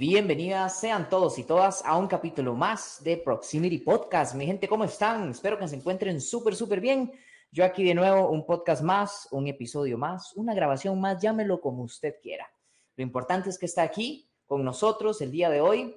bienvenidas 0.00 0.80
sean 0.80 1.10
todos 1.10 1.38
y 1.38 1.44
todas 1.44 1.84
a 1.84 1.98
un 1.98 2.06
capítulo 2.06 2.54
más 2.54 3.04
de 3.04 3.18
Proximity 3.18 3.76
Podcast. 3.76 4.34
Mi 4.34 4.46
gente, 4.46 4.66
¿cómo 4.66 4.84
están? 4.84 5.28
Espero 5.28 5.58
que 5.58 5.68
se 5.68 5.76
encuentren 5.76 6.22
súper, 6.22 6.56
súper 6.56 6.80
bien. 6.80 7.12
Yo 7.52 7.66
aquí 7.66 7.84
de 7.84 7.94
nuevo, 7.94 8.30
un 8.30 8.46
podcast 8.46 8.82
más, 8.82 9.28
un 9.30 9.46
episodio 9.46 9.98
más, 9.98 10.32
una 10.36 10.54
grabación 10.54 10.98
más, 10.98 11.20
llámelo 11.20 11.60
como 11.60 11.82
usted 11.82 12.14
quiera. 12.22 12.50
Lo 12.96 13.02
importante 13.02 13.50
es 13.50 13.58
que 13.58 13.66
está 13.66 13.82
aquí 13.82 14.26
con 14.46 14.64
nosotros 14.64 15.20
el 15.20 15.30
día 15.30 15.50
de 15.50 15.60
hoy, 15.60 15.94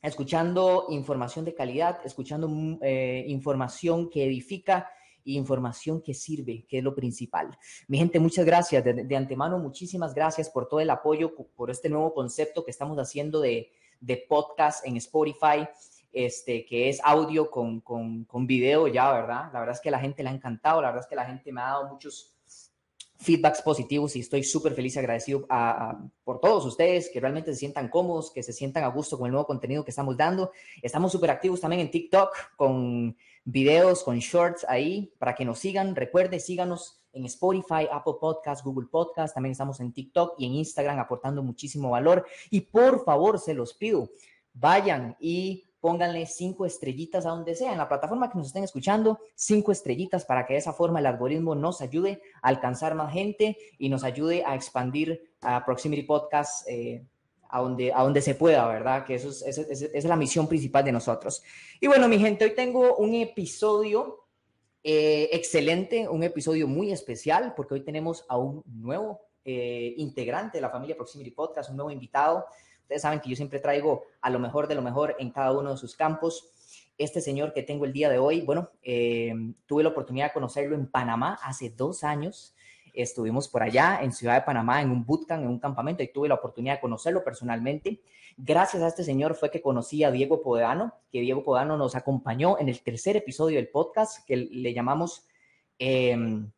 escuchando 0.00 0.86
información 0.90 1.44
de 1.44 1.52
calidad, 1.52 1.98
escuchando 2.04 2.46
mm, 2.46 2.78
eh, 2.82 3.24
información 3.26 4.08
que 4.10 4.26
edifica 4.26 4.92
información 5.24 6.02
que 6.02 6.14
sirve, 6.14 6.64
que 6.68 6.78
es 6.78 6.84
lo 6.84 6.94
principal. 6.94 7.56
Mi 7.88 7.98
gente, 7.98 8.18
muchas 8.18 8.44
gracias. 8.44 8.84
De, 8.84 9.16
antemano, 9.16 9.58
muchísimas 9.58 10.14
gracias 10.14 10.48
por 10.48 10.68
todo 10.68 10.80
el 10.80 10.90
apoyo, 10.90 11.34
por 11.34 11.70
este 11.70 11.88
nuevo 11.88 12.12
concepto 12.14 12.64
que 12.64 12.70
estamos 12.70 12.98
haciendo 12.98 13.40
de, 13.40 13.70
de 14.00 14.24
podcast 14.28 14.86
en 14.86 14.96
Spotify, 14.96 15.68
este, 16.12 16.64
que 16.66 16.88
es 16.88 17.00
audio 17.04 17.50
con, 17.50 17.80
con, 17.80 18.24
con 18.24 18.46
video 18.46 18.88
ya, 18.88 19.12
¿verdad? 19.12 19.50
La 19.52 19.60
verdad 19.60 19.74
es 19.76 19.80
que 19.80 19.90
la 19.90 20.00
gente 20.00 20.22
le 20.22 20.30
ha 20.30 20.32
encantado, 20.32 20.80
la 20.82 20.88
verdad 20.88 21.04
es 21.04 21.08
que 21.08 21.16
la 21.16 21.26
gente 21.26 21.52
me 21.52 21.60
ha 21.60 21.66
dado 21.66 21.88
muchos 21.88 22.34
feedbacks 23.20 23.60
positivos 23.60 24.16
y 24.16 24.20
estoy 24.20 24.42
súper 24.42 24.72
feliz 24.72 24.96
y 24.96 24.98
agradecido 24.98 25.46
por 26.24 26.40
todos 26.40 26.64
ustedes 26.64 27.10
que 27.10 27.20
realmente 27.20 27.52
se 27.52 27.58
sientan 27.58 27.88
cómodos, 27.88 28.32
que 28.32 28.42
se 28.42 28.52
sientan 28.52 28.82
a 28.82 28.88
gusto 28.88 29.18
con 29.18 29.26
el 29.26 29.32
nuevo 29.32 29.46
contenido 29.46 29.84
que 29.84 29.90
estamos 29.90 30.16
dando. 30.16 30.52
Estamos 30.80 31.12
súper 31.12 31.30
activos 31.30 31.60
también 31.60 31.82
en 31.82 31.90
TikTok 31.90 32.56
con 32.56 33.16
videos, 33.50 34.02
con 34.02 34.18
shorts 34.18 34.64
ahí 34.68 35.12
para 35.18 35.34
que 35.34 35.44
nos 35.44 35.58
sigan. 35.58 35.94
Recuerde, 35.94 36.40
síganos 36.40 37.00
en 37.12 37.24
Spotify, 37.24 37.88
Apple 37.90 38.14
Podcast, 38.20 38.64
Google 38.64 38.88
Podcast. 38.90 39.34
También 39.34 39.52
estamos 39.52 39.80
en 39.80 39.92
TikTok 39.92 40.34
y 40.38 40.46
en 40.46 40.54
Instagram 40.54 40.98
aportando 40.98 41.42
muchísimo 41.42 41.90
valor. 41.90 42.26
Y 42.50 42.62
por 42.62 43.04
favor, 43.04 43.38
se 43.38 43.54
los 43.54 43.74
pido, 43.74 44.10
vayan 44.52 45.16
y 45.20 45.64
pónganle 45.80 46.26
cinco 46.26 46.66
estrellitas 46.66 47.24
a 47.24 47.30
donde 47.30 47.54
sea, 47.54 47.72
en 47.72 47.78
la 47.78 47.88
plataforma 47.88 48.30
que 48.30 48.36
nos 48.36 48.48
estén 48.48 48.64
escuchando, 48.64 49.18
cinco 49.34 49.72
estrellitas 49.72 50.26
para 50.26 50.46
que 50.46 50.52
de 50.52 50.58
esa 50.58 50.74
forma 50.74 51.00
el 51.00 51.06
algoritmo 51.06 51.54
nos 51.54 51.80
ayude 51.80 52.20
a 52.42 52.48
alcanzar 52.48 52.94
más 52.94 53.12
gente 53.12 53.56
y 53.78 53.88
nos 53.88 54.04
ayude 54.04 54.44
a 54.44 54.54
expandir 54.54 55.32
a 55.40 55.64
Proximity 55.64 56.02
Podcast 56.02 56.68
eh, 56.68 57.02
a, 57.50 57.60
donde, 57.60 57.92
a 57.92 58.02
donde 58.02 58.22
se 58.22 58.34
pueda, 58.34 58.66
¿verdad? 58.66 59.04
Que 59.04 59.14
eso 59.16 59.28
es, 59.28 59.42
esa 59.42 59.86
es, 59.92 60.04
la 60.04 60.16
misión 60.16 60.48
principal 60.48 60.84
de 60.84 60.92
nosotros. 60.92 61.42
Y 61.80 61.86
bueno, 61.86 62.08
mi 62.08 62.18
gente, 62.18 62.44
hoy 62.44 62.54
tengo 62.54 62.96
un 62.96 63.14
episodio 63.14 64.24
eh, 64.82 65.28
excelente, 65.32 66.08
un 66.08 66.22
episodio 66.22 66.66
muy 66.66 66.92
especial, 66.92 67.54
porque 67.56 67.74
hoy 67.74 67.80
tenemos 67.82 68.24
a 68.28 68.38
un 68.38 68.62
nuevo 68.66 69.20
eh, 69.44 69.94
integrante 69.96 70.58
de 70.58 70.62
la 70.62 70.70
familia 70.70 70.96
Proximity 70.96 71.32
Podcast, 71.32 71.70
un 71.70 71.76
nuevo 71.76 71.90
invitado. 71.90 72.46
Ustedes 72.82 73.02
saben 73.02 73.20
que 73.20 73.28
yo 73.28 73.36
siempre 73.36 73.58
traigo 73.58 74.04
a 74.20 74.30
lo 74.30 74.38
mejor 74.38 74.68
de 74.68 74.74
lo 74.74 74.82
mejor 74.82 75.16
en 75.18 75.30
cada 75.30 75.52
uno 75.52 75.72
de 75.72 75.76
sus 75.76 75.96
campos. 75.96 76.50
Este 76.98 77.20
señor 77.20 77.52
que 77.52 77.62
tengo 77.62 77.84
el 77.84 77.92
día 77.92 78.10
de 78.10 78.18
hoy, 78.18 78.42
bueno, 78.42 78.70
eh, 78.82 79.32
tuve 79.66 79.82
la 79.82 79.88
oportunidad 79.90 80.26
de 80.26 80.32
conocerlo 80.34 80.76
en 80.76 80.86
Panamá 80.86 81.38
hace 81.42 81.70
dos 81.70 82.04
años. 82.04 82.54
Estuvimos 82.94 83.48
por 83.48 83.62
allá 83.62 84.00
en 84.02 84.12
Ciudad 84.12 84.34
de 84.34 84.42
Panamá 84.42 84.82
en 84.82 84.90
un 84.90 85.04
bootcamp, 85.04 85.42
en 85.42 85.48
un 85.48 85.58
campamento, 85.58 86.02
y 86.02 86.08
tuve 86.08 86.28
la 86.28 86.34
oportunidad 86.34 86.74
de 86.74 86.80
conocerlo 86.80 87.22
personalmente. 87.24 88.00
Gracias 88.36 88.82
a 88.82 88.88
este 88.88 89.04
señor 89.04 89.34
fue 89.34 89.50
que 89.50 89.60
conocí 89.60 90.04
a 90.04 90.10
Diego 90.10 90.42
Podano, 90.42 90.94
que 91.10 91.20
Diego 91.20 91.42
Podano 91.42 91.76
nos 91.76 91.94
acompañó 91.94 92.58
en 92.58 92.68
el 92.68 92.80
tercer 92.80 93.16
episodio 93.16 93.56
del 93.56 93.68
podcast 93.68 94.26
que 94.26 94.36
le 94.36 94.72
llamamos 94.72 95.26
em, 95.78 96.50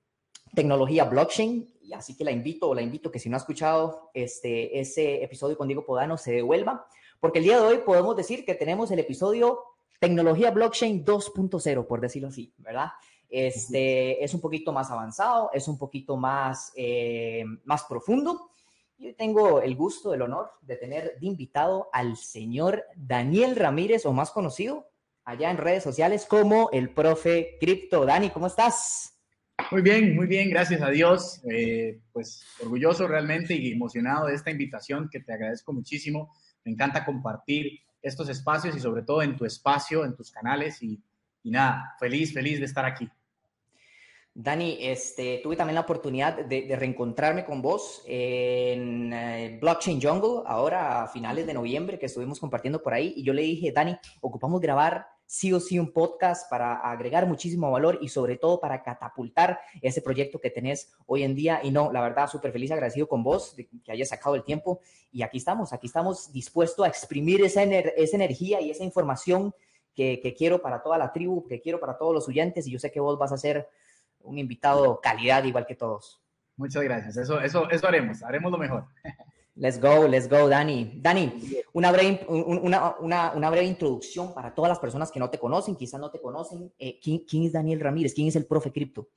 Tecnología 0.55 1.05
Blockchain 1.05 1.73
así 1.95 2.17
que 2.17 2.25
la 2.25 2.31
invito 2.31 2.69
o 2.69 2.75
la 2.75 2.83
invito 2.83 3.11
que 3.11 3.19
si 3.19 3.29
no 3.29 3.37
ha 3.37 3.41
escuchado 3.41 4.11
este, 4.15 4.79
ese 4.79 5.23
episodio 5.23 5.57
con 5.57 5.69
Diego 5.69 5.85
Podano 5.85 6.17
se 6.17 6.33
devuelva, 6.33 6.87
porque 7.21 7.39
el 7.39 7.45
día 7.45 7.61
de 7.61 7.67
hoy 7.67 7.79
podemos 7.79 8.17
decir 8.17 8.45
que 8.45 8.55
tenemos 8.55 8.91
el 8.91 8.99
episodio 8.99 9.61
Tecnología 9.99 10.51
Blockchain 10.51 11.05
2.0, 11.05 11.87
por 11.87 12.01
decirlo 12.01 12.29
así, 12.29 12.53
¿verdad? 12.59 12.89
Este 13.33 14.23
es 14.23 14.35
un 14.35 14.43
poquito 14.43 14.73
más 14.73 14.91
avanzado, 14.91 15.51
es 15.55 15.67
un 15.67 15.79
poquito 15.79 16.19
más, 16.19 16.71
eh, 16.77 17.45
más 17.65 17.85
profundo. 17.85 18.51
Yo 18.99 19.15
tengo 19.17 19.63
el 19.63 19.75
gusto, 19.75 20.13
el 20.13 20.21
honor 20.21 20.51
de 20.61 20.77
tener 20.77 21.19
de 21.19 21.27
invitado 21.27 21.89
al 21.95 22.19
señor 22.19 22.85
Daniel 22.95 23.57
Ramírez, 23.57 24.05
o 24.05 24.13
más 24.13 24.31
conocido 24.31 24.87
allá 25.25 25.51
en 25.51 25.57
redes 25.57 25.83
sociales 25.83 26.27
como 26.27 26.69
el 26.73 26.91
profe 26.91 27.57
Cripto. 27.59 28.05
Dani, 28.05 28.29
¿cómo 28.29 28.49
estás? 28.49 29.15
Muy 29.71 29.81
bien, 29.81 30.15
muy 30.15 30.27
bien, 30.27 30.51
gracias 30.51 30.83
a 30.83 30.91
Dios. 30.91 31.41
Eh, 31.51 32.01
pues 32.13 32.45
orgulloso 32.61 33.09
realmente 33.09 33.55
y 33.55 33.73
emocionado 33.73 34.27
de 34.27 34.35
esta 34.35 34.51
invitación 34.51 35.09
que 35.11 35.21
te 35.21 35.33
agradezco 35.33 35.73
muchísimo. 35.73 36.35
Me 36.65 36.73
encanta 36.73 37.05
compartir 37.05 37.81
estos 38.03 38.29
espacios 38.29 38.77
y 38.77 38.81
sobre 38.81 39.03
todo 39.03 39.23
en 39.23 39.37
tu 39.37 39.47
espacio, 39.47 40.05
en 40.05 40.15
tus 40.15 40.31
canales 40.31 40.83
y, 40.83 41.03
nada, 41.45 41.95
feliz, 41.99 42.35
feliz 42.35 42.59
de 42.59 42.67
estar 42.67 42.85
aquí. 42.85 43.09
Dani, 44.35 44.79
este, 44.81 45.41
tuve 45.43 45.57
también 45.57 45.75
la 45.75 45.83
oportunidad 45.83 46.45
de, 46.47 46.75
reencontrarme 46.75 47.45
con 47.45 47.61
vos 47.61 48.03
en 48.07 49.13
eh, 49.13 49.59
Blockchain 49.61 50.01
Jungle, 50.01 50.43
ahora 50.47 51.03
a 51.03 51.09
finales 51.09 51.47
de 51.47 51.53
noviembre, 51.53 51.99
que 51.99 52.07
estuvimos 52.07 52.41
compartiendo 52.41 52.83
por 52.83 52.95
ahí, 52.95 53.13
y 53.15 53.25
yo 53.25 53.35
le 53.35 53.43
dije, 53.43 53.73
Dani, 53.73 53.95
ocupamos 54.23 54.61
grabar 54.61 55.07
sí 55.27 55.53
o 55.53 55.61
sí 55.61 55.79
un 55.79 55.93
podcast 55.93 56.49
para 56.51 56.75
agregar 56.77 57.27
muchísimo 57.27 57.71
valor 57.71 57.99
y 58.03 58.09
sobre 58.09 58.37
todo 58.37 58.61
para 58.61 58.83
catapultar 58.83 59.61
ese 59.81 60.03
proyecto 60.03 60.39
que 60.39 60.51
tenés 60.51 60.93
hoy 61.07 61.23
en 61.23 61.35
día. 61.35 61.61
Y 61.63 61.71
no, 61.71 61.91
la 61.91 62.03
verdad, 62.03 62.29
súper 62.29 62.53
feliz, 62.53 62.71
agradecido 62.71 63.09
con 63.09 63.23
vos 63.23 63.57
que 63.85 63.93
hayas 63.93 64.11
sacado 64.11 64.35
el 64.35 64.45
tiempo. 64.45 64.81
Y 65.11 65.23
aquí 65.23 65.39
estamos, 65.39 65.73
aquí 65.73 65.87
estamos 65.87 66.33
dispuestos 66.33 66.85
a 66.85 66.89
exprimir 66.89 67.43
esa, 67.43 67.63
energía 67.63 68.61
y 68.61 68.71
esa 68.71 68.85
información 68.85 69.55
que, 69.95 70.21
que, 70.21 70.35
quiero 70.35 70.61
para 70.61 70.83
toda 70.83 70.99
la 70.99 71.13
tribu, 71.13 71.47
que 71.47 71.63
quiero 71.63 71.81
para 71.81 71.97
todos 71.97 72.13
los 72.13 72.29
oyentes. 72.29 72.67
Y 72.67 72.71
yo 72.71 72.79
sé 72.79 72.91
que 72.91 73.01
vos 73.01 73.19
vas 73.19 73.33
a 73.33 73.39
ser 73.39 73.69
un 74.25 74.39
invitado 74.39 75.01
calidad 75.01 75.45
igual 75.45 75.67
que 75.67 75.75
todos. 75.75 76.23
Muchas 76.57 76.83
gracias. 76.83 77.17
Eso, 77.17 77.41
eso, 77.41 77.71
eso 77.71 77.89
haremos, 77.89 78.23
haremos 78.23 78.53
lo 78.53 78.59
mejor. 78.59 78.87
Let's 79.55 79.79
go, 79.79 80.09
let's 80.09 80.29
go, 80.31 80.49
Dani. 80.49 80.93
Dani, 80.97 81.31
una 81.75 81.93
breve, 81.93 82.25
una, 82.27 82.97
una, 82.97 83.33
una 83.33 83.51
breve 83.51 83.67
introducción 83.67 84.33
para 84.33 84.55
todas 84.55 84.71
las 84.71 84.79
personas 84.79 85.13
que 85.13 85.21
no 85.21 85.29
te 85.29 85.39
conocen, 85.39 85.77
quizás 85.77 86.01
no 86.01 86.11
te 86.11 86.23
conocen. 86.23 86.73
Eh, 86.79 86.99
¿quién, 87.03 87.19
¿quién, 87.29 87.45
es 87.45 87.53
Daniel 87.53 87.81
Ramírez? 87.81 88.15
¿Quién 88.15 88.29
es 88.29 88.37
el 88.37 88.47
profe 88.47 88.73
cripto? 88.73 89.11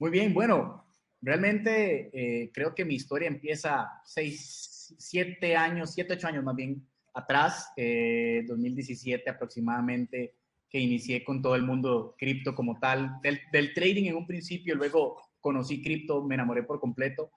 Muy 0.00 0.10
bien, 0.10 0.34
bueno, 0.34 0.84
realmente 1.22 2.10
eh, 2.12 2.50
creo 2.52 2.74
que 2.74 2.84
mi 2.84 2.96
historia 2.96 3.28
empieza 3.28 3.88
seis, 4.04 4.92
siete 4.98 5.54
años, 5.54 5.92
siete, 5.94 6.14
ocho 6.14 6.26
años 6.26 6.42
más 6.42 6.56
bien 6.56 6.84
atrás, 7.14 7.72
eh, 7.76 8.44
2017 8.48 9.30
aproximadamente, 9.30 10.34
que 10.74 10.80
inicié 10.80 11.22
con 11.22 11.40
todo 11.40 11.54
el 11.54 11.62
mundo 11.62 12.16
cripto 12.18 12.52
como 12.52 12.80
tal, 12.80 13.20
del, 13.22 13.38
del 13.52 13.72
trading 13.72 14.06
en 14.06 14.16
un 14.16 14.26
principio, 14.26 14.74
luego 14.74 15.22
conocí 15.38 15.80
cripto, 15.80 16.24
me 16.24 16.34
enamoré 16.34 16.64
por 16.64 16.80
completo 16.80 17.30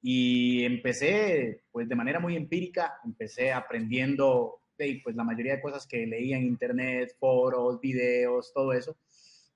y 0.00 0.62
empecé, 0.62 1.64
pues 1.72 1.88
de 1.88 1.96
manera 1.96 2.20
muy 2.20 2.36
empírica, 2.36 3.00
empecé 3.04 3.52
aprendiendo 3.52 4.60
pues 5.02 5.16
la 5.16 5.24
mayoría 5.24 5.56
de 5.56 5.60
cosas 5.60 5.84
que 5.84 6.06
leía 6.06 6.36
en 6.36 6.44
internet, 6.44 7.16
foros, 7.18 7.80
videos, 7.80 8.52
todo 8.54 8.72
eso. 8.72 8.96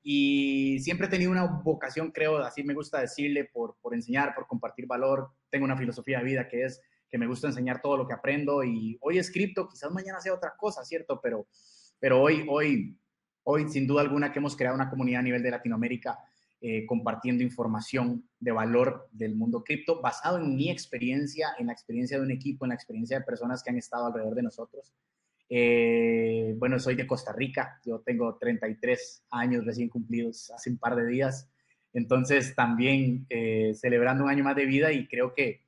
Y 0.02 0.80
siempre 0.80 1.06
he 1.06 1.10
tenido 1.10 1.30
una 1.30 1.44
vocación, 1.44 2.10
creo, 2.10 2.38
así 2.38 2.64
me 2.64 2.74
gusta 2.74 3.00
decirle, 3.00 3.44
por, 3.44 3.76
por 3.80 3.94
enseñar, 3.94 4.34
por 4.34 4.48
compartir 4.48 4.88
valor. 4.88 5.30
Tengo 5.50 5.66
una 5.66 5.76
filosofía 5.76 6.18
de 6.18 6.24
vida 6.24 6.48
que 6.48 6.64
es 6.64 6.80
que 7.08 7.16
me 7.16 7.28
gusta 7.28 7.46
enseñar 7.46 7.80
todo 7.80 7.96
lo 7.96 8.08
que 8.08 8.14
aprendo 8.14 8.64
y 8.64 8.98
hoy 9.00 9.18
es 9.18 9.30
cripto, 9.30 9.68
quizás 9.68 9.92
mañana 9.92 10.18
sea 10.20 10.34
otra 10.34 10.54
cosa, 10.56 10.84
¿cierto? 10.84 11.20
Pero, 11.22 11.46
pero 12.00 12.20
hoy, 12.20 12.44
hoy, 12.48 12.96
hoy, 13.44 13.68
sin 13.68 13.86
duda 13.86 14.02
alguna, 14.02 14.32
que 14.32 14.38
hemos 14.38 14.56
creado 14.56 14.76
una 14.76 14.90
comunidad 14.90 15.20
a 15.20 15.24
nivel 15.24 15.42
de 15.42 15.50
Latinoamérica 15.50 16.18
eh, 16.62 16.84
compartiendo 16.84 17.42
información 17.42 18.28
de 18.38 18.52
valor 18.52 19.08
del 19.12 19.34
mundo 19.34 19.64
cripto 19.64 20.02
basado 20.02 20.36
en 20.36 20.56
mi 20.56 20.70
experiencia, 20.70 21.54
en 21.58 21.68
la 21.68 21.72
experiencia 21.72 22.18
de 22.18 22.22
un 22.22 22.30
equipo, 22.30 22.66
en 22.66 22.68
la 22.68 22.74
experiencia 22.74 23.18
de 23.18 23.24
personas 23.24 23.62
que 23.62 23.70
han 23.70 23.78
estado 23.78 24.04
alrededor 24.04 24.34
de 24.34 24.42
nosotros. 24.42 24.92
Eh, 25.48 26.54
bueno, 26.58 26.78
soy 26.78 26.96
de 26.96 27.06
Costa 27.06 27.32
Rica, 27.32 27.80
yo 27.82 28.00
tengo 28.00 28.36
33 28.36 29.24
años 29.30 29.64
recién 29.64 29.88
cumplidos 29.88 30.50
hace 30.50 30.68
un 30.68 30.76
par 30.76 30.96
de 30.96 31.06
días, 31.06 31.48
entonces 31.94 32.54
también 32.54 33.24
eh, 33.30 33.72
celebrando 33.74 34.24
un 34.24 34.30
año 34.30 34.44
más 34.44 34.54
de 34.54 34.66
vida 34.66 34.92
y 34.92 35.08
creo 35.08 35.32
que, 35.32 35.62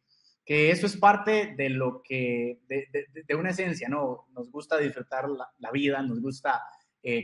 que 0.45 0.71
eso 0.71 0.85
es 0.85 0.99
parte 0.99 1.55
de 1.57 1.71
lo 1.71 2.03
que, 2.03 2.61
de, 2.69 3.35
una 3.35 3.49
esencia, 3.49 3.89
¿no? 3.89 4.27
Nos 4.35 4.51
gusta 4.51 4.77
disfrutar 4.77 5.25
la 5.31 5.71
vida, 5.71 6.03
nos 6.03 6.21
gusta 6.21 6.61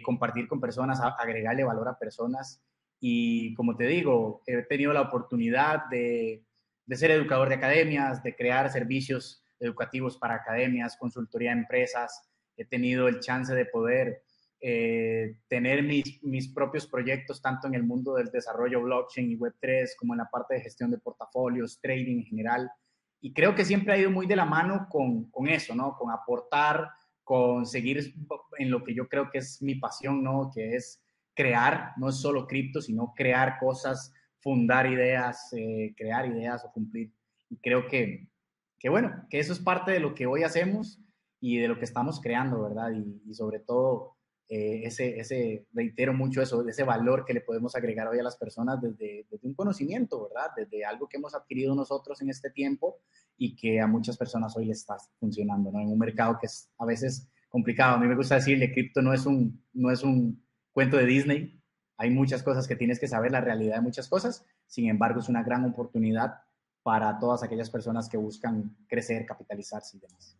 compartir 0.02 0.48
con 0.48 0.60
personas, 0.60 1.00
agregarle 1.00 1.64
valor 1.64 1.88
a 1.88 1.98
personas 1.98 2.62
y 3.00 3.54
como 3.54 3.76
te 3.76 3.86
digo, 3.86 4.42
he 4.46 4.62
tenido 4.62 4.92
la 4.92 5.02
oportunidad 5.02 5.86
de, 5.90 6.44
ser 6.90 7.10
educador 7.10 7.48
de 7.48 7.56
academias, 7.56 8.22
de 8.22 8.34
crear 8.34 8.70
servicios 8.70 9.44
educativos 9.60 10.16
para 10.16 10.34
academias, 10.34 10.96
consultoría 10.96 11.50
de 11.50 11.60
empresas. 11.60 12.28
He 12.56 12.64
tenido 12.64 13.06
el 13.06 13.20
chance 13.20 13.54
de 13.54 13.66
poder 13.66 14.22
eh, 14.60 15.36
tener 15.46 15.84
mis, 15.84 16.22
mis, 16.24 16.48
propios 16.52 16.86
proyectos 16.88 17.40
tanto 17.40 17.68
en 17.68 17.74
el 17.74 17.84
mundo 17.84 18.14
del 18.14 18.30
desarrollo 18.30 18.82
blockchain 18.82 19.30
y 19.30 19.38
Web3 19.38 19.90
como 19.96 20.14
en 20.14 20.18
la 20.18 20.28
parte 20.28 20.54
de 20.54 20.62
gestión 20.62 20.90
de 20.90 20.98
portafolios, 20.98 21.80
trading 21.80 22.18
en 22.18 22.24
general. 22.24 22.70
y 23.20 23.32
creo 23.32 23.54
que 23.54 23.64
siempre 23.64 23.92
ha 23.92 23.98
ido 23.98 24.10
muy 24.10 24.26
de 24.26 24.36
la 24.36 24.44
mano 24.44 24.88
con, 24.88 25.30
con 25.30 25.48
eso, 25.48 25.74
¿no? 25.74 25.96
Con 25.96 26.10
aportar, 26.10 26.88
con 27.28 27.66
seguir 27.66 28.14
en 28.56 28.70
lo 28.70 28.82
que 28.82 28.94
yo 28.94 29.06
creo 29.06 29.28
que 29.28 29.36
es 29.36 29.60
mi 29.60 29.74
pasión, 29.74 30.24
¿no? 30.24 30.50
Que 30.50 30.76
es 30.76 31.02
crear, 31.34 31.92
no 31.98 32.08
es 32.08 32.16
solo 32.16 32.46
cripto, 32.46 32.80
sino 32.80 33.12
crear 33.14 33.58
cosas, 33.58 34.14
fundar 34.40 34.90
ideas, 34.90 35.52
eh, 35.52 35.92
crear 35.94 36.24
ideas 36.24 36.64
o 36.64 36.72
cumplir. 36.72 37.12
Y 37.50 37.58
creo 37.58 37.86
que, 37.86 38.30
que, 38.78 38.88
bueno, 38.88 39.26
que 39.28 39.40
eso 39.40 39.52
es 39.52 39.58
parte 39.58 39.92
de 39.92 40.00
lo 40.00 40.14
que 40.14 40.24
hoy 40.24 40.42
hacemos 40.42 41.02
y 41.38 41.58
de 41.58 41.68
lo 41.68 41.78
que 41.78 41.84
estamos 41.84 42.18
creando, 42.18 42.62
¿verdad? 42.62 42.92
Y, 42.92 43.34
sobre 43.34 43.60
todo 43.60 44.16
eh, 44.50 44.80
ese, 44.84 45.66
reitero 45.72 46.14
mucho 46.14 46.40
eso, 46.40 46.66
ese 46.66 46.82
valor 46.82 47.24
que 47.26 47.34
le 47.34 47.42
podemos 47.42 47.76
agregar 47.76 48.08
hoy 48.08 48.18
a 48.18 48.22
las 48.22 48.36
personas 48.36 48.80
desde, 48.80 49.26
desde, 49.30 49.46
un 49.46 49.54
conocimiento, 49.54 50.22
¿verdad? 50.22 50.52
Desde 50.56 50.86
algo 50.86 51.06
que 51.06 51.18
hemos 51.18 51.34
adquirido 51.34 51.74
nosotros 51.74 52.22
en 52.22 52.30
este 52.30 52.50
tiempo 52.50 53.00
y 53.36 53.54
que 53.54 53.80
a 53.80 53.86
muchas 53.86 54.16
personas 54.16 54.56
hoy 54.56 54.64
les 54.64 54.78
está 54.78 54.96
funcionando, 55.20 55.70
¿no? 55.70 55.80
En 55.80 55.88
un 55.88 55.98
mercado 55.98 56.38
que 56.40 56.46
es 56.46 56.70
a 56.78 56.86
veces 56.86 57.28
complicado. 57.50 57.96
A 57.96 58.00
mí 58.00 58.06
me 58.06 58.16
gusta 58.16 58.36
decirle, 58.36 58.72
cripto 58.72 59.02
no 59.02 59.12
es 59.12 59.26
un, 59.26 59.62
no 59.74 59.90
es 59.90 60.02
un 60.02 60.42
cuento 60.72 60.96
de 60.96 61.04
Disney. 61.04 61.62
Hay 61.98 62.10
muchas 62.10 62.42
cosas 62.42 62.66
que 62.66 62.76
tienes 62.76 62.98
que 62.98 63.08
saber, 63.08 63.32
la 63.32 63.42
realidad 63.42 63.76
de 63.76 63.82
muchas 63.82 64.08
cosas. 64.08 64.46
Sin 64.66 64.88
embargo, 64.88 65.20
es 65.20 65.28
una 65.28 65.42
gran 65.42 65.64
oportunidad 65.66 66.40
para 66.82 67.18
todas 67.18 67.42
aquellas 67.42 67.68
personas 67.68 68.08
que 68.08 68.16
buscan 68.16 68.76
crecer, 68.86 69.26
capitalizarse 69.26 69.98
y 69.98 70.00
demás. 70.00 70.38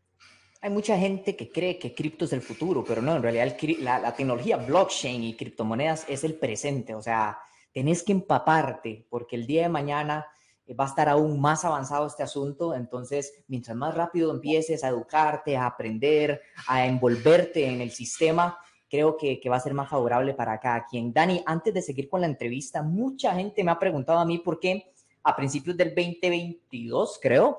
Hay 0.61 0.71
mucha 0.71 0.99
gente 0.99 1.37
que 1.37 1.53
cree 1.53 1.79
que 1.79 1.95
cripto 1.95 2.25
es 2.25 2.33
el 2.33 2.43
futuro, 2.43 2.85
pero 2.85 3.01
no, 3.01 3.15
en 3.15 3.23
realidad 3.23 3.57
la, 3.79 4.13
tecnología 4.13 4.57
blockchain 4.57 5.23
y 5.23 5.37
criptomonedas 5.37 6.05
es 6.09 6.25
el 6.25 6.35
presente. 6.35 6.97
O 6.97 7.03
sea, 7.03 7.39
tenés 7.73 8.03
que 8.03 8.11
empaparte 8.11 9.07
porque 9.09 9.37
el 9.37 9.47
día 9.47 9.63
de 9.63 9.69
mañana 9.69 10.27
eh, 10.67 10.75
va 10.75 10.85
a 10.85 10.89
estar 10.89 11.09
aún 11.09 11.41
más 11.41 11.65
avanzado 11.65 12.09
este 12.09 12.25
asunto. 12.25 12.75
Entonces, 12.75 13.45
mientras 13.47 13.77
más 13.77 13.95
rápido 13.95 14.33
empieces 14.33 14.83
a 14.83 14.89
educarte, 14.89 15.57
a 15.57 15.67
aprender, 15.67 16.43
a 16.67 16.85
envolverte 16.87 17.65
en 17.65 17.81
el 17.81 17.93
sistema, 17.93 18.59
creo 18.91 19.17
que, 19.17 19.39
que, 19.39 19.49
va 19.49 19.59
a 19.59 19.61
ser 19.61 19.75
más 19.75 19.89
favorable 19.89 20.35
para 20.35 20.59
cada 20.59 20.85
quien. 20.87 21.13
Dani, 21.13 21.41
antes 21.47 21.73
de 21.73 21.83
seguir 21.83 22.09
con 22.09 22.21
la 22.21 22.27
entrevista, 22.27 22.83
mucha 22.83 23.33
gente 23.33 23.63
me 23.63 23.71
ha 23.71 23.79
preguntado 23.79 24.19
a 24.19 24.25
mí 24.25 24.39
por 24.39 24.59
qué 24.59 24.91
a 25.23 25.37
principios 25.37 25.77
del 25.77 25.95
2022, 25.95 27.21
creo, 27.23 27.59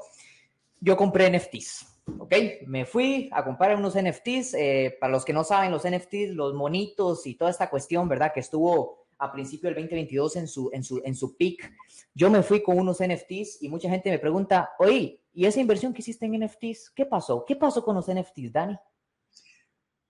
yo 0.82 0.98
compré 0.98 1.30
NFTs. 1.30 1.89
¿Ok? 2.18 2.34
Me 2.68 2.86
fui 2.86 3.30
a 3.32 3.44
comprar 3.44 3.76
unos 3.76 3.96
NFTs. 3.96 4.54
Eh, 4.56 4.98
para 5.00 5.12
los 5.12 5.26
que 5.26 5.34
no 5.34 5.44
saben, 5.44 5.72
los 5.72 5.88
NFTs, 5.88 6.32
los 6.34 6.54
monitos 6.54 7.28
y 7.28 7.36
toda 7.36 7.52
esta 7.52 7.70
cuestión, 7.70 8.08
¿verdad? 8.08 8.32
Que 8.34 8.40
estuvo 8.40 9.08
a 9.20 9.32
principio 9.32 9.70
del 9.70 9.76
2022 9.76 10.36
en 10.38 10.48
su, 10.48 10.70
en 10.74 10.84
su, 10.84 11.02
en 11.04 11.16
su 11.16 11.36
peak. 11.38 11.72
Yo 12.14 12.30
me 12.30 12.42
fui 12.42 12.64
con 12.64 12.80
unos 12.80 13.00
NFTs 13.00 13.62
y 13.62 13.70
mucha 13.70 13.90
gente 13.90 14.10
me 14.10 14.20
pregunta, 14.20 14.72
oye, 14.80 15.22
¿y 15.34 15.46
esa 15.46 15.60
inversión 15.60 15.94
que 15.94 16.02
hiciste 16.02 16.26
en 16.26 16.40
NFTs? 16.44 16.92
¿Qué 16.96 17.06
pasó? 17.06 17.46
¿Qué 17.46 17.56
pasó 17.56 17.84
con 17.84 17.96
los 17.96 18.10
NFTs, 18.12 18.52
Dani? 18.52 18.78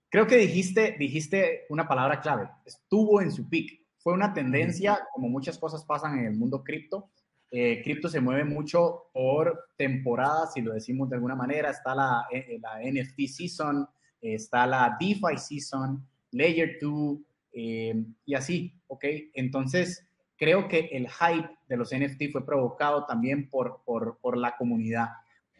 Creo 0.09 0.25
que 0.25 0.37
dijiste, 0.37 0.95
dijiste 0.97 1.65
una 1.69 1.87
palabra 1.87 2.21
clave, 2.21 2.49
estuvo 2.65 3.21
en 3.21 3.31
su 3.31 3.47
peak. 3.49 3.79
Fue 3.97 4.13
una 4.13 4.33
tendencia, 4.33 5.07
como 5.13 5.27
muchas 5.27 5.57
cosas 5.57 5.83
pasan 5.83 6.19
en 6.19 6.25
el 6.27 6.37
mundo 6.37 6.63
cripto, 6.63 7.09
eh, 7.51 7.81
cripto 7.83 8.09
se 8.09 8.21
mueve 8.21 8.45
mucho 8.45 9.09
por 9.11 9.69
temporadas, 9.75 10.53
si 10.53 10.61
lo 10.61 10.73
decimos 10.73 11.09
de 11.09 11.15
alguna 11.15 11.35
manera. 11.35 11.71
Está 11.71 11.95
la, 11.95 12.27
eh, 12.31 12.59
NFT 12.91 13.21
Season, 13.27 13.87
está 14.21 14.67
la 14.67 14.97
DeFi 14.99 15.37
Season, 15.37 16.05
Layer 16.31 16.77
2 16.79 17.17
eh, 17.53 18.03
y 18.25 18.35
así, 18.35 18.73
¿ok? 18.87 19.03
Entonces, 19.33 20.05
creo 20.37 20.67
que 20.67 20.89
el 20.91 21.09
hype 21.09 21.49
de 21.67 21.77
los 21.77 21.91
NFT 21.91 22.31
fue 22.31 22.45
provocado 22.45 23.05
también 23.05 23.49
por, 23.49 23.81
por, 23.83 24.19
por 24.19 24.37
la 24.37 24.55
comunidad. 24.55 25.07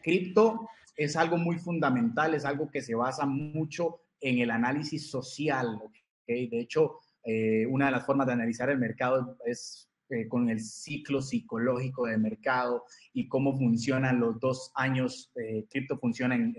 Cripto 0.02 0.68
es 0.96 1.16
algo 1.16 1.38
muy 1.38 1.58
fundamental, 1.58 2.34
es 2.34 2.44
algo 2.44 2.70
que 2.70 2.82
se 2.82 2.94
basa 2.94 3.26
mucho 3.26 4.00
en 4.20 4.38
el 4.38 4.50
análisis 4.52 5.10
social, 5.10 5.80
¿ok? 5.82 5.92
De 6.26 6.60
hecho, 6.60 7.00
una 7.68 7.86
de 7.86 7.90
las 7.90 8.06
formas 8.06 8.28
de 8.28 8.34
analizar 8.34 8.70
el 8.70 8.78
mercado 8.78 9.36
es 9.44 9.89
eh, 10.10 10.26
con 10.28 10.50
el 10.50 10.60
ciclo 10.60 11.22
psicológico 11.22 12.06
de 12.06 12.18
mercado 12.18 12.84
y 13.12 13.28
cómo 13.28 13.56
funcionan 13.56 14.18
los 14.18 14.40
dos 14.40 14.72
años, 14.74 15.30
eh, 15.36 15.66
cripto 15.70 15.98
funciona 15.98 16.34
en, 16.34 16.56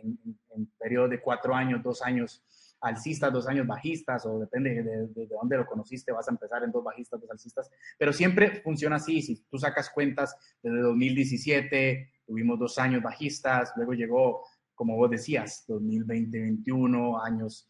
en, 0.56 0.72
periodo 0.80 1.10
de 1.10 1.22
cuatro 1.22 1.54
años, 1.54 1.84
dos 1.84 2.02
años 2.02 2.44
alcistas, 2.80 3.32
dos 3.32 3.48
años 3.48 3.68
bajistas, 3.68 4.26
o 4.26 4.40
depende 4.40 4.82
de, 4.82 5.08
de, 5.08 5.28
dónde 5.28 5.58
lo 5.58 5.66
conociste, 5.66 6.12
vas 6.12 6.28
a 6.28 6.32
empezar 6.32 6.64
en 6.64 6.72
dos 6.72 6.84
bajistas, 6.84 7.20
dos 7.20 7.30
alcistas, 7.30 7.70
pero 7.98 8.14
siempre 8.14 8.62
funciona 8.62 8.96
así, 8.96 9.22
si 9.22 9.44
tú 9.50 9.58
sacas 9.58 9.90
cuentas 9.90 10.36
desde 10.64 10.80
2017, 10.80 12.10
tuvimos 12.26 12.58
dos 12.58 12.78
años 12.80 13.04
bajistas, 13.04 13.74
luego 13.76 13.94
llegó, 13.94 14.44
como 14.74 14.96
vos 14.96 15.12
decías, 15.12 15.66
2020-21, 15.68 17.22
años 17.24 17.70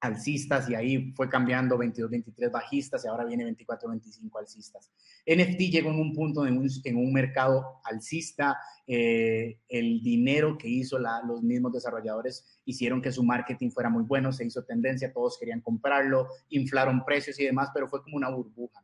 alcistas 0.00 0.68
y 0.68 0.74
ahí 0.74 1.12
fue 1.14 1.28
cambiando 1.28 1.78
22-23 1.78 2.50
bajistas 2.50 3.04
y 3.04 3.08
ahora 3.08 3.24
viene 3.24 3.44
24-25 3.44 4.38
alcistas. 4.38 4.90
NFT 5.26 5.70
llegó 5.70 5.90
en 5.90 6.00
un 6.00 6.12
punto 6.12 6.46
en 6.46 6.58
un, 6.58 6.68
en 6.84 6.96
un 6.96 7.12
mercado 7.12 7.80
alcista, 7.84 8.58
eh, 8.86 9.58
el 9.68 10.02
dinero 10.02 10.56
que 10.58 10.68
hizo 10.68 10.98
los 10.98 11.42
mismos 11.42 11.72
desarrolladores 11.72 12.60
hicieron 12.64 13.00
que 13.00 13.12
su 13.12 13.24
marketing 13.24 13.70
fuera 13.70 13.90
muy 13.90 14.04
bueno, 14.04 14.32
se 14.32 14.44
hizo 14.44 14.64
tendencia, 14.64 15.12
todos 15.12 15.38
querían 15.38 15.60
comprarlo, 15.60 16.28
inflaron 16.50 17.04
precios 17.04 17.38
y 17.40 17.44
demás, 17.44 17.70
pero 17.74 17.88
fue 17.88 18.02
como 18.02 18.16
una 18.16 18.30
burbuja. 18.30 18.82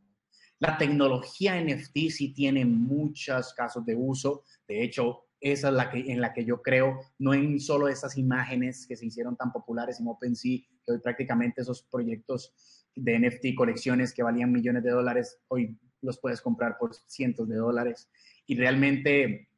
La 0.59 0.77
tecnología 0.77 1.61
NFT 1.61 2.09
sí 2.09 2.33
tiene 2.33 2.65
muchos 2.65 3.53
casos 3.53 3.85
de 3.85 3.95
uso, 3.95 4.43
de 4.67 4.83
hecho, 4.83 5.25
esa 5.43 5.67
es 5.67 5.73
la 5.73 5.89
que, 5.89 5.99
en 5.99 6.21
la 6.21 6.33
que 6.33 6.45
yo 6.45 6.61
creo, 6.61 7.01
no 7.19 7.33
en 7.33 7.59
solo 7.59 7.89
esas 7.89 8.17
imágenes 8.17 8.87
que 8.87 8.95
se 8.95 9.05
hicieron 9.05 9.35
tan 9.35 9.51
populares 9.51 9.99
en 9.99 10.07
OpenSea, 10.07 10.59
que 10.85 10.91
hoy 10.93 10.99
prácticamente 10.99 11.61
esos 11.61 11.83
proyectos 11.83 12.53
de 12.95 13.19
NFT, 13.19 13.53
colecciones 13.53 14.13
que 14.13 14.23
valían 14.23 14.53
millones 14.53 14.83
de 14.83 14.91
dólares, 14.91 15.41
hoy 15.49 15.77
los 16.01 16.17
puedes 16.17 16.39
comprar 16.39 16.77
por 16.77 16.95
cientos 17.07 17.49
de 17.49 17.57
dólares. 17.57 18.09
Y 18.45 18.55
realmente 18.55 19.49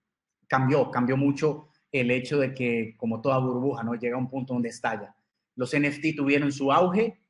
cambió, 0.47 0.89
cambió 0.89 1.17
mucho 1.17 1.67
el 1.91 2.09
hecho 2.09 2.39
de 2.39 2.55
que, 2.55 2.95
como 2.97 3.21
toda 3.21 3.37
burbuja, 3.37 3.83
¿no? 3.83 3.93
Llega 3.93 4.15
a 4.15 4.19
un 4.19 4.29
punto 4.29 4.53
donde 4.53 4.69
estalla. 4.69 5.15
Los 5.55 5.77
NFT 5.77 6.15
tuvieron 6.15 6.51
su 6.51 6.71
auge, 6.71 7.21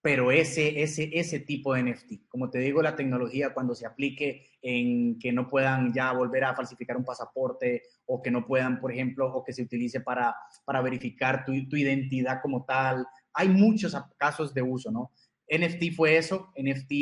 pero 0.00 0.30
ese, 0.30 0.82
ese, 0.82 1.10
ese 1.12 1.40
tipo 1.40 1.74
de 1.74 1.82
NFT, 1.82 2.28
como 2.28 2.50
te 2.50 2.58
digo, 2.60 2.82
la 2.82 2.94
tecnología 2.94 3.52
cuando 3.52 3.74
se 3.74 3.86
aplique 3.86 4.46
en 4.62 5.18
que 5.18 5.32
no 5.32 5.48
puedan 5.48 5.92
ya 5.92 6.12
volver 6.12 6.44
a 6.44 6.54
falsificar 6.54 6.96
un 6.96 7.04
pasaporte 7.04 7.82
o 8.06 8.22
que 8.22 8.30
no 8.30 8.46
puedan, 8.46 8.80
por 8.80 8.92
ejemplo, 8.92 9.32
o 9.32 9.42
que 9.42 9.52
se 9.52 9.62
utilice 9.62 10.00
para, 10.00 10.34
para 10.64 10.80
verificar 10.82 11.44
tu, 11.44 11.52
tu 11.68 11.76
identidad 11.76 12.40
como 12.40 12.64
tal, 12.64 13.06
hay 13.34 13.48
muchos 13.48 13.96
casos 14.16 14.54
de 14.54 14.62
uso, 14.62 14.90
¿no? 14.90 15.12
NFT 15.50 15.94
fue 15.94 16.16
eso, 16.16 16.52
NFT, 16.56 16.92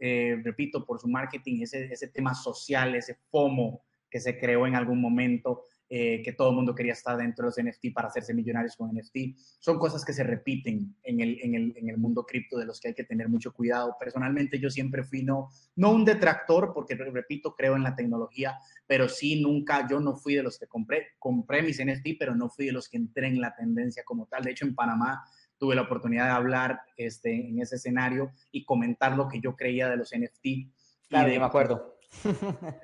eh, 0.00 0.40
repito, 0.42 0.84
por 0.84 0.98
su 0.98 1.08
marketing, 1.08 1.62
ese, 1.62 1.86
ese 1.92 2.08
tema 2.08 2.34
social, 2.34 2.94
ese 2.94 3.18
FOMO 3.30 3.82
que 4.10 4.20
se 4.20 4.38
creó 4.38 4.66
en 4.66 4.76
algún 4.76 5.00
momento, 5.00 5.64
eh, 5.90 6.22
que 6.22 6.32
todo 6.32 6.48
el 6.48 6.56
mundo 6.56 6.74
quería 6.74 6.94
estar 6.94 7.16
dentro 7.16 7.44
de 7.44 7.48
los 7.48 7.72
NFT 7.72 7.92
para 7.94 8.08
hacerse 8.08 8.32
millonarios 8.32 8.74
con 8.74 8.90
NFT. 8.90 9.38
Son 9.58 9.78
cosas 9.78 10.02
que 10.04 10.14
se 10.14 10.24
repiten 10.24 10.96
en 11.02 11.20
el, 11.20 11.38
en 11.42 11.54
el, 11.54 11.74
en 11.76 11.90
el 11.90 11.98
mundo 11.98 12.24
cripto 12.24 12.56
de 12.58 12.64
los 12.64 12.80
que 12.80 12.88
hay 12.88 12.94
que 12.94 13.04
tener 13.04 13.28
mucho 13.28 13.52
cuidado. 13.52 13.94
Personalmente 14.00 14.58
yo 14.58 14.70
siempre 14.70 15.04
fui 15.04 15.22
no, 15.22 15.50
no 15.76 15.92
un 15.92 16.04
detractor, 16.04 16.72
porque 16.72 16.94
repito, 16.94 17.54
creo 17.54 17.76
en 17.76 17.82
la 17.82 17.94
tecnología, 17.94 18.58
pero 18.86 19.08
sí 19.08 19.42
nunca, 19.42 19.86
yo 19.86 20.00
no 20.00 20.16
fui 20.16 20.34
de 20.34 20.42
los 20.42 20.58
que 20.58 20.66
compré, 20.66 21.08
compré 21.18 21.62
mis 21.62 21.78
NFT, 21.84 22.16
pero 22.18 22.34
no 22.34 22.48
fui 22.48 22.66
de 22.66 22.72
los 22.72 22.88
que 22.88 22.96
entré 22.96 23.26
en 23.26 23.40
la 23.40 23.54
tendencia 23.54 24.04
como 24.04 24.26
tal. 24.26 24.44
De 24.44 24.52
hecho, 24.52 24.64
en 24.64 24.74
Panamá 24.74 25.22
tuve 25.58 25.74
la 25.74 25.82
oportunidad 25.82 26.24
de 26.24 26.32
hablar 26.32 26.80
este, 26.96 27.48
en 27.48 27.60
ese 27.60 27.76
escenario 27.76 28.32
y 28.50 28.64
comentar 28.64 29.16
lo 29.16 29.28
que 29.28 29.40
yo 29.40 29.54
creía 29.54 29.88
de 29.90 29.98
los 29.98 30.12
NFT. 30.16 30.72
Claro, 31.08 31.32
y 31.32 31.38
me 31.38 31.44
acuerdo 31.44 31.93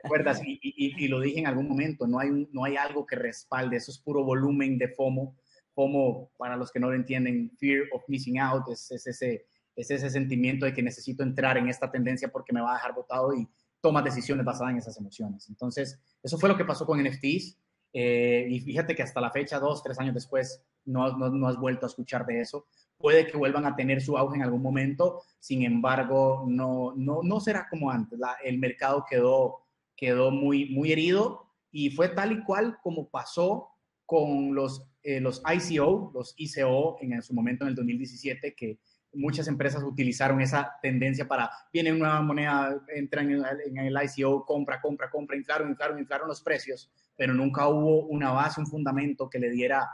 ¿Recuerdas? 0.03 0.41
Y, 0.45 0.59
y, 0.63 1.09
lo 1.09 1.21
dije 1.21 1.41
en 1.41 1.47
algún 1.47 1.69
momento, 1.69 2.07
no 2.07 2.19
hay, 2.19 2.49
no 2.53 2.65
hay 2.65 2.77
algo 2.77 3.07
que 3.07 3.17
respalde, 3.17 3.77
eso 3.77 3.91
es 3.91 3.99
puro 3.99 4.25
volumen 4.25 4.79
de 4.79 4.89
FOMO. 4.89 5.37
FOMO, 5.75 6.31
para 6.37 6.57
los 6.57 6.71
que 6.71 6.81
no 6.81 6.89
lo 6.89 6.97
entienden, 6.97 7.51
Fear 7.59 7.85
of 7.93 8.03
Missing 8.09 8.39
Out, 8.39 8.69
es, 8.71 8.91
es 8.91 9.07
ese, 9.07 9.47
es 9.77 9.91
ese 9.91 10.11
sentimiento 10.11 10.67
de 10.67 10.73
que 10.73 10.83
necesito 10.83 11.23
entrar 11.23 11.57
en 11.57 11.69
esta 11.69 11.91
tendencia 11.91 12.29
porque 12.29 12.53
me 12.53 12.61
va 12.61 12.73
a 12.73 12.75
dejar 12.75 12.95
botado 12.95 13.35
y 13.35 13.49
tomas 13.81 14.05
decisiones 14.05 14.45
basadas 14.45 14.73
en 14.73 14.79
esas 14.79 14.99
emociones. 14.99 15.49
Entonces, 15.49 15.99
eso 16.23 16.39
fue 16.39 16.49
lo 16.49 16.57
que 16.57 16.65
pasó 16.65 16.85
con 16.85 17.03
NFTs. 17.03 17.59
Eh, 17.93 18.47
y 18.49 18.61
fíjate 18.61 18.95
que 18.95 19.03
hasta 19.03 19.21
la 19.21 19.31
fecha, 19.31 19.59
dos, 19.59 19.83
tres 19.83 19.99
años 19.99 20.15
después, 20.15 20.63
no, 20.85 21.17
no, 21.17 21.31
no 21.31 21.49
has 21.49 21.57
vuelto 21.57 21.87
a 21.87 21.89
escuchar 21.89 22.27
de 22.27 22.41
eso 22.41 22.67
puede 23.01 23.27
que 23.27 23.37
vuelvan 23.37 23.65
a 23.65 23.75
tener 23.75 24.03
su 24.03 24.17
auge 24.17 24.37
en 24.37 24.43
algún 24.43 24.63
momento, 24.63 25.23
sin 25.39 25.63
embargo, 25.65 26.45
no, 26.47 26.93
no, 26.97 27.21
no 27.23 27.41
será 27.41 27.67
como 27.69 27.91
antes. 27.91 28.21
el 28.45 28.59
mercado 28.59 29.05
quedó, 29.09 29.63
quedó 29.97 30.31
muy, 30.31 30.67
muy 30.67 30.93
herido 30.93 31.47
y 31.73 31.91
fue 31.91 32.11
tal 32.11 32.33
y 32.33 32.45
cual 32.45 32.79
como 32.83 33.09
pasó 33.09 33.69
con 34.05 34.55
los, 34.55 34.87
eh, 35.03 35.21
los 35.21 35.43
ICO, 35.51 36.11
los 36.13 36.35
ICO 36.37 36.99
en, 37.01 37.23
su 37.23 37.33
momento 37.33 37.65
en 37.65 37.71
el 37.71 37.75
2017, 37.75 38.55
que 38.55 38.79
muchas 39.15 39.49
empresas 39.49 39.83
utilizaron 39.83 40.41
esa 40.43 40.77
tendencia 40.83 41.27
para, 41.27 41.51
viene 41.73 41.93
una 41.93 42.09
nueva 42.09 42.23
moneda, 42.23 42.85
entran 42.95 43.31
en, 43.31 43.79
el 43.79 43.97
ICO, 44.05 44.45
compra, 44.45 44.81
compra, 44.81 45.11
compra, 45.11 45.37
inflaron, 45.37 45.71
inflaron, 45.71 45.99
inflaron 45.99 46.29
los 46.29 46.43
precios, 46.43 46.93
pero 47.17 47.33
nunca 47.33 47.67
hubo 47.69 48.07
una 48.07 48.31
base, 48.33 48.61
un 48.61 48.67
fundamento 48.67 49.31
que 49.31 49.39
le 49.39 49.51
diera 49.51 49.89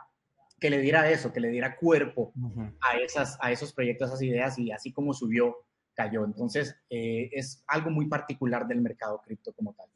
que 0.58 0.70
le 0.70 0.80
diera 0.80 1.10
eso, 1.10 1.32
que 1.32 1.40
le 1.40 1.48
diera 1.48 1.76
cuerpo 1.76 2.32
a, 2.80 2.96
esas, 2.98 3.38
a 3.40 3.52
esos 3.52 3.72
proyectos, 3.72 4.10
a 4.10 4.14
esas 4.14 4.22
ideas 4.22 4.58
y 4.58 4.72
así 4.72 4.92
como 4.92 5.12
subió, 5.12 5.56
cayó. 5.94 6.24
Entonces, 6.24 6.76
eh, 6.88 7.30
es 7.32 7.64
algo 7.66 7.90
muy 7.90 8.06
particular 8.06 8.66
del 8.66 8.80
mercado 8.80 9.20
cripto 9.22 9.52
como 9.52 9.74
tal. 9.74 9.88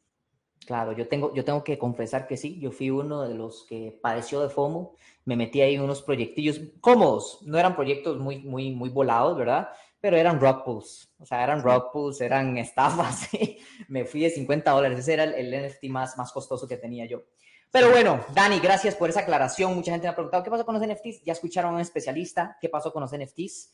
Claro, 0.65 0.91
yo 0.91 1.07
tengo, 1.07 1.33
yo 1.33 1.43
tengo 1.43 1.63
que 1.63 1.79
confesar 1.79 2.27
que 2.27 2.37
sí, 2.37 2.59
yo 2.59 2.71
fui 2.71 2.91
uno 2.91 3.27
de 3.27 3.33
los 3.33 3.65
que 3.67 3.99
padeció 4.01 4.41
de 4.41 4.49
FOMO, 4.49 4.95
me 5.25 5.35
metí 5.35 5.59
ahí 5.61 5.73
en 5.73 5.81
unos 5.81 6.03
proyectillos 6.03 6.61
cómodos, 6.79 7.39
no 7.43 7.57
eran 7.57 7.75
proyectos 7.75 8.19
muy, 8.19 8.39
muy, 8.39 8.71
muy 8.71 8.89
volados, 8.89 9.37
¿verdad? 9.37 9.69
Pero 9.99 10.17
eran 10.17 10.39
rock 10.39 10.63
pools, 10.63 11.11
o 11.17 11.25
sea, 11.25 11.43
eran 11.43 11.63
rock 11.63 11.91
pools, 11.91 12.21
eran 12.21 12.57
estafas, 12.59 13.27
me 13.87 14.05
fui 14.05 14.21
de 14.21 14.29
50 14.29 14.69
dólares, 14.69 14.99
ese 14.99 15.13
era 15.13 15.23
el, 15.23 15.65
NFT 15.65 15.85
más, 15.85 16.15
más 16.17 16.31
costoso 16.31 16.67
que 16.67 16.77
tenía 16.77 17.05
yo. 17.07 17.23
Pero 17.71 17.89
bueno, 17.89 18.23
Dani, 18.33 18.59
gracias 18.59 18.95
por 18.95 19.09
esa 19.09 19.21
aclaración. 19.21 19.73
Mucha 19.73 19.91
gente 19.91 20.05
me 20.05 20.11
ha 20.11 20.15
preguntado, 20.15 20.43
¿qué 20.43 20.49
pasó 20.49 20.65
con 20.65 20.77
los 20.77 20.85
NFTs? 20.85 21.23
Ya 21.23 21.33
escucharon 21.33 21.71
a 21.71 21.75
un 21.75 21.81
especialista, 21.81 22.57
¿qué 22.59 22.69
pasó 22.69 22.91
con 22.91 23.01
los 23.01 23.11
NFTs? 23.11 23.73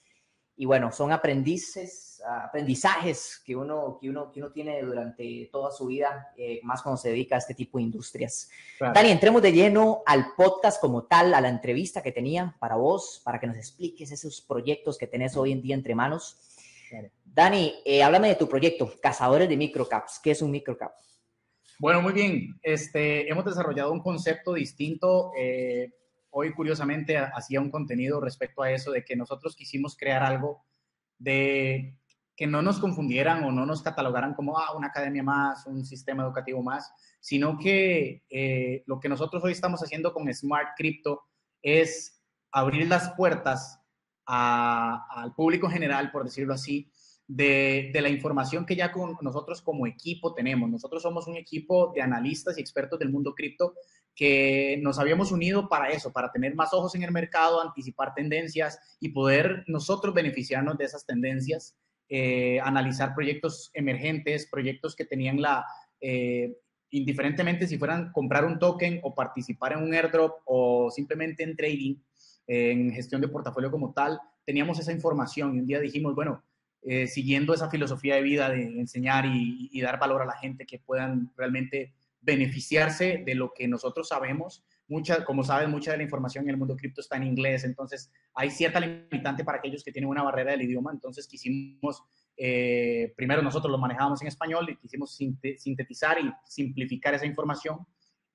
y 0.59 0.65
bueno, 0.65 0.91
son 0.91 1.11
aprendices, 1.11 2.19
aprendizajes 2.27 3.39
que 3.45 3.55
uno, 3.55 3.99
que 4.01 4.09
uno, 4.09 4.31
que 4.31 4.39
uno 4.39 4.51
tiene 4.51 4.81
durante 4.81 5.49
toda 5.51 5.71
su 5.71 5.85
vida, 5.85 6.33
eh, 6.35 6.59
más 6.63 6.81
cuando 6.81 6.97
se 6.97 7.09
dedica 7.09 7.35
a 7.35 7.37
este 7.37 7.53
tipo 7.53 7.77
de 7.77 7.83
industrias. 7.83 8.49
Dani, 8.79 9.11
entremos 9.11 9.43
de 9.43 9.51
lleno 9.51 10.01
al 10.03 10.33
podcast 10.35 10.81
como 10.81 11.03
tal, 11.03 11.35
a 11.35 11.41
la 11.41 11.49
entrevista 11.49 12.01
que 12.01 12.11
tenía 12.11 12.55
para 12.59 12.75
vos, 12.75 13.21
para 13.23 13.39
que 13.39 13.45
nos 13.45 13.55
expliques 13.55 14.11
esos 14.11 14.41
proyectos 14.41 14.97
que 14.97 15.05
tenés 15.05 15.37
hoy 15.37 15.51
en 15.51 15.61
día 15.61 15.75
entre 15.75 15.93
manos. 15.93 16.39
Dani, 17.23 17.75
eh, 17.85 18.01
háblame 18.01 18.29
de 18.29 18.35
tu 18.35 18.49
proyecto, 18.49 18.91
Cazadores 18.99 19.47
de 19.47 19.57
Microcaps. 19.57 20.19
¿Qué 20.23 20.31
es 20.31 20.41
un 20.41 20.49
microcap? 20.49 20.91
Bueno, 21.79 22.01
muy 22.01 22.13
bien. 22.13 22.59
Este, 22.63 23.29
hemos 23.29 23.45
desarrollado 23.45 23.91
un 23.91 24.01
concepto 24.01 24.53
distinto. 24.53 25.31
Eh, 25.37 25.91
hoy 26.31 26.51
curiosamente 26.53 27.17
hacía 27.17 27.61
un 27.61 27.69
contenido 27.69 28.19
respecto 28.19 28.63
a 28.63 28.71
eso, 28.71 28.91
de 28.91 29.05
que 29.05 29.15
nosotros 29.15 29.55
quisimos 29.55 29.95
crear 29.95 30.23
algo 30.23 30.65
de 31.19 31.95
que 32.35 32.47
no 32.47 32.63
nos 32.63 32.79
confundieran 32.79 33.43
o 33.43 33.51
no 33.51 33.65
nos 33.65 33.83
catalogaran 33.83 34.33
como 34.33 34.57
ah, 34.57 34.75
una 34.75 34.87
academia 34.87 35.21
más, 35.21 35.67
un 35.67 35.85
sistema 35.85 36.23
educativo 36.23 36.63
más, 36.63 36.91
sino 37.19 37.59
que 37.59 38.23
eh, 38.29 38.83
lo 38.87 38.99
que 38.99 39.09
nosotros 39.09 39.43
hoy 39.43 39.51
estamos 39.51 39.81
haciendo 39.81 40.13
con 40.13 40.31
Smart 40.33 40.69
Crypto 40.77 41.23
es 41.61 42.23
abrir 42.51 42.87
las 42.87 43.11
puertas 43.11 43.79
al 44.25 45.33
público 45.35 45.69
general, 45.69 46.11
por 46.11 46.23
decirlo 46.23 46.53
así, 46.53 46.91
de, 47.27 47.91
la 47.93 48.09
información 48.09 48.65
que 48.65 48.75
ya 48.75 48.91
con 48.91 49.17
nosotros 49.21 49.61
como 49.61 49.85
equipo 49.85 50.33
tenemos. 50.33 50.69
Nosotros 50.69 51.03
somos 51.03 51.27
un 51.27 51.35
equipo 51.35 51.91
de 51.93 52.01
analistas 52.01 52.57
y 52.57 52.61
expertos 52.61 52.99
del 52.99 53.09
mundo 53.09 53.35
cripto 53.35 53.75
que 54.15 54.79
nos 54.81 54.97
habíamos 54.97 55.31
unido 55.31 55.69
para 55.69 55.89
eso, 55.89 56.11
para 56.11 56.31
tener 56.31 56.55
más 56.55 56.73
ojos 56.73 56.95
en 56.95 57.03
el 57.03 57.11
mercado, 57.11 57.61
anticipar 57.61 58.15
tendencias 58.15 58.79
y 58.99 59.09
poder 59.09 59.63
nosotros 59.67 60.13
beneficiarnos 60.13 60.77
de 60.77 60.85
esas 60.85 61.05
tendencias, 61.05 61.75
eh, 62.09 62.59
analizar 62.61 63.13
proyectos 63.13 63.69
emergentes, 63.73 64.47
proyectos 64.49 64.95
que 64.95 65.05
tenían 65.05 65.39
la, 65.39 65.65
eh, 66.01 66.57
indiferentemente 66.89 67.67
si 67.67 67.77
fueran 67.77 68.11
comprar 68.11 68.45
un 68.45 68.57
token 68.57 69.01
o 69.03 69.13
participar 69.13 69.73
en 69.73 69.83
un 69.83 69.93
airdrop 69.93 70.39
o 70.45 70.89
simplemente 70.89 71.43
en 71.43 71.55
trading, 71.55 71.95
en 72.47 72.93
gestión 72.93 73.19
de 73.19 73.27
portafolio 73.27 73.69
como 73.69 73.91
tal, 73.91 74.17
teníamos 74.45 74.79
esa 74.79 74.93
información 74.93 75.53
y 75.53 75.59
un 75.59 75.67
día 75.67 75.81
dijimos, 75.81 76.15
bueno, 76.15 76.41
eh, 76.89 77.05
siguiendo 77.05 77.53
esa 77.53 77.69
filosofía 77.69 78.15
de 78.15 78.21
vida 78.21 78.49
de 78.49 78.63
enseñar 78.63 79.25
y, 79.25 79.81
dar 79.81 79.99
valor 79.99 80.21
a 80.21 80.25
la 80.25 80.37
gente 80.37 80.65
que 80.65 80.79
puedan 80.79 81.33
realmente 81.35 81.93
beneficiarse 82.21 83.23
de 83.25 83.35
lo 83.35 83.51
que 83.53 83.67
nosotros 83.67 84.07
sabemos. 84.07 84.63
Mucha, 84.87 85.25
como 85.25 85.43
saben, 85.43 85.69
mucha 85.69 85.91
de 85.91 85.97
la 85.97 86.03
información 86.03 86.45
en 86.45 86.51
el 86.51 86.57
mundo 86.57 86.77
cripto 86.77 87.01
está 87.01 87.17
en 87.17 87.23
inglés, 87.23 87.65
entonces 87.65 88.09
hay 88.33 88.51
cierta 88.51 88.79
limitante 88.79 89.43
para 89.43 89.57
aquellos 89.57 89.83
que 89.83 89.91
tienen 89.91 90.09
una 90.09 90.23
barrera 90.23 90.51
del 90.51 90.61
idioma, 90.61 90.93
entonces 90.93 91.27
quisimos, 91.27 92.05
eh, 92.37 93.13
primero 93.17 93.41
nosotros 93.41 93.69
lo 93.69 93.79
manejábamos 93.79 94.21
en 94.21 94.29
español 94.29 94.69
y 94.69 94.77
quisimos 94.77 95.13
sintetizar 95.13 96.17
y 96.21 96.31
simplificar 96.45 97.13
esa 97.15 97.25
información. 97.25 97.85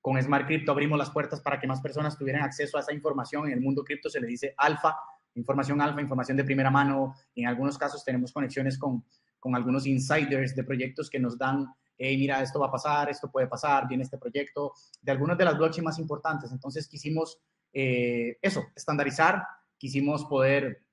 Con 0.02 0.22
Smart 0.22 0.46
Crypto 0.46 0.72
abrimos 0.72 0.98
las 0.98 1.08
puertas 1.08 1.40
para 1.40 1.58
que 1.58 1.66
más 1.66 1.80
personas 1.80 2.18
tuvieran 2.18 2.42
acceso 2.42 2.76
a 2.76 2.80
esa 2.80 2.92
información. 2.92 3.46
En 3.46 3.54
el 3.54 3.62
mundo 3.62 3.82
cripto 3.82 4.10
se 4.10 4.20
le 4.20 4.26
dice 4.26 4.52
alfa, 4.58 4.94
información 5.34 5.80
alfa, 5.80 6.00
información 6.00 6.36
de 6.36 6.44
primera 6.44 6.70
mano. 6.70 7.14
En 7.34 7.46
algunos 7.46 7.78
casos 7.78 8.04
tenemos 8.04 8.32
conexiones 8.32 8.78
con, 8.78 9.04
con 9.38 9.54
algunos 9.54 9.86
insiders 9.86 10.54
de 10.54 10.64
proyectos 10.64 11.08
que 11.10 11.18
nos 11.18 11.38
dan 11.38 11.66
hey, 12.02 12.16
mira, 12.16 12.42
esto 12.42 12.58
va 12.58 12.66
a 12.66 12.70
pasar, 12.70 13.10
esto 13.10 13.30
puede 13.30 13.46
pasar, 13.46 13.86
viene 13.86 14.02
este 14.02 14.18
proyecto, 14.18 14.72
de 15.00 15.12
algunas 15.12 15.38
de 15.38 15.44
las 15.44 15.56
blockchains 15.56 15.84
más 15.84 15.98
importantes. 15.98 16.50
Entonces 16.50 16.88
quisimos 16.88 17.38
eh, 17.72 18.38
eso, 18.42 18.64
estandarizar, 18.74 19.44
quisimos 19.78 20.24
poder, 20.24 20.84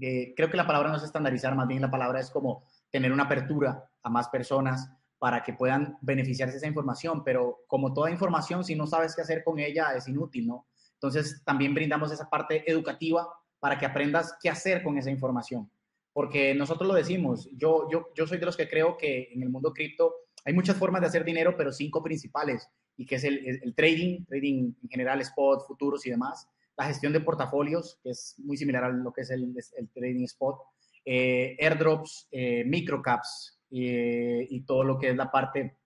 eh, 0.00 0.32
creo 0.34 0.50
que 0.50 0.56
la 0.56 0.66
palabra 0.66 0.90
no 0.90 0.96
es 0.96 1.02
estandarizar, 1.02 1.54
más 1.54 1.68
bien 1.68 1.82
la 1.82 1.90
palabra 1.90 2.20
es 2.20 2.30
como 2.30 2.64
tener 2.90 3.12
una 3.12 3.24
apertura 3.24 3.84
a 4.02 4.10
más 4.10 4.28
personas 4.28 4.90
para 5.18 5.42
que 5.42 5.52
puedan 5.54 5.96
beneficiarse 6.00 6.54
de 6.54 6.58
esa 6.58 6.66
información, 6.66 7.22
pero 7.24 7.60
como 7.66 7.92
toda 7.92 8.10
información, 8.10 8.64
si 8.64 8.74
no 8.74 8.86
sabes 8.86 9.14
qué 9.14 9.22
hacer 9.22 9.44
con 9.44 9.58
ella, 9.58 9.94
es 9.94 10.08
inútil, 10.08 10.46
¿no? 10.46 10.66
Entonces 10.94 11.42
también 11.44 11.74
brindamos 11.74 12.12
esa 12.12 12.28
parte 12.28 12.70
educativa 12.70 13.28
para 13.64 13.78
que 13.78 13.86
aprendas 13.86 14.36
qué 14.42 14.50
hacer 14.50 14.82
con 14.82 14.98
esa 14.98 15.10
información. 15.10 15.70
Porque 16.12 16.54
nosotros 16.54 16.86
lo 16.86 16.92
decimos, 16.92 17.48
yo, 17.56 17.88
yo, 17.90 18.08
yo 18.14 18.26
soy 18.26 18.36
de 18.36 18.44
los 18.44 18.58
que 18.58 18.68
creo 18.68 18.98
que 18.98 19.30
en 19.32 19.42
el 19.42 19.48
mundo 19.48 19.72
cripto 19.72 20.16
hay 20.44 20.52
muchas 20.52 20.76
formas 20.76 21.00
de 21.00 21.06
hacer 21.06 21.24
dinero, 21.24 21.56
pero 21.56 21.72
cinco 21.72 22.02
principales, 22.02 22.68
y 22.98 23.06
que 23.06 23.14
es 23.14 23.24
el, 23.24 23.74
trading, 23.74 24.26
trading 24.26 24.74
en 24.82 24.88
general, 24.90 25.22
spot, 25.22 25.66
futuros 25.66 26.04
y 26.04 26.10
demás, 26.10 26.46
la 26.76 26.84
gestión 26.84 27.14
de 27.14 27.20
portafolios, 27.20 27.98
que 28.02 28.10
es 28.10 28.34
muy 28.36 28.58
similar 28.58 28.84
a 28.84 28.90
lo 28.90 29.10
que 29.14 29.22
es 29.22 29.30
el, 29.30 29.54
trading 29.94 30.24
spot, 30.24 30.58
eh, 31.06 31.56
airdrops, 31.58 32.28
eh, 32.32 32.64
microcaps 32.66 33.58
eh, 33.70 34.46
y 34.50 34.60
todo 34.66 34.84
lo 34.84 34.98
que 34.98 35.08
es 35.08 35.16
la 35.16 35.30
parte 35.30 35.78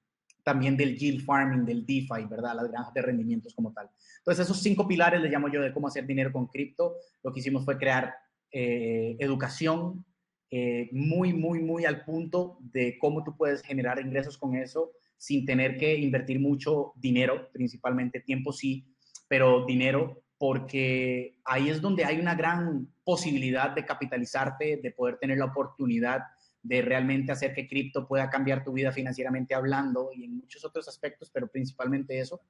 también 0.49 0.79
del 0.79 0.97
yield 0.97 1.27
farming, 1.27 1.67
del 1.67 1.85
DeFi, 1.85 2.25
¿verdad? 2.27 2.57
Las 2.57 2.71
granjas 2.71 2.95
de 2.95 3.03
rendimientos 3.03 3.55
como 3.55 3.71
tal. 3.75 3.91
Entonces, 4.17 4.47
esos 4.47 4.63
cinco 4.63 4.89
pilares 4.89 5.21
le 5.21 5.29
llamo 5.29 5.51
yo 5.51 5.61
de 5.61 5.75
cómo 5.75 5.89
hacer 5.89 6.07
dinero 6.07 6.33
con 6.33 6.47
cripto. 6.47 6.97
Lo 7.23 7.35
que 7.35 7.41
hicimos 7.41 7.67
fue 7.67 7.77
crear 7.77 8.15
educación, 8.51 10.07
eh, 10.51 10.89
muy, 10.93 11.35
muy, 11.35 11.61
muy 11.61 11.85
al 11.85 12.07
punto 12.07 12.57
de 12.61 12.97
cómo 12.99 13.23
tú 13.23 13.37
puedes 13.37 13.61
generar 13.61 14.01
ingresos 14.01 14.39
con 14.39 14.57
eso 14.57 14.93
sin 15.19 15.45
tener 15.45 15.77
que 15.77 15.95
invertir 15.97 16.41
mucho 16.41 16.95
dinero, 16.97 17.51
principalmente 17.53 18.21
tiempo 18.21 18.53
sí, 18.53 18.87
pero 19.29 19.67
dinero, 19.67 20.23
porque 20.39 21.39
ahí 21.45 21.69
es 21.69 21.83
donde 21.83 22.07
hay 22.07 22.19
una 22.19 22.35
gran 22.35 22.89
posibilidad 23.05 23.75
de 23.75 23.85
capitalizarte, 23.85 24.79
de 24.83 24.91
poder 24.93 25.19
tener 25.19 25.37
la 25.37 25.47
oportunidad 25.47 26.23
de 26.63 26.83
realmente 26.83 27.33
hacer 27.33 27.55
que 27.55 27.69
cripto 27.69 28.07
pueda 28.07 28.31
cambiar 28.31 28.65
tu 28.65 28.73
vida 28.73 28.93
financieramente 28.93 29.55
hablando 29.55 30.11
y 30.15 30.25
en 30.25 30.37
muchos 30.37 30.65
otros 30.65 30.89
aspectos, 30.89 31.31
pero 31.31 31.49
principalmente 31.49 32.19
eso. 32.19 32.41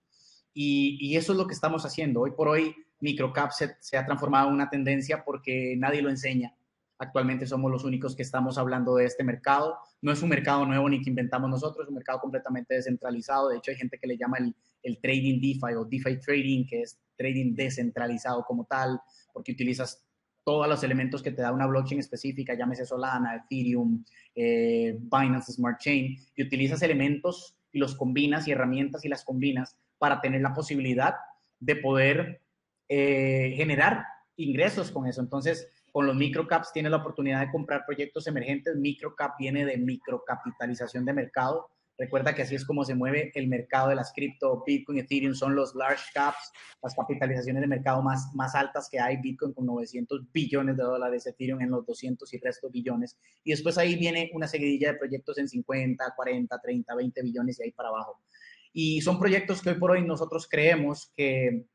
Y, 0.54 1.16
eso 1.16 1.32
es 1.32 1.38
lo 1.38 1.46
que 1.46 1.54
estamos 1.54 1.84
haciendo. 1.84 2.22
Hoy 2.22 2.32
por 2.32 2.48
hoy, 2.48 2.74
Microcap 3.00 3.52
se, 3.52 3.76
se 3.80 3.96
ha 3.96 4.04
transformado 4.04 4.48
en 4.48 4.54
una 4.54 4.70
tendencia 4.70 5.24
porque 5.24 5.76
nadie 5.78 6.02
lo 6.02 6.10
enseña 6.10 6.58
Actualmente 7.00 7.46
somos 7.46 7.70
los 7.70 7.84
únicos 7.84 8.16
que 8.16 8.22
estamos 8.22 8.58
hablando 8.58 8.96
de 8.96 9.04
este 9.04 9.22
mercado. 9.22 9.78
No 10.02 10.10
es 10.10 10.20
un 10.20 10.28
mercado 10.28 10.66
nuevo 10.66 10.88
ni 10.88 11.00
que 11.00 11.10
inventamos 11.10 11.48
nosotros, 11.48 11.84
es 11.84 11.88
un 11.88 11.94
mercado 11.94 12.18
completamente 12.18 12.74
descentralizado. 12.74 13.48
De 13.48 13.58
hecho, 13.58 13.70
hay 13.70 13.76
gente 13.76 13.98
que 13.98 14.08
le 14.08 14.18
llama 14.18 14.38
el, 14.38 14.56
el 14.82 15.00
trading 15.00 15.40
DeFi 15.40 15.74
o 15.76 15.84
DeFi 15.84 16.18
trading, 16.18 16.66
que 16.66 16.82
es 16.82 16.98
trading 17.16 17.54
descentralizado 17.54 18.42
como 18.42 18.64
tal, 18.64 19.00
porque 19.32 19.52
utilizas 19.52 20.04
todos 20.48 20.66
los 20.66 20.82
elementos 20.82 21.22
que 21.22 21.30
te 21.30 21.42
da 21.42 21.52
una 21.52 21.66
blockchain 21.66 22.00
específica, 22.00 22.54
llámese 22.54 22.86
Solana, 22.86 23.36
Ethereum, 23.36 24.02
eh, 24.34 24.96
Binance 24.98 25.52
Smart 25.52 25.78
Chain, 25.78 26.16
y 26.34 26.42
utilizas 26.42 26.80
elementos 26.80 27.54
y 27.70 27.78
los 27.78 27.94
combinas 27.94 28.48
y 28.48 28.52
herramientas 28.52 29.04
y 29.04 29.10
las 29.10 29.26
combinas 29.26 29.76
para 29.98 30.22
tener 30.22 30.40
la 30.40 30.54
posibilidad 30.54 31.16
de 31.60 31.76
poder 31.76 32.40
eh, 32.88 33.52
generar 33.58 34.06
ingresos 34.36 34.90
con 34.90 35.06
eso. 35.06 35.20
Entonces, 35.20 35.68
con 35.92 36.06
los 36.06 36.16
microcaps 36.16 36.72
tienes 36.72 36.92
la 36.92 36.96
oportunidad 36.96 37.40
de 37.40 37.52
comprar 37.52 37.84
proyectos 37.84 38.26
emergentes. 38.26 38.74
Microcap 38.74 39.36
viene 39.38 39.66
de 39.66 39.76
microcapitalización 39.76 41.04
de 41.04 41.12
mercado. 41.12 41.68
Recuerda 41.98 42.32
que 42.32 42.42
así 42.42 42.54
es 42.54 42.64
como 42.64 42.84
se 42.84 42.94
mueve 42.94 43.32
el 43.34 43.48
mercado 43.48 43.88
de 43.88 43.96
las 43.96 44.12
cripto. 44.12 44.62
Bitcoin, 44.64 44.98
Ethereum 44.98 45.34
son 45.34 45.56
los 45.56 45.74
large 45.74 46.04
caps, 46.14 46.52
las 46.80 46.94
capitalizaciones 46.94 47.60
de 47.60 47.66
mercado 47.66 48.00
más, 48.02 48.32
más 48.34 48.54
altas 48.54 48.88
que 48.88 49.00
hay. 49.00 49.16
Bitcoin 49.16 49.52
con 49.52 49.66
900 49.66 50.30
billones 50.32 50.76
de 50.76 50.84
dólares, 50.84 51.26
Ethereum 51.26 51.60
en 51.60 51.72
los 51.72 51.84
200 51.84 52.32
y 52.32 52.38
resto 52.38 52.70
billones. 52.70 53.18
Y 53.42 53.50
después 53.50 53.78
ahí 53.78 53.96
viene 53.96 54.30
una 54.32 54.46
seguidilla 54.46 54.92
de 54.92 54.98
proyectos 54.98 55.38
en 55.38 55.48
50, 55.48 56.14
40, 56.14 56.60
30, 56.60 56.94
20 56.94 57.22
billones 57.22 57.58
y 57.58 57.64
ahí 57.64 57.72
para 57.72 57.88
abajo. 57.88 58.20
Y 58.72 59.00
son 59.00 59.18
proyectos 59.18 59.60
que 59.60 59.70
hoy 59.70 59.78
por 59.80 59.90
hoy 59.90 60.04
nosotros 60.04 60.46
creemos 60.48 61.12
que 61.16 61.66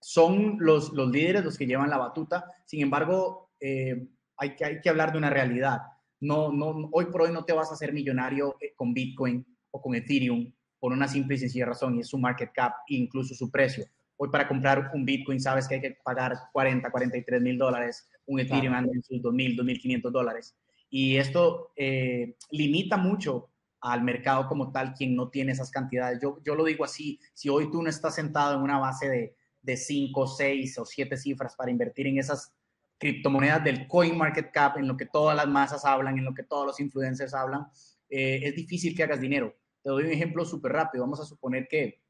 son 0.00 0.56
los, 0.58 0.90
los 0.94 1.10
líderes 1.10 1.44
los 1.44 1.58
que 1.58 1.66
llevan 1.66 1.90
la 1.90 1.98
batuta. 1.98 2.50
Sin 2.64 2.80
embargo, 2.80 3.50
eh, 3.60 4.08
hay 4.38 4.56
que, 4.56 4.64
hay 4.64 4.80
que 4.80 4.88
hablar 4.88 5.12
de 5.12 5.18
una 5.18 5.28
realidad. 5.28 5.80
No, 6.20 6.50
no, 6.50 6.88
hoy 6.92 7.06
por 7.06 7.22
hoy 7.22 7.32
no 7.32 7.44
te 7.44 7.52
vas 7.52 7.70
a 7.70 7.74
hacer 7.74 7.92
millonario 7.92 8.56
eh, 8.58 8.72
con 8.74 8.94
Bitcoin 8.94 9.44
o 9.76 9.82
con 9.82 9.94
Ethereum 9.94 10.52
por 10.78 10.92
una 10.92 11.08
simple 11.08 11.36
y 11.36 11.38
sencilla 11.38 11.66
razón, 11.66 11.96
y 11.96 12.00
es 12.00 12.08
su 12.08 12.18
market 12.18 12.50
cap 12.52 12.72
e 12.88 12.96
incluso 12.96 13.34
su 13.34 13.50
precio. 13.50 13.84
Hoy 14.16 14.30
para 14.30 14.48
comprar 14.48 14.90
un 14.94 15.04
Bitcoin 15.04 15.40
sabes 15.40 15.68
que 15.68 15.76
hay 15.76 15.80
que 15.80 15.98
pagar 16.02 16.34
40, 16.52 16.90
43 16.90 17.42
mil 17.42 17.58
dólares, 17.58 18.08
un 18.26 18.40
Ethereum 18.40 18.74
anda 18.74 18.92
en 18.92 19.02
sus 19.02 19.20
2.000, 19.22 19.56
2.500 19.56 20.10
dólares. 20.10 20.56
Y 20.88 21.16
esto 21.16 21.72
eh, 21.76 22.36
limita 22.50 22.96
mucho 22.96 23.50
al 23.80 24.02
mercado 24.02 24.48
como 24.48 24.72
tal 24.72 24.94
quien 24.94 25.14
no 25.14 25.28
tiene 25.28 25.52
esas 25.52 25.70
cantidades. 25.70 26.18
Yo, 26.22 26.38
yo 26.44 26.54
lo 26.54 26.64
digo 26.64 26.84
así, 26.84 27.20
si 27.34 27.48
hoy 27.48 27.70
tú 27.70 27.82
no 27.82 27.90
estás 27.90 28.14
sentado 28.14 28.56
en 28.56 28.62
una 28.62 28.78
base 28.78 29.08
de, 29.08 29.36
de 29.62 29.76
5, 29.76 30.26
6 30.26 30.78
o 30.78 30.86
7 30.86 31.16
cifras 31.16 31.54
para 31.54 31.70
invertir 31.70 32.06
en 32.06 32.18
esas 32.18 32.52
criptomonedas 32.98 33.62
del 33.62 33.86
coin 33.86 34.16
market 34.16 34.50
cap, 34.50 34.78
en 34.78 34.88
lo 34.88 34.96
que 34.96 35.06
todas 35.06 35.36
las 35.36 35.46
masas 35.46 35.84
hablan, 35.84 36.18
en 36.18 36.24
lo 36.24 36.34
que 36.34 36.42
todos 36.42 36.66
los 36.66 36.80
influencers 36.80 37.34
hablan, 37.34 37.66
eh, 38.08 38.40
es 38.42 38.54
difícil 38.54 38.96
que 38.96 39.02
hagas 39.02 39.20
dinero. 39.20 39.54
Te 39.86 39.90
doy 39.90 40.02
un 40.02 40.10
ejemplo 40.10 40.44
súper 40.44 40.72
rápido. 40.72 41.04
Vamos 41.04 41.20
a 41.20 41.24
suponer 41.24 41.68
que 41.68 42.02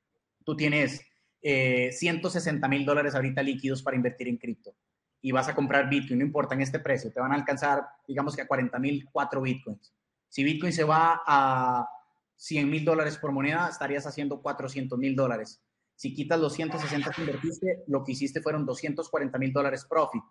tú 0.46 0.56
tienes 0.56 1.02
160 1.42 2.66
eh, 2.66 2.70
mil 2.70 2.86
dólares 2.86 3.14
ahorita 3.14 3.42
líquidos 3.42 3.82
para 3.82 3.98
invertir 3.98 4.28
en 4.28 4.38
cripto 4.38 4.74
y 5.20 5.30
vas 5.30 5.46
a 5.48 5.54
comprar 5.54 5.90
Bitcoin, 5.90 6.20
no 6.20 6.24
importa 6.24 6.54
en 6.54 6.62
este 6.62 6.78
precio, 6.78 7.12
te 7.12 7.20
van 7.20 7.32
a 7.32 7.34
alcanzar, 7.34 7.86
digamos 8.08 8.34
que 8.34 8.40
a 8.40 8.46
40 8.46 8.78
mil 8.78 9.06
4 9.12 9.42
Bitcoins. 9.42 9.92
Si 10.26 10.42
Bitcoin 10.42 10.72
se 10.72 10.84
va 10.84 11.20
a 11.26 11.86
100 12.36 12.70
mil 12.70 12.82
dólares 12.82 13.18
por 13.18 13.30
moneda, 13.30 13.68
estarías 13.68 14.06
haciendo 14.06 14.40
400 14.40 14.98
mil 14.98 15.14
dólares. 15.14 15.60
Si 15.96 16.14
quitas 16.14 16.40
los 16.40 16.54
160 16.54 17.10
que 17.10 17.20
invertiste, 17.20 17.84
lo 17.88 18.02
que 18.04 18.12
hiciste 18.12 18.40
fueron 18.40 18.64
240 18.64 19.36
mil 19.36 19.52
dólares 19.52 19.84
profit. 19.84 20.22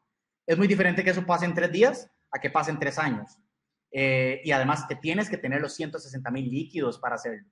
Es 0.47 0.57
muy 0.57 0.67
diferente 0.67 1.03
que 1.03 1.11
eso 1.11 1.23
pase 1.27 1.45
en 1.45 1.53
tres 1.53 1.71
días 1.71 2.09
a 2.31 2.39
que 2.39 2.49
pase 2.49 2.71
en 2.71 2.79
tres 2.79 2.97
años. 2.97 3.37
Eh, 3.97 4.41
y 4.43 4.51
además 4.51 4.89
te 4.89 4.97
tienes 4.97 5.29
que 5.29 5.37
tener 5.37 5.61
los 5.61 5.73
160 5.73 6.29
mil 6.29 6.49
líquidos 6.49 6.99
para 6.99 7.15
hacerlo. 7.15 7.47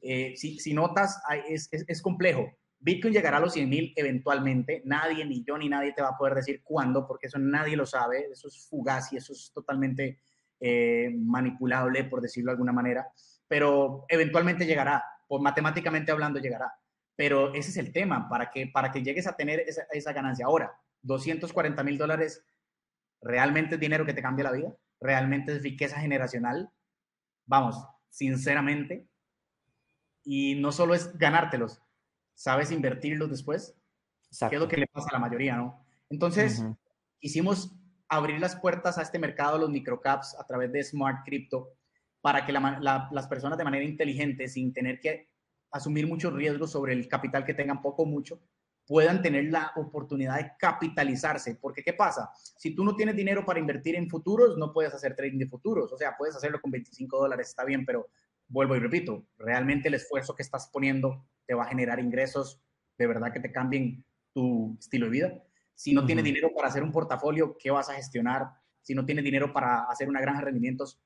Eh, 0.00 0.34
si, 0.36 0.72
notas, 0.72 1.20
es, 1.48 1.68
es, 1.72 1.84
es, 1.88 2.00
complejo. 2.00 2.48
Bitcoin 2.78 3.12
llegará 3.12 3.38
a 3.38 3.40
los 3.40 3.54
100 3.54 3.68
mil 3.68 3.92
eventualmente. 3.96 4.82
Nadie, 4.84 5.24
ni 5.24 5.42
yo, 5.42 5.58
ni 5.58 5.68
nadie 5.68 5.92
te 5.92 6.00
va 6.00 6.10
a 6.10 6.16
poder 6.16 6.36
decir 6.36 6.62
cuándo, 6.62 7.08
porque 7.08 7.26
eso 7.26 7.40
nadie 7.40 7.76
lo 7.76 7.86
sabe. 7.86 8.28
Eso 8.30 8.46
es 8.46 8.68
fugaz 8.68 9.12
y 9.12 9.16
eso 9.16 9.32
es 9.32 9.50
totalmente 9.52 10.20
eh, 10.60 11.10
manipulable, 11.12 12.04
por 12.04 12.20
decirlo 12.20 12.52
de 12.52 12.54
alguna 12.54 12.72
manera. 12.72 13.08
Pero 13.48 14.04
eventualmente 14.08 14.66
llegará, 14.66 15.02
o 15.26 15.42
matemáticamente 15.42 16.12
hablando 16.12 16.38
llegará. 16.38 16.72
Pero 17.16 17.52
ese 17.52 17.70
es 17.70 17.76
el 17.78 17.92
tema, 17.92 18.28
para 18.28 18.48
que, 18.48 18.68
para 18.68 18.92
que 18.92 19.02
llegues 19.02 19.26
a 19.26 19.34
tener 19.34 19.58
esa, 19.66 19.82
esa 19.90 20.12
ganancia. 20.12 20.46
Ahora, 20.46 20.72
240 21.02 21.82
mil 21.82 21.98
dólares, 21.98 22.44
¿realmente 23.20 23.74
es 23.74 23.80
dinero 23.80 24.06
que 24.06 24.14
te 24.14 24.22
cambia 24.22 24.44
la 24.44 24.52
vida? 24.52 24.72
¿Realmente 25.00 25.56
es 25.56 25.62
riqueza 25.62 25.98
generacional? 26.00 26.70
Vamos, 27.46 27.76
sinceramente. 28.08 29.08
Y 30.22 30.56
no 30.56 30.70
solo 30.72 30.94
es 30.94 31.16
ganártelos, 31.16 31.82
¿sabes 32.34 32.70
invertirlos 32.70 33.30
después? 33.30 33.74
Exacto. 34.26 34.50
Que 34.50 34.56
es 34.56 34.62
lo 34.62 34.68
que 34.68 34.76
le 34.76 34.86
pasa 34.86 35.08
a 35.10 35.14
la 35.14 35.18
mayoría, 35.18 35.56
¿no? 35.56 35.84
Entonces, 36.10 36.62
hicimos 37.20 37.74
abrir 38.08 38.38
las 38.40 38.56
puertas 38.56 38.98
a 38.98 39.02
este 39.02 39.18
mercado, 39.18 39.58
los 39.58 39.70
microcaps, 39.70 40.36
a 40.38 40.46
través 40.46 40.70
de 40.72 40.84
Smart 40.84 41.24
Crypto, 41.24 41.70
para 42.20 42.44
que 42.44 42.52
las 42.52 43.28
personas 43.28 43.56
de 43.56 43.64
manera 43.64 43.84
inteligente, 43.84 44.46
sin 44.48 44.72
tener 44.72 45.00
que 45.00 45.30
asumir 45.70 46.06
muchos 46.06 46.34
riesgos 46.34 46.72
sobre 46.72 46.92
el 46.92 47.08
capital 47.08 47.44
que 47.44 47.54
tengan 47.54 47.80
poco 47.80 48.02
o 48.02 48.06
mucho, 48.06 48.42
puedan 48.90 49.22
tener 49.22 49.44
la 49.44 49.70
oportunidad 49.76 50.36
de 50.38 50.50
capitalizarse. 50.58 51.54
Porque, 51.54 51.80
¿qué 51.80 51.92
pasa? 51.92 52.28
Si 52.34 52.74
tú 52.74 52.84
no 52.84 52.96
tienes 52.96 53.14
dinero 53.14 53.46
para 53.46 53.60
invertir 53.60 53.94
en 53.94 54.10
futuros, 54.10 54.58
no 54.58 54.72
puedes 54.72 54.92
hacer 54.92 55.14
trading 55.14 55.38
de 55.38 55.46
futuros. 55.46 55.92
O 55.92 55.96
sea, 55.96 56.16
puedes 56.18 56.34
hacerlo 56.34 56.60
con 56.60 56.72
25 56.72 57.16
dólares, 57.16 57.50
está 57.50 57.64
bien, 57.64 57.86
pero 57.86 58.08
vuelvo 58.48 58.74
y 58.74 58.80
repito, 58.80 59.28
realmente 59.38 59.86
el 59.86 59.94
esfuerzo 59.94 60.34
que 60.34 60.42
estás 60.42 60.68
poniendo 60.72 61.24
te 61.46 61.54
va 61.54 61.62
a 61.62 61.68
generar 61.68 62.00
ingresos 62.00 62.60
de 62.98 63.06
verdad 63.06 63.32
que 63.32 63.38
te 63.38 63.52
cambien 63.52 64.04
tu 64.32 64.76
estilo 64.80 65.06
de 65.06 65.12
vida. 65.12 65.44
Si 65.76 65.94
no 65.94 66.04
tienes 66.04 66.24
dinero 66.24 66.50
para 66.52 66.66
hacer 66.66 66.82
un 66.82 66.90
portafolio, 66.90 67.56
¿qué 67.60 67.70
vas 67.70 67.88
a 67.90 67.94
gestionar? 67.94 68.48
Si 68.80 68.96
no 68.96 69.06
tienes 69.06 69.22
dinero 69.22 69.52
para 69.52 69.84
hacer 69.84 70.08
una 70.08 70.20
granja 70.20 70.40
de 70.40 70.46
rendimientos, 70.46 71.00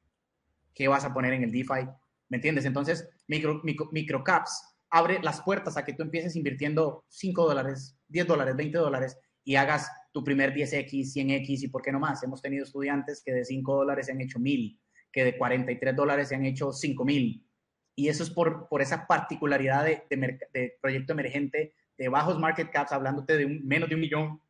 ¿qué 0.73 0.88
vas 0.88 1.05
a 1.05 1.12
poner 1.12 1.35
en 1.35 1.42
el 1.42 1.53
DeFi? 1.53 1.87
¿Me 2.31 2.38
entiendes? 2.38 2.64
Entonces, 2.64 3.07
micro, 3.27 3.61
micro, 3.62 3.90
microcaps 3.92 4.74
abre 4.95 5.19
las 5.21 5.43
puertas 5.43 5.77
a 5.77 5.85
que 5.85 5.93
tú 5.93 6.05
empieces 6.05 6.37
invirtiendo 6.37 7.05
5 7.09 7.49
dólares, 7.49 7.99
10 8.07 8.29
dólares, 8.29 8.55
20 8.55 8.79
dólares 8.79 9.19
y 9.43 9.57
hagas 9.57 9.91
tu 10.13 10.23
primer 10.23 10.55
10X, 10.55 11.13
100X 11.13 11.65
y 11.65 11.69
por 11.69 11.83
qué 11.83 11.91
no 11.91 11.99
más. 11.99 12.23
Hemos 12.23 12.41
tenido 12.41 12.63
estudiantes 12.63 13.21
que 13.25 13.33
de 13.33 13.45
5 13.45 13.75
dólares 13.75 14.07
se 14.07 14.13
han 14.13 14.21
hecho 14.21 14.39
1000, 14.39 14.81
que 15.11 15.25
de 15.25 15.37
43 15.37 15.97
dólares 15.97 16.29
se 16.29 16.37
han 16.37 16.45
hecho 16.45 16.73
5000. 16.73 17.45
Y 17.97 18.09
eso 18.09 18.23
es 18.23 18.31
por, 18.31 18.69
por 18.69 18.83
esa 18.83 19.09
particularidad 19.09 19.85
de, 19.85 20.05
de, 20.09 20.79
proyecto 20.81 21.13
emergente 21.13 21.75
de 21.99 22.09
bajos 22.09 22.39
market 22.39 22.71
caps, 22.71 22.93
hablándote 22.93 23.37
de 23.37 23.47
un, 23.47 23.67
menos 23.67 23.89
de 23.89 23.97
un 23.97 24.01
millón, 24.01 24.41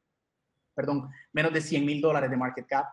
perdón, 0.74 1.08
menos 1.32 1.54
de 1.54 1.62
100 1.62 1.86
mil 1.86 2.02
dólares 2.02 2.30
de 2.30 2.36
market 2.36 2.66
cap 2.66 2.88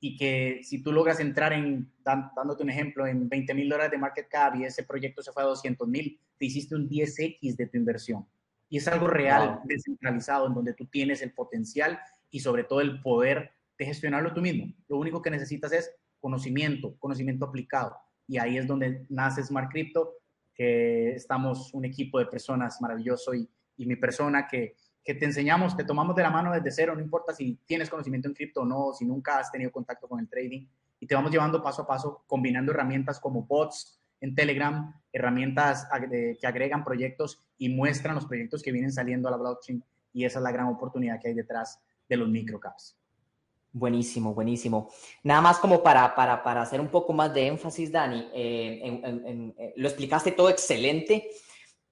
y 0.00 0.16
que 0.16 0.60
si 0.62 0.82
tú 0.82 0.92
logras 0.92 1.18
entrar 1.20 1.52
en, 1.52 1.90
dándote 2.04 2.62
un 2.62 2.70
ejemplo, 2.70 3.06
en 3.06 3.28
20 3.28 3.54
mil 3.54 3.68
dólares 3.68 3.90
de 3.90 3.98
market 3.98 4.28
cap 4.28 4.54
y 4.54 4.64
ese 4.64 4.84
proyecto 4.84 5.22
se 5.22 5.32
fue 5.32 5.42
a 5.42 5.46
200 5.46 5.88
mil, 5.88 6.20
te 6.38 6.46
hiciste 6.46 6.76
un 6.76 6.88
10x 6.88 7.56
de 7.56 7.66
tu 7.66 7.76
inversión. 7.76 8.26
Y 8.68 8.76
es 8.76 8.86
algo 8.86 9.08
real, 9.08 9.60
descentralizado, 9.64 10.46
en 10.46 10.54
donde 10.54 10.74
tú 10.74 10.86
tienes 10.86 11.22
el 11.22 11.32
potencial 11.32 11.98
y 12.30 12.40
sobre 12.40 12.64
todo 12.64 12.80
el 12.80 13.00
poder 13.00 13.50
de 13.78 13.86
gestionarlo 13.86 14.32
tú 14.34 14.40
mismo. 14.40 14.72
Lo 14.88 14.98
único 14.98 15.22
que 15.22 15.30
necesitas 15.30 15.72
es 15.72 15.90
conocimiento, 16.20 16.96
conocimiento 16.98 17.46
aplicado. 17.46 17.96
Y 18.26 18.38
ahí 18.38 18.58
es 18.58 18.66
donde 18.66 19.06
nace 19.08 19.42
Smart 19.42 19.70
Crypto, 19.70 20.16
que 20.54 21.12
estamos 21.12 21.72
un 21.72 21.84
equipo 21.84 22.18
de 22.18 22.26
personas 22.26 22.80
maravilloso 22.80 23.34
y, 23.34 23.48
y 23.76 23.86
mi 23.86 23.96
persona 23.96 24.46
que 24.46 24.76
que 25.08 25.14
te 25.14 25.24
enseñamos, 25.24 25.74
te 25.74 25.84
tomamos 25.84 26.14
de 26.14 26.22
la 26.22 26.28
mano 26.28 26.52
desde 26.52 26.70
cero, 26.70 26.94
no 26.94 27.00
importa 27.00 27.32
si 27.32 27.58
tienes 27.64 27.88
conocimiento 27.88 28.28
en 28.28 28.34
cripto 28.34 28.60
o 28.60 28.66
no, 28.66 28.92
si 28.92 29.06
nunca 29.06 29.38
has 29.38 29.50
tenido 29.50 29.72
contacto 29.72 30.06
con 30.06 30.20
el 30.20 30.28
trading, 30.28 30.66
y 31.00 31.06
te 31.06 31.14
vamos 31.14 31.30
llevando 31.30 31.62
paso 31.62 31.80
a 31.80 31.86
paso, 31.86 32.24
combinando 32.26 32.72
herramientas 32.72 33.18
como 33.18 33.44
bots 33.44 33.98
en 34.20 34.34
Telegram, 34.34 34.94
herramientas 35.10 35.88
que 36.38 36.46
agregan 36.46 36.84
proyectos 36.84 37.42
y 37.56 37.70
muestran 37.70 38.16
los 38.16 38.26
proyectos 38.26 38.62
que 38.62 38.70
vienen 38.70 38.92
saliendo 38.92 39.28
a 39.28 39.30
la 39.30 39.38
blockchain, 39.38 39.82
y 40.12 40.26
esa 40.26 40.40
es 40.40 40.42
la 40.42 40.52
gran 40.52 40.66
oportunidad 40.66 41.18
que 41.18 41.28
hay 41.28 41.34
detrás 41.34 41.80
de 42.06 42.16
los 42.18 42.28
microcaps. 42.28 42.98
Buenísimo, 43.72 44.34
buenísimo. 44.34 44.90
Nada 45.22 45.40
más 45.40 45.58
como 45.58 45.82
para, 45.82 46.14
para, 46.14 46.42
para 46.42 46.60
hacer 46.60 46.82
un 46.82 46.88
poco 46.88 47.14
más 47.14 47.32
de 47.32 47.46
énfasis, 47.46 47.90
Dani, 47.90 48.28
eh, 48.34 49.54
eh, 49.56 49.72
lo 49.74 49.88
explicaste 49.88 50.32
todo 50.32 50.50
excelente. 50.50 51.30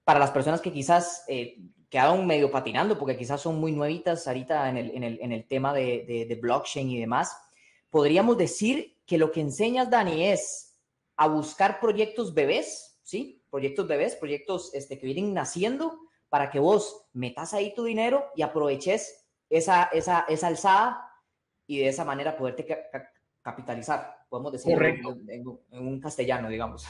Para 0.03 0.19
las 0.19 0.29
personas 0.31 0.61
que 0.61 0.71
quizás 0.71 1.25
eh, 1.27 1.57
quedaron 1.89 2.27
medio 2.27 2.51
patinando 2.51 2.97
porque 2.97 3.17
quizás 3.17 3.41
son 3.41 3.59
muy 3.59 3.71
nuevitas 3.71 4.27
ahorita 4.27 4.69
en 4.69 4.77
el, 4.77 4.91
en 4.91 5.03
el, 5.03 5.19
en 5.21 5.31
el 5.31 5.47
tema 5.47 5.73
de, 5.73 6.25
de, 6.27 6.35
blockchain 6.35 6.89
y 6.89 6.99
demás. 6.99 7.37
Podríamos 7.89 8.37
decir 8.37 8.97
que 9.05 9.17
lo 9.17 9.31
que 9.31 9.41
enseñas, 9.41 9.89
Dani, 9.89 10.27
es 10.27 10.77
a 11.15 11.27
buscar 11.27 11.79
proyectos 11.79 12.33
bebés, 12.33 12.99
¿sí? 13.03 13.41
Proyectos 13.49 13.87
bebés, 13.87 14.15
proyectos 14.15 14.73
este, 14.73 14.99
que 14.99 15.05
vienen 15.05 15.33
naciendo 15.33 15.99
para 16.29 16.49
que 16.49 16.59
vos 16.59 17.05
metas 17.13 17.53
ahí 17.53 17.73
tu 17.73 17.85
dinero 17.85 18.25
y 18.35 18.41
aproveches 18.41 19.25
esa, 19.49 19.83
esa, 19.93 20.25
esa 20.27 20.47
alzada 20.47 21.09
y 21.65 21.79
de 21.79 21.87
esa 21.87 22.03
manera 22.03 22.35
poderte 22.37 22.67
capitalizar, 23.41 24.16
podemos 24.29 24.51
decir 24.51 24.77
en, 24.81 25.47
un 25.71 25.99
castellano, 25.99 26.49
digamos. 26.49 26.85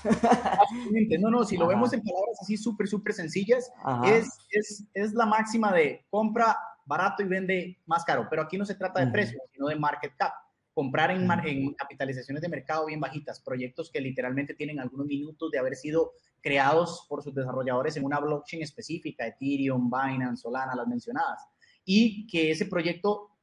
No, 1.20 1.30
no, 1.30 1.44
si 1.44 1.58
lo 1.58 1.68
vemos 1.68 1.94
en 1.94 2.04
palabras 2.04 2.38
así 2.42 2.58
súper, 2.58 2.88
súper 2.88 3.14
sencillas, 3.14 3.72
es, 4.06 4.30
es, 4.52 4.84
es, 4.94 5.14
la 5.14 5.26
máxima 5.26 5.74
de 5.74 6.06
compra 6.10 6.58
barato 6.86 7.24
y 7.24 7.28
vende 7.28 7.80
más 7.86 8.04
caro, 8.04 8.28
pero 8.30 8.42
aquí 8.42 8.58
no 8.58 8.66
se 8.66 8.76
trata 8.76 9.04
de 9.04 9.12
precio, 9.12 9.40
sino 9.52 9.68
de 9.68 9.76
market 9.76 10.14
cap. 10.16 10.34
Comprar 10.74 11.10
en, 11.10 11.30
en 11.46 11.74
capitalizaciones 11.74 12.42
de 12.42 12.50
mercado 12.50 12.86
bien 12.86 13.00
bajitas, 13.00 13.42
proyectos 13.42 13.90
que 13.92 14.00
literalmente 14.00 14.54
tienen 14.54 14.80
algunos 14.80 15.08
minutos 15.08 15.50
de 15.52 15.58
haber 15.58 15.76
sido 15.76 16.12
creados 16.42 17.06
por 17.10 17.24
sus 17.24 17.34
desarrolladores 17.34 17.98
en 17.98 18.06
una 18.06 18.20
blockchain 18.20 18.62
específica, 18.62 19.26
Ethereum, 19.26 19.90
Binance, 19.90 20.44
Solana, 20.44 20.76
las 20.76 20.88
mencionadas, 20.88 21.44
y 21.84 22.28
que 22.28 22.52
ese 22.52 22.68
proyecto 22.68 23.37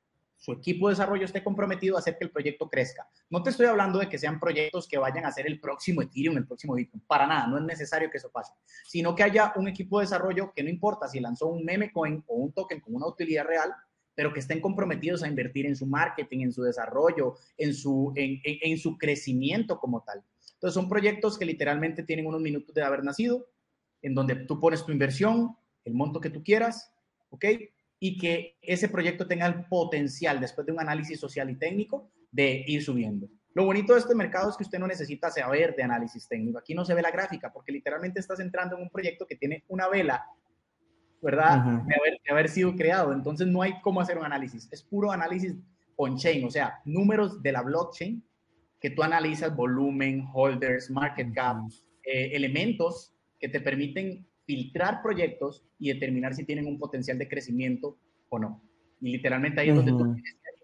su 0.44 0.52
equipo 0.52 0.88
de 0.88 0.92
desarrollo 0.92 1.24
esté 1.24 1.42
comprometido 1.42 1.96
a 1.96 2.00
hacer 2.00 2.18
que 2.18 2.24
el 2.24 2.30
proyecto 2.30 2.68
crezca. 2.68 3.08
No 3.30 3.42
te 3.42 3.48
estoy 3.48 3.64
hablando 3.64 3.98
de 3.98 4.10
que 4.10 4.18
sean 4.18 4.38
proyectos 4.38 4.86
que 4.86 4.98
vayan 4.98 5.24
a 5.24 5.32
ser 5.32 5.46
el 5.46 5.58
próximo 5.58 6.02
Ethereum, 6.02 6.36
el 6.36 6.46
próximo 6.46 6.74
Bitcoin. 6.74 7.02
Para 7.06 7.26
nada, 7.26 7.46
no 7.46 7.56
es 7.56 7.64
necesario 7.64 8.10
que 8.10 8.18
eso 8.18 8.30
pase. 8.30 8.52
Sino 8.86 9.14
que 9.14 9.22
haya 9.22 9.54
un 9.56 9.68
equipo 9.68 9.98
de 9.98 10.04
desarrollo 10.04 10.52
que 10.54 10.62
no 10.62 10.68
importa 10.68 11.08
si 11.08 11.18
lanzó 11.18 11.46
un 11.46 11.64
meme 11.64 11.90
coin 11.90 12.22
o 12.26 12.34
un 12.34 12.52
token 12.52 12.80
con 12.80 12.94
una 12.94 13.06
utilidad 13.06 13.46
real, 13.46 13.72
pero 14.14 14.34
que 14.34 14.40
estén 14.40 14.60
comprometidos 14.60 15.22
a 15.22 15.28
invertir 15.28 15.64
en 15.64 15.76
su 15.76 15.86
marketing, 15.86 16.40
en 16.40 16.52
su 16.52 16.62
desarrollo, 16.62 17.36
en 17.56 17.72
su, 17.72 18.12
en, 18.14 18.38
en 18.44 18.76
su 18.76 18.98
crecimiento 18.98 19.78
como 19.78 20.02
tal. 20.02 20.22
Entonces 20.52 20.74
son 20.74 20.90
proyectos 20.90 21.38
que 21.38 21.46
literalmente 21.46 22.02
tienen 22.02 22.26
unos 22.26 22.42
minutos 22.42 22.74
de 22.74 22.82
haber 22.82 23.02
nacido, 23.02 23.46
en 24.02 24.14
donde 24.14 24.34
tú 24.34 24.60
pones 24.60 24.84
tu 24.84 24.92
inversión, 24.92 25.56
el 25.86 25.94
monto 25.94 26.20
que 26.20 26.28
tú 26.28 26.44
quieras, 26.44 26.92
¿ok? 27.30 27.46
Y 27.98 28.18
que 28.18 28.56
ese 28.60 28.88
proyecto 28.88 29.26
tenga 29.26 29.46
el 29.46 29.64
potencial, 29.66 30.40
después 30.40 30.66
de 30.66 30.72
un 30.72 30.80
análisis 30.80 31.18
social 31.18 31.50
y 31.50 31.56
técnico, 31.56 32.10
de 32.30 32.64
ir 32.66 32.82
subiendo. 32.82 33.28
Lo 33.54 33.64
bonito 33.64 33.92
de 33.92 34.00
este 34.00 34.14
mercado 34.14 34.50
es 34.50 34.56
que 34.56 34.64
usted 34.64 34.80
no 34.80 34.88
necesita 34.88 35.30
saber 35.30 35.76
de 35.76 35.84
análisis 35.84 36.26
técnico. 36.26 36.58
Aquí 36.58 36.74
no 36.74 36.84
se 36.84 36.92
ve 36.92 37.02
la 37.02 37.12
gráfica 37.12 37.52
porque 37.52 37.70
literalmente 37.70 38.18
estás 38.18 38.40
entrando 38.40 38.76
en 38.76 38.82
un 38.82 38.90
proyecto 38.90 39.26
que 39.26 39.36
tiene 39.36 39.64
una 39.68 39.88
vela, 39.88 40.24
¿verdad? 41.22 41.62
de, 41.86 41.94
haber, 41.94 42.20
de, 42.24 42.30
haber, 42.32 42.48
sido 42.48 42.74
creado. 42.74 43.12
Entonces 43.12 43.46
no 43.46 43.62
hay 43.62 43.80
cómo 43.80 44.00
hacer 44.00 44.18
un 44.18 44.24
análisis. 44.24 44.68
Es 44.72 44.82
puro 44.82 45.12
análisis 45.12 45.54
on-chain, 45.96 46.44
o 46.44 46.50
sea, 46.50 46.80
números 46.84 47.40
de 47.42 47.52
la 47.52 47.62
blockchain 47.62 48.24
que 48.80 48.90
tú 48.90 49.02
analizas, 49.02 49.56
volumen, 49.56 50.28
holders, 50.34 50.90
market 50.90 51.32
cap, 51.32 51.56
eh, 52.04 52.32
elementos 52.34 53.14
que 53.38 53.48
te 53.48 53.60
permiten 53.60 54.26
filtrar 54.46 55.02
proyectos 55.02 55.64
y 55.78 55.92
determinar 55.92 56.34
si 56.34 56.44
tienen 56.44 56.66
un 56.66 56.78
potencial 56.78 57.18
de 57.18 57.28
crecimiento 57.28 57.96
o 58.28 58.38
no. 58.38 58.62
Y 59.00 59.12
literalmente 59.12 59.60
ahí 59.60 59.70
es 59.70 59.76
donde 59.76 59.92
tú 59.92 60.16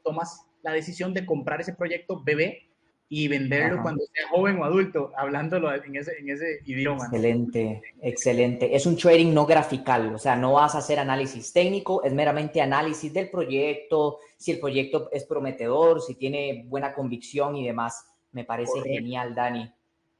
tomas 0.02 0.46
la 0.62 0.72
decisión 0.72 1.14
de 1.14 1.26
comprar 1.26 1.60
ese 1.60 1.74
proyecto 1.74 2.22
bebé 2.22 2.70
y 3.12 3.26
venderlo 3.26 3.82
cuando 3.82 4.04
sea 4.12 4.28
joven 4.28 4.60
o 4.60 4.64
adulto, 4.64 5.10
hablándolo 5.16 5.74
en 5.74 5.96
ese, 5.96 6.12
en 6.20 6.30
ese 6.30 6.60
idioma. 6.64 7.06
Excelente, 7.06 7.82
excelente. 8.00 8.76
Es 8.76 8.86
un 8.86 8.96
trading 8.96 9.34
no 9.34 9.46
grafical, 9.46 10.14
o 10.14 10.18
sea, 10.18 10.36
no 10.36 10.52
vas 10.52 10.76
a 10.76 10.78
hacer 10.78 11.00
análisis 11.00 11.52
técnico, 11.52 12.04
es 12.04 12.12
meramente 12.12 12.60
análisis 12.60 13.12
del 13.12 13.28
proyecto, 13.28 14.18
si 14.36 14.52
el 14.52 14.60
proyecto 14.60 15.10
es 15.10 15.24
prometedor, 15.24 16.00
si 16.00 16.14
tiene 16.14 16.64
buena 16.68 16.94
convicción 16.94 17.56
y 17.56 17.66
demás. 17.66 18.06
Me 18.30 18.44
parece 18.44 18.80
genial, 18.80 19.34
Dani. 19.34 19.68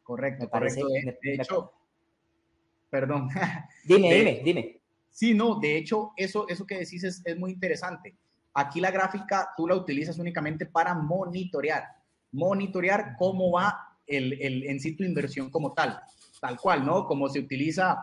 Correcto, 0.03 0.47
me 0.47 0.49
parece. 0.49 0.83
De, 0.83 1.35
hecho, 1.35 1.73
perdón. 2.91 3.29
Dime, 3.85 4.13
dime, 4.15 4.41
dime. 4.45 4.81
Sí, 5.09 5.35
no, 5.35 5.59
de 5.59 5.77
hecho, 5.77 6.13
eso, 6.17 6.47
eso 6.49 6.67
que 6.67 6.79
decís 6.79 7.03
es, 7.05 7.23
es 7.25 7.39
muy 7.39 7.53
interesante. 7.53 8.15
Aquí 8.55 8.81
la 8.81 8.91
gráfica 8.91 9.51
tú 9.57 9.67
la 9.67 9.75
utilizas 9.75 10.19
únicamente 10.19 10.67
para 10.67 10.95
monitorear 10.95 11.85
monitorear 12.33 13.17
cómo 13.19 13.53
va 13.53 13.97
el, 14.07 14.41
el, 14.41 14.65
en 14.65 14.81
sí 14.81 14.97
tu 14.97 15.05
inversión 15.05 15.51
como 15.51 15.73
tal, 15.73 16.01
tal 16.41 16.59
cual, 16.59 16.85
¿no? 16.85 17.07
Como 17.07 17.29
se 17.29 17.39
utiliza 17.39 17.99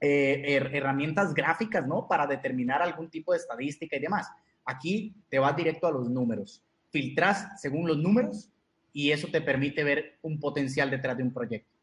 eh, 0.00 0.60
herramientas 0.72 1.34
gráficas, 1.34 1.86
¿no? 1.86 2.06
Para 2.08 2.26
determinar 2.26 2.82
algún 2.82 3.08
tipo 3.10 3.32
de 3.32 3.38
estadística 3.38 3.96
y 3.96 4.00
demás. 4.00 4.28
Aquí 4.64 5.14
te 5.28 5.38
vas 5.38 5.56
directo 5.56 5.86
a 5.86 5.92
los 5.92 6.10
números. 6.10 6.62
Filtras 6.90 7.60
según 7.60 7.86
los 7.86 7.98
números 7.98 8.50
y 8.92 9.12
eso 9.12 9.28
te 9.28 9.40
permite 9.40 9.84
ver 9.84 10.18
un 10.22 10.40
potencial 10.40 10.90
detrás 10.90 11.16
de 11.16 11.22
un 11.22 11.32
proyecto. 11.32 11.77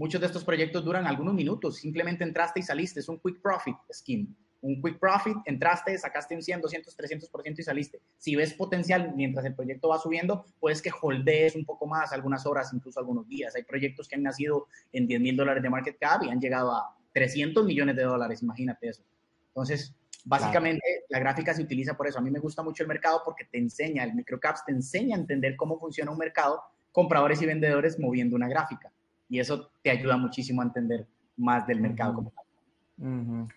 Muchos 0.00 0.18
de 0.18 0.28
estos 0.28 0.44
proyectos 0.44 0.82
duran 0.82 1.06
algunos 1.06 1.34
minutos, 1.34 1.76
simplemente 1.76 2.24
entraste 2.24 2.60
y 2.60 2.62
saliste, 2.62 3.00
es 3.00 3.08
un 3.10 3.20
quick 3.20 3.42
profit 3.42 3.76
scheme 3.92 4.28
un 4.62 4.80
quick 4.80 4.98
profit, 4.98 5.36
entraste, 5.44 5.96
sacaste 5.98 6.34
un 6.34 6.42
100, 6.42 6.62
200, 6.62 6.96
300% 6.96 7.58
y 7.58 7.62
saliste. 7.62 8.00
Si 8.16 8.36
ves 8.36 8.54
potencial 8.54 9.12
mientras 9.14 9.44
el 9.44 9.54
proyecto 9.54 9.88
va 9.88 9.98
subiendo, 9.98 10.46
puedes 10.58 10.80
que 10.82 10.90
holdees 10.90 11.54
un 11.54 11.64
poco 11.64 11.86
más, 11.86 12.12
algunas 12.12 12.46
horas, 12.46 12.72
incluso 12.72 12.98
algunos 12.98 13.26
días. 13.28 13.54
Hay 13.56 13.62
proyectos 13.62 14.08
que 14.08 14.16
han 14.16 14.22
nacido 14.22 14.68
en 14.92 15.06
10 15.06 15.20
mil 15.20 15.36
dólares 15.36 15.62
de 15.62 15.70
market 15.70 15.98
cap 15.98 16.22
y 16.22 16.30
han 16.30 16.40
llegado 16.40 16.72
a 16.72 16.96
300 17.12 17.64
millones 17.64 17.96
de 17.96 18.02
dólares, 18.02 18.42
imagínate 18.42 18.88
eso. 18.88 19.02
Entonces, 19.48 19.94
básicamente 20.24 21.04
la 21.08 21.18
gráfica 21.18 21.54
se 21.54 21.62
utiliza 21.62 21.96
por 21.96 22.06
eso. 22.06 22.18
A 22.18 22.22
mí 22.22 22.30
me 22.30 22.38
gusta 22.38 22.62
mucho 22.62 22.82
el 22.82 22.88
mercado 22.88 23.22
porque 23.24 23.44
te 23.44 23.58
enseña, 23.58 24.04
el 24.04 24.14
microcaps 24.14 24.64
te 24.64 24.72
enseña 24.72 25.16
a 25.16 25.20
entender 25.20 25.56
cómo 25.56 25.78
funciona 25.78 26.10
un 26.10 26.18
mercado, 26.18 26.62
compradores 26.92 27.40
y 27.42 27.46
vendedores 27.46 27.98
moviendo 27.98 28.36
una 28.36 28.48
gráfica. 28.48 28.92
Y 29.30 29.38
eso 29.38 29.70
te 29.82 29.90
ayuda 29.90 30.16
muchísimo 30.16 30.60
a 30.60 30.64
entender 30.64 31.06
más 31.36 31.66
del 31.66 31.80
mercado 31.80 32.14
como 32.14 32.32
tal. 32.32 32.44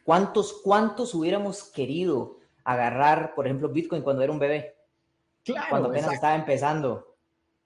¿Cuántos, 0.05 0.62
¿Cuántos 0.63 1.13
hubiéramos 1.13 1.63
querido 1.63 2.38
agarrar, 2.63 3.33
por 3.36 3.45
ejemplo, 3.45 3.67
Bitcoin 3.67 4.03
cuando 4.03 4.21
era 4.21 4.31
un 4.31 4.39
bebé? 4.39 4.75
Claro, 5.43 5.67
cuando 5.69 5.89
apenas 5.89 6.13
estaba 6.13 6.36
empezando. 6.36 7.17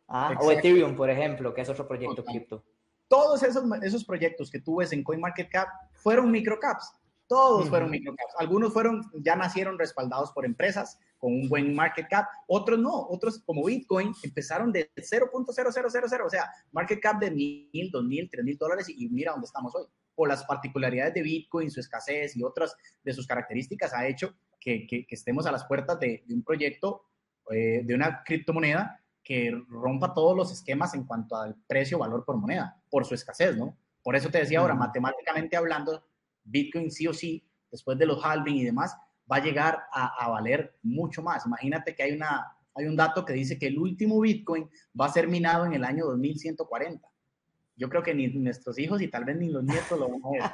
¿Ah? 0.07 0.35
O 0.41 0.51
Ethereum, 0.51 0.95
por 0.95 1.09
ejemplo, 1.09 1.53
que 1.53 1.61
es 1.61 1.69
otro 1.69 1.87
proyecto 1.87 2.23
cripto. 2.23 2.63
Todos 3.07 3.43
esos, 3.43 3.63
esos 3.83 4.03
proyectos 4.03 4.49
que 4.49 4.59
tú 4.59 4.77
ves 4.77 4.91
en 4.93 5.03
CoinMarketCap 5.03 5.67
fueron 5.93 6.31
microcaps. 6.31 6.93
Todos 7.27 7.69
fueron 7.69 7.91
microcaps. 7.91 8.33
Algunos 8.37 8.71
fueron, 8.71 9.01
ya 9.15 9.35
nacieron 9.35 9.77
respaldados 9.77 10.31
por 10.31 10.45
empresas 10.45 10.97
con 11.17 11.33
un 11.33 11.49
buen 11.49 11.75
market 11.75 12.07
cap. 12.09 12.27
Otros 12.47 12.79
no. 12.79 13.07
Otros, 13.09 13.43
como 13.45 13.65
Bitcoin, 13.65 14.13
empezaron 14.23 14.71
de 14.71 14.89
0.0000. 14.95 16.25
O 16.25 16.29
sea, 16.29 16.49
market 16.71 17.01
cap 17.01 17.19
de 17.19 17.31
mil, 17.31 17.91
dos 17.91 18.03
mil, 18.03 18.29
tres 18.29 18.45
mil 18.45 18.57
dólares 18.57 18.87
y 18.89 19.09
mira 19.09 19.31
dónde 19.33 19.45
estamos 19.45 19.75
hoy 19.75 19.85
por 20.17 20.27
las 20.27 20.43
particularidades 20.45 21.13
de 21.13 21.21
Bitcoin, 21.21 21.69
su 21.69 21.79
escasez 21.79 22.35
y 22.35 22.43
otras 22.43 22.75
de 23.03 23.13
sus 23.13 23.27
características, 23.27 23.93
ha 23.93 24.07
hecho 24.07 24.33
que, 24.59 24.87
que, 24.87 25.05
estemos 25.09 25.45
a 25.45 25.51
las 25.51 25.65
puertas 25.65 25.99
de, 25.99 26.23
un 26.29 26.41
proyecto, 26.43 27.03
eh, 27.51 27.83
de 27.85 27.93
una 27.93 28.23
criptomoneda 28.23 28.99
que 29.23 29.51
rompa 29.69 30.15
todos 30.15 30.35
los 30.35 30.51
esquemas 30.51 30.95
en 30.95 31.03
cuanto 31.05 31.35
al 31.35 31.55
precio, 31.67 31.99
valor 31.99 32.25
por 32.25 32.35
moneda, 32.35 32.81
por 32.89 33.05
su 33.05 33.13
escasez, 33.13 33.55
¿no? 33.55 33.77
Por 34.01 34.15
eso 34.15 34.29
te 34.29 34.39
decía 34.39 34.59
ahora, 34.59 34.73
matemáticamente 34.73 35.55
hablando, 35.55 36.03
Bitcoin 36.47 36.91
sí 36.91 37.07
o 37.07 37.13
sí, 37.13 37.43
después 37.71 37.97
de 37.97 38.05
los 38.05 38.23
halving 38.23 38.55
y 38.55 38.63
demás, 38.63 38.95
va 39.31 39.37
a 39.37 39.43
llegar 39.43 39.83
a, 39.91 40.25
a 40.25 40.29
valer 40.29 40.75
mucho 40.83 41.21
más. 41.21 41.45
Imagínate 41.45 41.95
que 41.95 42.03
hay, 42.03 42.13
una, 42.13 42.57
hay 42.73 42.85
un 42.85 42.95
dato 42.95 43.25
que 43.25 43.33
dice 43.33 43.59
que 43.59 43.67
el 43.67 43.77
último 43.77 44.19
Bitcoin 44.19 44.69
va 44.99 45.05
a 45.05 45.13
ser 45.13 45.27
minado 45.27 45.65
en 45.65 45.73
el 45.73 45.83
año 45.83 46.05
2140 46.05 47.07
yo 47.77 47.89
creo 47.89 48.03
que 48.03 48.13
ni 48.13 48.27
nuestros 48.27 48.77
hijos 48.79 49.01
y 49.01 49.07
tal 49.07 49.23
vez 49.23 49.37
ni 49.37 49.49
los 49.49 49.63
nietos 49.63 49.97
lo 49.97 50.09
van 50.09 50.21
a 50.25 50.31
ver. 50.31 50.51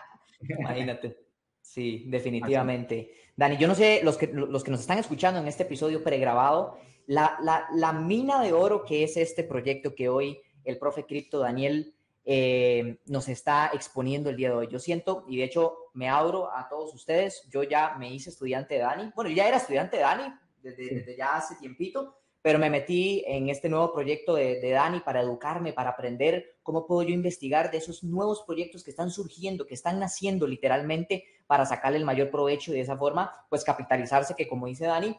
Imagínate. 0.59 1.17
Sí, 1.61 2.05
definitivamente. 2.07 3.13
Dani, 3.35 3.57
yo 3.57 3.67
no 3.67 3.73
sé, 3.73 4.01
los 4.03 4.17
que, 4.17 4.27
los 4.27 4.63
que 4.63 4.71
nos 4.71 4.81
están 4.81 4.99
escuchando 4.99 5.39
en 5.39 5.47
este 5.47 5.63
episodio 5.63 6.03
pregrabado, 6.03 6.77
la, 7.07 7.37
la, 7.41 7.65
la 7.73 7.93
mina 7.93 8.41
de 8.43 8.51
oro 8.51 8.83
que 8.83 9.03
es 9.03 9.17
este 9.17 9.43
proyecto 9.43 9.95
que 9.95 10.09
hoy 10.09 10.39
el 10.65 10.77
profe 10.77 11.05
Cripto 11.05 11.39
Daniel 11.39 11.95
eh, 12.25 12.99
nos 13.05 13.27
está 13.29 13.71
exponiendo 13.73 14.29
el 14.29 14.37
día 14.37 14.49
de 14.49 14.55
hoy. 14.55 14.67
Yo 14.71 14.79
siento, 14.79 15.25
y 15.27 15.37
de 15.37 15.43
hecho 15.43 15.75
me 15.93 16.09
abro 16.09 16.49
a 16.55 16.67
todos 16.69 16.93
ustedes, 16.93 17.47
yo 17.51 17.63
ya 17.63 17.95
me 17.97 18.13
hice 18.13 18.29
estudiante 18.29 18.75
de 18.75 18.81
Dani, 18.81 19.11
bueno, 19.15 19.29
yo 19.29 19.37
ya 19.37 19.47
era 19.47 19.57
estudiante 19.57 19.97
de 19.97 20.03
Dani 20.03 20.33
desde, 20.61 20.95
desde 20.95 21.17
ya 21.17 21.35
hace 21.35 21.55
tiempito, 21.55 22.15
pero 22.43 22.59
me 22.59 22.69
metí 22.69 23.23
en 23.25 23.47
este 23.47 23.69
nuevo 23.69 23.93
proyecto 23.93 24.35
de, 24.35 24.69
Dani 24.69 24.99
para 24.99 25.21
educarme, 25.21 25.71
para 25.71 25.91
aprender 25.91 26.57
cómo 26.61 26.85
puedo 26.85 27.01
yo 27.03 27.13
investigar 27.13 27.71
de 27.71 27.77
esos 27.77 28.03
nuevos 28.03 28.43
proyectos 28.45 28.83
que 28.83 28.91
están 28.91 29.11
surgiendo, 29.11 29.65
que 29.65 29.73
están 29.73 29.97
naciendo 29.97 30.45
literalmente 30.45 31.23
para 31.47 31.65
sacarle 31.65 31.99
el 31.99 32.05
mayor 32.05 32.29
provecho 32.29 32.71
y 32.71 32.75
de 32.75 32.81
esa 32.81 32.97
forma, 32.97 33.31
pues 33.49 33.63
capitalizarse, 33.63 34.35
que 34.35 34.49
como 34.49 34.67
dice 34.67 34.85
Dani, 34.85 35.17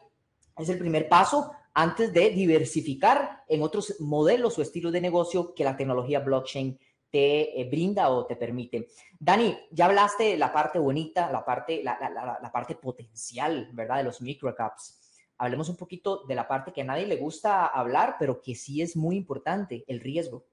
es 0.55 0.69
el 0.69 0.77
primer 0.77 1.09
paso 1.09 1.51
antes 1.73 2.13
de 2.13 2.29
diversificar 2.29 3.43
en 3.49 3.63
otros 3.63 3.99
modelos 3.99 4.59
o 4.59 4.61
estilos 4.61 4.93
de 4.93 5.01
negocio 5.01 5.55
que 5.55 5.63
la 5.63 5.75
tecnología 5.75 6.19
blockchain 6.19 6.79
te 7.15 7.61
eh, 7.61 7.63
brinda 7.69 8.09
o 8.09 8.25
te 8.25 8.35
permite. 8.35 8.89
Dani, 9.17 9.57
ya 9.71 9.85
hablaste 9.85 10.23
de 10.23 10.37
la 10.37 10.51
parte 10.51 10.79
bonita, 10.79 11.31
la 11.31 11.45
parte, 11.45 11.81
la, 11.81 11.97
la 12.41 12.51
parte 12.51 12.75
potencial, 12.75 13.69
¿verdad? 13.71 13.99
De 13.99 14.03
los 14.03 14.21
microcaps 14.21 14.99
hablemos 15.37 15.69
un 15.69 15.77
poquito 15.77 16.25
de 16.27 16.35
la 16.35 16.47
parte 16.47 16.73
que 16.73 16.81
a 16.81 16.85
nadie 16.85 17.05
le 17.05 17.15
gusta 17.15 17.67
hablar, 17.67 18.17
pero 18.19 18.41
que 18.41 18.53
sí 18.55 18.81
es 18.81 18.97
muy 18.97 19.15
importante, 19.15 19.85
el 19.87 20.01
riesgo. 20.01 20.45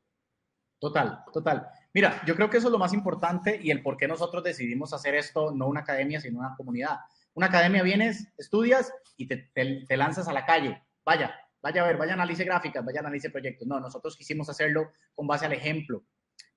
Total, 0.78 1.24
total. 1.32 1.68
Mira, 1.94 2.22
yo 2.26 2.36
creo 2.36 2.48
que 2.48 2.58
eso 2.58 2.68
es 2.68 2.72
lo 2.72 2.78
más 2.78 2.92
importante 2.92 3.58
y 3.60 3.70
el 3.70 3.82
por 3.82 3.96
qué 3.96 4.06
nosotros 4.06 4.42
decidimos 4.42 4.92
hacer 4.92 5.14
esto, 5.14 5.52
no 5.52 5.66
una 5.66 5.80
academia, 5.80 6.20
sino 6.20 6.40
una 6.40 6.56
comunidad. 6.56 6.98
Una 7.34 7.46
academia 7.46 7.82
vienes, 7.82 8.32
estudias 8.36 8.92
y 9.16 9.26
te, 9.26 9.50
te, 9.54 9.96
lanzas 9.96 10.26
a 10.28 10.32
la 10.32 10.44
calle. 10.44 10.82
Vaya, 11.04 11.34
vaya 11.60 11.82
a 11.82 11.86
ver, 11.86 11.96
vaya 11.96 12.12
a 12.12 12.14
analice 12.14 12.44
gráficas, 12.44 12.84
vaya 12.84 13.00
a 13.00 13.02
analice 13.02 13.30
proyectos. 13.30 13.66
No, 13.66 13.78
nosotros 13.78 14.16
quisimos 14.16 14.48
hacerlo 14.48 14.92
con 15.14 15.26
base 15.26 15.46
al 15.46 15.52
ejemplo. 15.52 16.04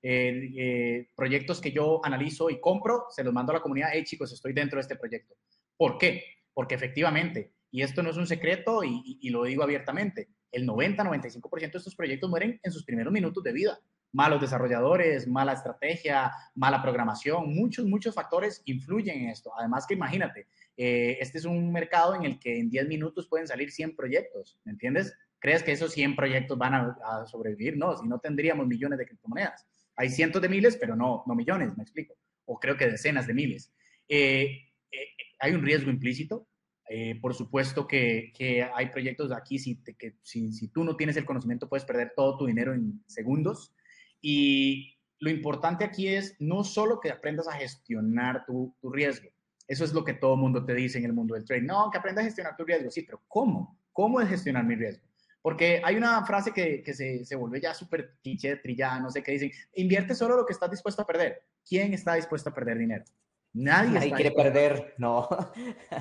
Eh, 0.02 0.50
eh, 0.56 1.08
proyectos 1.16 1.60
que 1.60 1.72
yo 1.72 2.00
analizo 2.04 2.50
y 2.50 2.60
compro, 2.60 3.06
se 3.10 3.24
los 3.24 3.32
mando 3.32 3.52
a 3.52 3.56
la 3.56 3.62
comunidad, 3.62 3.90
hey 3.92 4.04
chicos, 4.04 4.32
estoy 4.32 4.52
dentro 4.52 4.76
de 4.76 4.82
este 4.82 4.96
proyecto. 4.96 5.34
¿Por 5.76 5.98
qué? 5.98 6.22
Porque 6.54 6.74
efectivamente 6.74 7.56
y 7.76 7.82
esto 7.82 8.02
no 8.02 8.08
es 8.08 8.16
un 8.16 8.26
secreto 8.26 8.82
y, 8.84 9.28
lo 9.28 9.44
digo 9.44 9.62
abiertamente, 9.62 10.30
el 10.50 10.66
90-95% 10.66 11.72
de 11.72 11.78
estos 11.78 11.94
proyectos 11.94 12.30
mueren 12.30 12.58
en 12.62 12.72
sus 12.72 12.84
primeros 12.84 13.12
minutos 13.12 13.44
de 13.44 13.52
vida. 13.52 13.78
Malos 14.12 14.40
desarrolladores, 14.40 15.28
mala 15.28 15.52
estrategia, 15.52 16.32
mala 16.54 16.80
programación, 16.80 17.54
muchos, 17.54 17.84
muchos 17.84 18.14
factores 18.14 18.62
influyen 18.64 19.24
en 19.24 19.28
esto. 19.28 19.52
Además 19.58 19.86
que 19.86 19.92
imagínate, 19.92 20.46
eh, 20.76 21.18
este 21.20 21.36
es 21.36 21.44
un 21.44 21.70
mercado 21.70 22.14
en 22.14 22.24
el 22.24 22.38
que 22.38 22.58
en 22.58 22.70
10 22.70 22.88
minutos 22.88 23.28
pueden 23.28 23.46
salir 23.46 23.70
100 23.70 23.94
proyectos, 23.94 24.58
¿me 24.64 24.72
entiendes? 24.72 25.12
¿Crees 25.38 25.62
que 25.62 25.72
esos 25.72 25.92
100 25.92 26.16
proyectos 26.16 26.56
van 26.56 26.74
a, 26.74 27.26
sobrevivir? 27.26 27.76
No, 27.76 27.94
si 27.94 28.08
no 28.08 28.18
tendríamos 28.18 28.66
millones 28.66 28.98
de 28.98 29.06
criptomonedas. 29.06 29.66
Hay 29.96 30.10
cientos 30.10 30.42
de 30.42 30.48
miles, 30.48 30.76
pero 30.76 30.94
no, 30.94 31.24
no 31.26 31.34
millones, 31.34 31.76
me 31.76 31.82
explico. 31.82 32.14
O 32.44 32.60
creo 32.60 32.76
que 32.76 32.86
decenas 32.86 33.26
de 33.26 33.34
miles. 33.34 33.72
Eh, 34.08 34.68
eh, 34.92 34.98
hay 35.38 35.52
un 35.52 35.62
riesgo 35.62 35.90
implícito, 35.90 36.46
eh, 36.88 37.18
por 37.20 37.34
supuesto 37.34 37.88
que, 37.88 38.32
hay 38.74 38.86
proyectos 38.90 39.32
aquí, 39.32 39.58
si, 39.58 39.82
que 39.98 40.16
si, 40.22 40.68
tú 40.68 40.84
no 40.84 40.96
tienes 40.96 41.16
el 41.16 41.24
conocimiento 41.24 41.68
puedes 41.68 41.84
perder 41.84 42.12
todo 42.14 42.38
tu 42.38 42.46
dinero 42.46 42.74
en 42.74 43.02
segundos. 43.06 43.74
Y 44.20 44.96
lo 45.18 45.30
importante 45.30 45.84
aquí 45.84 46.08
es 46.08 46.36
no 46.38 46.62
solo 46.62 47.00
que 47.00 47.10
aprendas 47.10 47.48
a 47.48 47.52
gestionar 47.52 48.44
tu, 48.46 48.74
riesgo, 48.92 49.28
Eso 49.66 49.84
es 49.84 49.92
lo 49.92 50.04
que 50.04 50.14
todo 50.14 50.36
mundo 50.36 50.64
te 50.64 50.74
dice 50.74 50.98
en 50.98 51.04
el 51.04 51.12
mundo 51.12 51.34
del 51.34 51.44
trading. 51.44 51.66
No, 51.66 51.90
que 51.90 51.98
aprenda 51.98 52.22
a 52.22 52.24
gestionar 52.24 52.56
tu 52.56 52.64
riesgo. 52.64 52.90
Sí, 52.90 53.02
pero 53.02 53.22
¿cómo? 53.26 53.80
¿Cómo 53.92 54.20
es 54.20 54.28
gestionar 54.28 54.64
mi 54.64 54.76
riesgo? 54.76 55.05
Porque 55.46 55.80
hay 55.84 55.94
una 55.94 56.26
frase 56.26 56.50
que, 56.50 56.82
que 56.82 56.92
se, 56.92 57.24
se 57.24 57.36
vuelve 57.36 57.60
ya 57.60 57.72
súper 57.72 58.16
cliché, 58.20 58.56
trillada, 58.56 58.98
no 58.98 59.12
sé 59.12 59.22
qué 59.22 59.30
dicen, 59.30 59.52
invierte 59.76 60.12
solo 60.12 60.36
lo 60.36 60.44
que 60.44 60.52
estás 60.52 60.68
dispuesto 60.68 61.02
a 61.02 61.06
perder. 61.06 61.40
¿Quién 61.64 61.94
está 61.94 62.14
dispuesto 62.14 62.50
a 62.50 62.52
perder 62.52 62.78
dinero? 62.78 63.04
Nadie, 63.52 63.92
Nadie 63.92 64.12
quiere 64.12 64.32
perder, 64.32 64.94
no. 64.98 65.28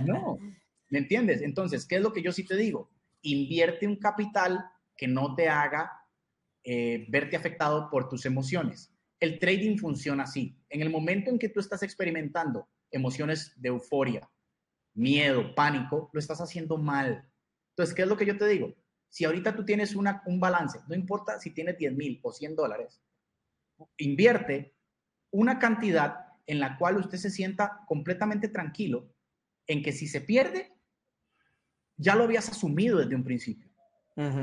No, 0.03 0.39
¿me 0.89 0.97
entiendes? 0.97 1.43
Entonces, 1.43 1.85
¿qué 1.85 1.97
es 1.97 2.01
lo 2.01 2.11
que 2.11 2.23
yo 2.23 2.31
sí 2.31 2.43
te 2.43 2.55
digo? 2.55 2.89
Invierte 3.21 3.85
un 3.85 3.97
capital 3.97 4.65
que 4.97 5.07
no 5.07 5.35
te 5.35 5.47
haga 5.47 5.91
eh, 6.63 7.05
verte 7.09 7.35
afectado 7.35 7.91
por 7.91 8.09
tus 8.09 8.25
emociones. 8.25 8.95
El 9.19 9.37
trading 9.37 9.77
funciona 9.77 10.23
así. 10.23 10.57
En 10.69 10.81
el 10.81 10.89
momento 10.89 11.29
en 11.29 11.37
que 11.37 11.49
tú 11.49 11.59
estás 11.59 11.83
experimentando 11.83 12.67
emociones 12.89 13.53
de 13.57 13.69
euforia, 13.69 14.27
miedo, 14.95 15.53
pánico, 15.53 16.09
lo 16.13 16.19
estás 16.19 16.41
haciendo 16.41 16.79
mal. 16.79 17.29
Entonces, 17.73 17.93
¿qué 17.93 18.01
es 18.01 18.07
lo 18.07 18.17
que 18.17 18.25
yo 18.25 18.39
te 18.39 18.47
digo? 18.47 18.73
Si 19.15 19.23
ahorita 19.23 19.55
tú 19.55 19.63
tienes 19.63 19.95
una, 19.95 20.21
un 20.25 20.41
balance, 20.41 20.81
no 20.89 20.93
importa 20.93 21.39
si 21.39 21.51
tienes 21.51 21.77
10 21.77 21.93
mil 21.93 22.19
o 22.21 22.33
100 22.33 22.53
dólares, 22.53 22.99
invierte 23.95 24.75
una 25.31 25.57
cantidad 25.57 26.33
en 26.45 26.59
la 26.59 26.77
cual 26.77 26.97
usted 26.97 27.17
se 27.17 27.29
sienta 27.29 27.85
completamente 27.87 28.49
tranquilo 28.49 29.09
en 29.67 29.83
que 29.83 29.93
si 29.93 30.07
se 30.07 30.19
pierde, 30.19 30.73
ya 31.95 32.13
lo 32.13 32.25
habías 32.25 32.49
asumido 32.49 32.97
desde 32.97 33.15
un 33.15 33.23
principio. 33.23 33.69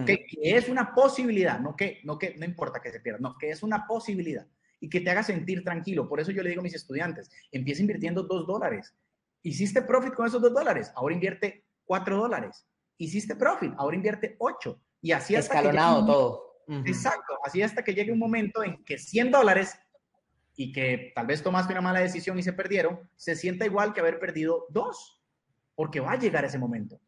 que, 0.07 0.25
es 0.43 0.71
una 0.71 0.95
posibilidad, 0.95 1.61
no 1.61 1.77
que, 1.77 2.01
no 2.05 2.19
que 2.19 2.35
no 2.39 2.47
importa 2.47 2.81
que 2.81 2.93
se 2.93 3.01
pierda, 3.01 3.21
no, 3.21 3.37
que 3.37 3.51
es 3.51 3.63
una 3.63 3.87
posibilidad 3.87 4.47
y 4.81 4.89
que 4.89 5.03
te 5.03 5.11
haga 5.11 5.23
sentir 5.23 5.65
tranquilo. 5.65 6.09
Por 6.09 6.19
eso 6.19 6.31
yo 6.31 6.43
le 6.43 6.49
digo 6.49 6.61
a 6.61 6.65
mis 6.65 6.75
estudiantes, 6.75 7.31
empieza 7.51 7.83
invirtiendo 7.83 8.23
dos 8.23 8.47
dólares. 8.47 8.95
Hiciste 9.43 9.83
profit 9.83 10.15
con 10.15 10.27
esos 10.27 10.41
dos 10.41 10.55
dólares, 10.55 10.91
ahora 10.95 11.15
invierte 11.15 11.67
cuatro 11.85 12.17
dólares. 12.17 12.67
Hiciste 13.03 13.35
profit, 13.35 13.75
ahora 13.79 13.97
invierte 13.97 14.37
ocho. 14.38 14.81
Y 15.01 15.11
así 15.11 15.35
hasta 15.35 15.57
Escalonado 15.57 16.07
todo. 16.07 16.53
Exacto, 16.87 17.37
así 17.45 17.61
hasta 17.61 17.83
que 17.83 17.95
llegue 17.95 18.12
un 18.12 18.21
momento 18.21 18.62
en 18.62 18.85
que 18.85 18.97
100 18.97 19.33
dólares 19.33 19.77
y 20.55 20.71
que 20.71 21.12
tal 21.15 21.27
vez 21.27 21.43
tomaste 21.43 21.73
una 21.73 21.81
mala 21.81 21.99
decisión 21.99 22.38
y 22.38 22.45
se 22.45 22.53
perdieron, 22.53 23.11
se 23.17 23.35
sienta 23.35 23.67
igual 23.67 23.93
que 23.93 23.99
haber 23.99 24.21
perdido 24.21 24.67
dos, 24.71 25.21
porque 25.75 25.99
va 25.99 26.12
a 26.12 26.19
llegar 26.19 26.45
ese 26.45 26.59
momento. 26.59 27.01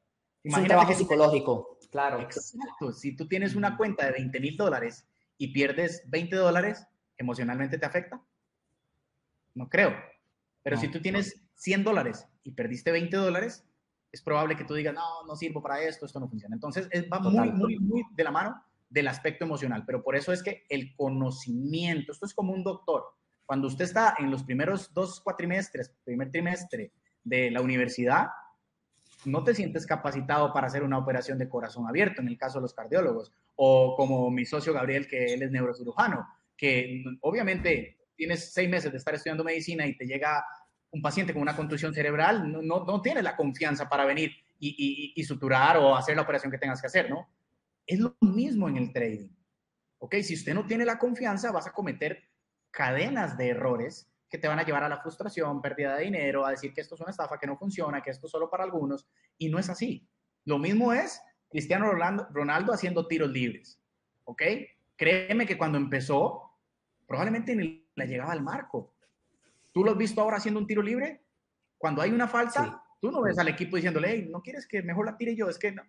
es 0.42 0.56
un 0.56 0.66
trabajo 0.66 0.92
psicológico, 0.92 1.78
claro. 1.92 2.20
Exacto, 2.20 2.92
si 2.92 3.14
tú 3.14 3.28
tienes 3.28 3.54
una 3.54 3.76
cuenta 3.76 4.06
de 4.06 4.12
20 4.12 4.40
mil 4.40 4.56
dólares 4.56 5.06
y 5.38 5.52
pierdes 5.52 6.02
20 6.08 6.34
dólares, 6.34 6.84
¿emocionalmente 7.16 7.78
te 7.78 7.86
afecta? 7.86 8.20
No 9.54 9.68
creo. 9.68 9.94
Pero 10.64 10.76
si 10.76 10.88
tú 10.88 11.00
tienes 11.00 11.40
100 11.54 11.84
dólares 11.84 12.26
y 12.42 12.50
perdiste 12.50 12.90
20 12.90 13.16
dólares, 13.16 13.64
es 14.14 14.22
probable 14.22 14.56
que 14.56 14.64
tú 14.64 14.74
digas, 14.74 14.94
no, 14.94 15.24
no 15.26 15.36
sirvo 15.36 15.60
para 15.60 15.82
esto, 15.82 16.06
esto 16.06 16.20
no 16.20 16.28
funciona. 16.28 16.54
Entonces, 16.54 16.88
va 17.12 17.18
muy, 17.18 17.50
muy, 17.50 17.78
muy 17.78 18.04
de 18.14 18.24
la 18.24 18.30
mano 18.30 18.62
del 18.88 19.08
aspecto 19.08 19.44
emocional. 19.44 19.82
Pero 19.84 20.02
por 20.02 20.14
eso 20.14 20.32
es 20.32 20.42
que 20.42 20.64
el 20.68 20.94
conocimiento, 20.94 22.12
esto 22.12 22.26
es 22.26 22.34
como 22.34 22.52
un 22.52 22.62
doctor. 22.62 23.04
Cuando 23.44 23.66
usted 23.66 23.84
está 23.84 24.14
en 24.18 24.30
los 24.30 24.44
primeros 24.44 24.94
dos 24.94 25.20
cuatrimestres, 25.20 25.92
primer 26.04 26.30
trimestre 26.30 26.92
de 27.24 27.50
la 27.50 27.60
universidad, 27.60 28.28
no 29.24 29.42
te 29.42 29.54
sientes 29.54 29.86
capacitado 29.86 30.52
para 30.52 30.68
hacer 30.68 30.82
una 30.82 30.98
operación 30.98 31.38
de 31.38 31.48
corazón 31.48 31.88
abierto, 31.88 32.22
en 32.22 32.28
el 32.28 32.38
caso 32.38 32.58
de 32.58 32.62
los 32.62 32.74
cardiólogos, 32.74 33.32
o 33.56 33.96
como 33.96 34.30
mi 34.30 34.44
socio 34.44 34.72
Gabriel, 34.72 35.08
que 35.08 35.34
él 35.34 35.42
es 35.42 35.50
neurocirujano, 35.50 36.26
que 36.56 37.04
obviamente 37.20 37.98
tienes 38.16 38.52
seis 38.52 38.70
meses 38.70 38.92
de 38.92 38.98
estar 38.98 39.14
estudiando 39.14 39.42
medicina 39.44 39.86
y 39.86 39.96
te 39.96 40.06
llega 40.06 40.44
un 40.94 41.02
paciente 41.02 41.32
con 41.32 41.42
una 41.42 41.56
contusión 41.56 41.92
cerebral, 41.92 42.50
no, 42.50 42.62
no, 42.62 42.84
no 42.84 43.02
tiene 43.02 43.20
la 43.20 43.34
confianza 43.34 43.88
para 43.88 44.04
venir 44.04 44.30
y, 44.60 44.68
y, 44.68 45.20
y, 45.20 45.24
suturar 45.24 45.76
o 45.76 45.96
hacer 45.96 46.14
la 46.14 46.22
operación 46.22 46.52
que 46.52 46.58
tengas 46.58 46.80
que 46.80 46.86
hacer, 46.86 47.10
¿no? 47.10 47.28
Es 47.84 47.98
lo 47.98 48.16
mismo 48.20 48.68
en 48.68 48.76
el 48.76 48.92
trading. 48.92 49.28
¿Ok? 49.98 50.14
Si 50.22 50.34
usted 50.34 50.54
no 50.54 50.66
tiene 50.66 50.84
la 50.84 50.98
confianza, 50.98 51.50
vas 51.50 51.66
a 51.66 51.72
cometer 51.72 52.22
cadenas 52.70 53.36
de 53.36 53.48
errores 53.48 54.08
que 54.30 54.38
te 54.38 54.46
van 54.46 54.60
a 54.60 54.64
llevar 54.64 54.84
a 54.84 54.88
la 54.88 55.00
frustración, 55.00 55.60
pérdida 55.60 55.96
de 55.96 56.04
dinero, 56.04 56.46
a 56.46 56.50
decir 56.50 56.72
que 56.72 56.80
esto 56.80 56.94
es 56.94 57.00
una 57.00 57.10
estafa, 57.10 57.38
que 57.38 57.46
no 57.46 57.56
funciona, 57.56 58.00
que 58.00 58.10
esto 58.10 58.26
es 58.26 58.30
solo 58.30 58.48
para 58.48 58.64
algunos, 58.64 59.08
y 59.36 59.48
no 59.48 59.58
es 59.58 59.68
así. 59.68 60.08
Lo 60.44 60.58
mismo 60.58 60.92
es 60.92 61.20
Cristiano 61.48 61.90
Ronaldo, 61.90 62.72
haciendo 62.72 63.06
tiros 63.06 63.30
libres, 63.30 63.80
¿ok? 64.24 64.42
Créeme 64.96 65.46
que 65.46 65.58
cuando 65.58 65.78
empezó, 65.78 66.52
probablemente 67.06 67.56
ni 67.56 67.88
la 67.94 68.04
llegaba 68.04 68.32
al 68.32 68.42
marco. 68.42 68.93
¿Tú 69.74 69.82
lo 69.82 69.90
has 69.90 69.98
visto 69.98 70.20
ahora 70.20 70.36
haciendo 70.36 70.60
un 70.60 70.68
tiro 70.68 70.80
libre? 70.80 71.20
Cuando 71.76 72.00
hay 72.00 72.10
una 72.10 72.28
falta, 72.28 72.80
tú 73.00 73.10
no 73.10 73.22
ves 73.22 73.36
al 73.38 73.48
equipo 73.48 73.74
diciéndole, 73.74 74.08
hey, 74.08 74.28
¿no 74.30 74.40
quieres 74.40 74.68
que 74.68 74.82
mejor 74.84 75.04
la 75.04 75.16
tire 75.16 75.34
yo? 75.34 75.48
Es 75.50 75.58
que 75.58 75.72
no. 75.72 75.82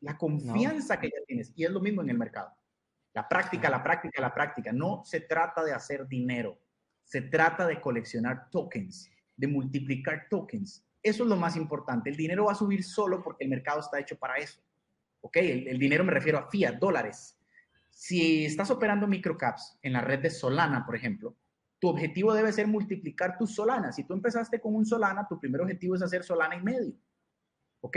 La 0.00 0.18
confianza 0.18 0.98
que 0.98 1.06
ya 1.06 1.24
tienes, 1.24 1.52
y 1.54 1.64
es 1.64 1.70
lo 1.70 1.80
mismo 1.80 2.02
en 2.02 2.10
el 2.10 2.18
mercado. 2.18 2.52
La 3.14 3.28
práctica, 3.28 3.70
la 3.70 3.84
práctica, 3.84 4.20
la 4.20 4.34
práctica. 4.34 4.72
No 4.72 5.02
se 5.04 5.20
trata 5.20 5.62
de 5.62 5.72
hacer 5.72 6.08
dinero, 6.08 6.58
se 7.04 7.22
trata 7.22 7.68
de 7.68 7.80
coleccionar 7.80 8.50
tokens, 8.50 9.08
de 9.36 9.46
multiplicar 9.46 10.26
tokens. 10.28 10.84
Eso 11.00 11.22
es 11.22 11.28
lo 11.28 11.36
más 11.36 11.54
importante. 11.54 12.10
El 12.10 12.16
dinero 12.16 12.46
va 12.46 12.52
a 12.52 12.56
subir 12.56 12.82
solo 12.82 13.22
porque 13.22 13.44
el 13.44 13.50
mercado 13.50 13.78
está 13.78 14.00
hecho 14.00 14.18
para 14.18 14.38
eso. 14.38 14.60
¿Ok? 15.20 15.36
El, 15.36 15.78
dinero 15.78 16.02
me 16.02 16.12
refiero 16.12 16.38
a 16.38 16.50
fiat, 16.50 16.74
dólares. 16.74 17.38
Si 17.90 18.44
estás 18.44 18.72
operando 18.72 19.06
microcaps 19.06 19.78
en 19.82 19.92
la 19.92 20.00
red 20.00 20.18
de 20.18 20.30
Solana, 20.30 20.84
por 20.84 20.96
ejemplo, 20.96 21.36
tu 21.78 21.88
objetivo 21.88 22.34
debe 22.34 22.52
ser 22.52 22.66
multiplicar 22.66 23.38
tus 23.38 23.54
Solana. 23.54 23.92
Si 23.92 24.04
tú 24.04 24.14
empezaste 24.14 24.60
con 24.60 24.74
un 24.74 24.84
Solana, 24.84 25.26
tu 25.28 25.38
primer 25.38 25.60
objetivo 25.60 25.94
es 25.94 26.02
hacer 26.02 26.24
Solana 26.24 26.56
y 26.56 26.62
medio. 26.62 26.94
¿Ok? 27.80 27.96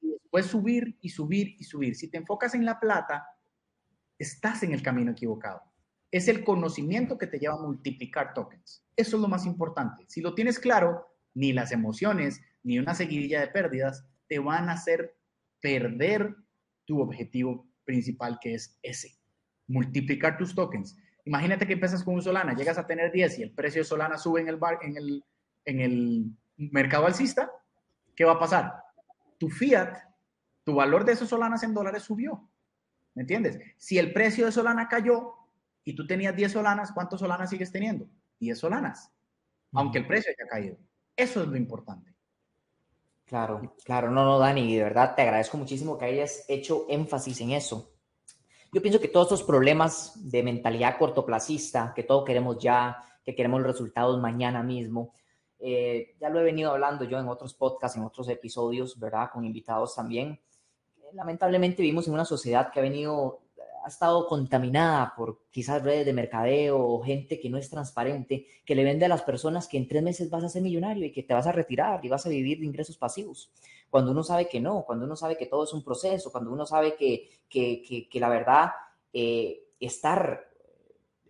Y 0.00 0.10
después 0.10 0.46
subir 0.46 0.98
y 1.00 1.08
subir 1.08 1.54
y 1.58 1.64
subir. 1.64 1.94
Si 1.94 2.10
te 2.10 2.18
enfocas 2.18 2.54
en 2.54 2.64
la 2.64 2.80
plata, 2.80 3.26
estás 4.18 4.62
en 4.62 4.72
el 4.72 4.82
camino 4.82 5.12
equivocado. 5.12 5.62
Es 6.10 6.28
el 6.28 6.44
conocimiento 6.44 7.18
que 7.18 7.26
te 7.26 7.38
lleva 7.38 7.54
a 7.54 7.62
multiplicar 7.62 8.34
tokens. 8.34 8.84
Eso 8.96 9.16
es 9.16 9.22
lo 9.22 9.28
más 9.28 9.46
importante. 9.46 10.04
Si 10.08 10.20
lo 10.20 10.34
tienes 10.34 10.58
claro, 10.58 11.06
ni 11.34 11.52
las 11.52 11.72
emociones, 11.72 12.40
ni 12.62 12.78
una 12.78 12.94
seguidilla 12.94 13.40
de 13.40 13.48
pérdidas 13.48 14.06
te 14.28 14.38
van 14.38 14.68
a 14.68 14.72
hacer 14.72 15.16
perder 15.60 16.34
tu 16.84 17.00
objetivo 17.00 17.68
principal, 17.84 18.38
que 18.40 18.54
es 18.54 18.78
ese, 18.82 19.18
multiplicar 19.66 20.38
tus 20.38 20.54
tokens. 20.54 20.96
Imagínate 21.24 21.66
que 21.66 21.72
empiezas 21.72 22.04
con 22.04 22.14
un 22.14 22.22
Solana, 22.22 22.54
llegas 22.54 22.76
a 22.78 22.86
tener 22.86 23.10
10 23.10 23.38
y 23.38 23.42
el 23.42 23.50
precio 23.52 23.80
de 23.80 23.84
Solana 23.84 24.18
sube 24.18 24.40
en 24.40 24.48
el, 24.48 24.56
bar, 24.56 24.78
en 24.82 24.96
el, 24.96 25.24
en 25.64 25.80
el 25.80 26.30
mercado 26.56 27.06
alcista, 27.06 27.50
¿qué 28.14 28.24
va 28.24 28.32
a 28.32 28.38
pasar? 28.38 28.74
Tu 29.38 29.48
fiat, 29.48 29.96
tu 30.64 30.74
valor 30.74 31.04
de 31.04 31.12
esos 31.12 31.28
Solanas 31.28 31.62
en 31.62 31.74
dólares 31.74 32.02
subió. 32.02 32.48
¿Me 33.14 33.22
entiendes? 33.22 33.58
Si 33.76 33.98
el 33.98 34.12
precio 34.12 34.46
de 34.46 34.52
Solana 34.52 34.88
cayó 34.88 35.34
y 35.84 35.94
tú 35.94 36.06
tenías 36.06 36.34
10 36.34 36.52
Solanas, 36.52 36.92
¿cuántos 36.92 37.20
Solanas 37.20 37.50
sigues 37.50 37.72
teniendo? 37.72 38.06
10 38.40 38.58
Solanas, 38.58 39.10
aunque 39.72 39.98
el 39.98 40.06
precio 40.06 40.32
haya 40.36 40.48
caído. 40.48 40.76
Eso 41.16 41.42
es 41.42 41.48
lo 41.48 41.56
importante. 41.56 42.14
Claro, 43.24 43.74
claro, 43.84 44.10
no, 44.10 44.24
no, 44.24 44.38
Dani, 44.38 44.76
de 44.76 44.82
verdad 44.82 45.14
te 45.14 45.22
agradezco 45.22 45.56
muchísimo 45.56 45.96
que 45.96 46.04
hayas 46.04 46.44
hecho 46.48 46.86
énfasis 46.88 47.40
en 47.40 47.52
eso. 47.52 47.93
Yo 48.74 48.82
pienso 48.82 49.00
que 49.00 49.08
todos 49.08 49.26
estos 49.26 49.44
problemas 49.44 50.28
de 50.28 50.42
mentalidad 50.42 50.98
cortoplacista, 50.98 51.92
que 51.94 52.02
todo 52.02 52.24
queremos 52.24 52.58
ya, 52.58 52.98
que 53.24 53.34
queremos 53.34 53.62
los 53.62 53.70
resultados 53.70 54.20
mañana 54.20 54.62
mismo, 54.62 55.14
eh, 55.60 56.16
ya 56.20 56.28
lo 56.28 56.40
he 56.40 56.44
venido 56.44 56.72
hablando 56.72 57.04
yo 57.04 57.18
en 57.18 57.28
otros 57.28 57.54
podcasts, 57.54 57.96
en 57.96 58.04
otros 58.04 58.28
episodios, 58.28 58.98
¿verdad? 58.98 59.30
Con 59.32 59.44
invitados 59.44 59.94
también 59.94 60.40
lamentablemente 61.14 61.82
vivimos 61.82 62.06
en 62.08 62.14
una 62.14 62.24
sociedad 62.24 62.70
que 62.70 62.80
ha 62.80 62.82
venido, 62.82 63.40
ha 63.84 63.88
estado 63.88 64.26
contaminada 64.26 65.12
por 65.14 65.42
quizás 65.50 65.82
redes 65.82 66.06
de 66.06 66.14
mercadeo 66.14 66.78
o 66.78 67.02
gente 67.02 67.38
que 67.38 67.50
no 67.50 67.58
es 67.58 67.68
transparente, 67.68 68.46
que 68.64 68.74
le 68.74 68.82
vende 68.82 69.04
a 69.04 69.08
las 69.08 69.22
personas 69.22 69.68
que 69.68 69.76
en 69.76 69.86
tres 69.86 70.02
meses 70.02 70.30
vas 70.30 70.42
a 70.42 70.48
ser 70.48 70.62
millonario 70.62 71.04
y 71.04 71.12
que 71.12 71.22
te 71.22 71.34
vas 71.34 71.46
a 71.46 71.52
retirar 71.52 72.02
y 72.02 72.08
vas 72.08 72.24
a 72.24 72.30
vivir 72.30 72.60
de 72.60 72.64
ingresos 72.64 72.96
pasivos. 72.96 73.52
Cuando 73.90 74.12
uno 74.12 74.22
sabe 74.22 74.48
que 74.48 74.58
no, 74.58 74.84
cuando 74.86 75.04
uno 75.04 75.16
sabe 75.16 75.36
que 75.36 75.46
todo 75.46 75.64
es 75.64 75.72
un 75.74 75.84
proceso, 75.84 76.32
cuando 76.32 76.50
uno 76.50 76.64
sabe 76.64 76.96
que, 76.96 77.28
que, 77.48 78.08
que, 78.10 78.20
la 78.20 78.30
verdad, 78.30 78.70
eh, 79.12 79.68
estar 79.78 80.48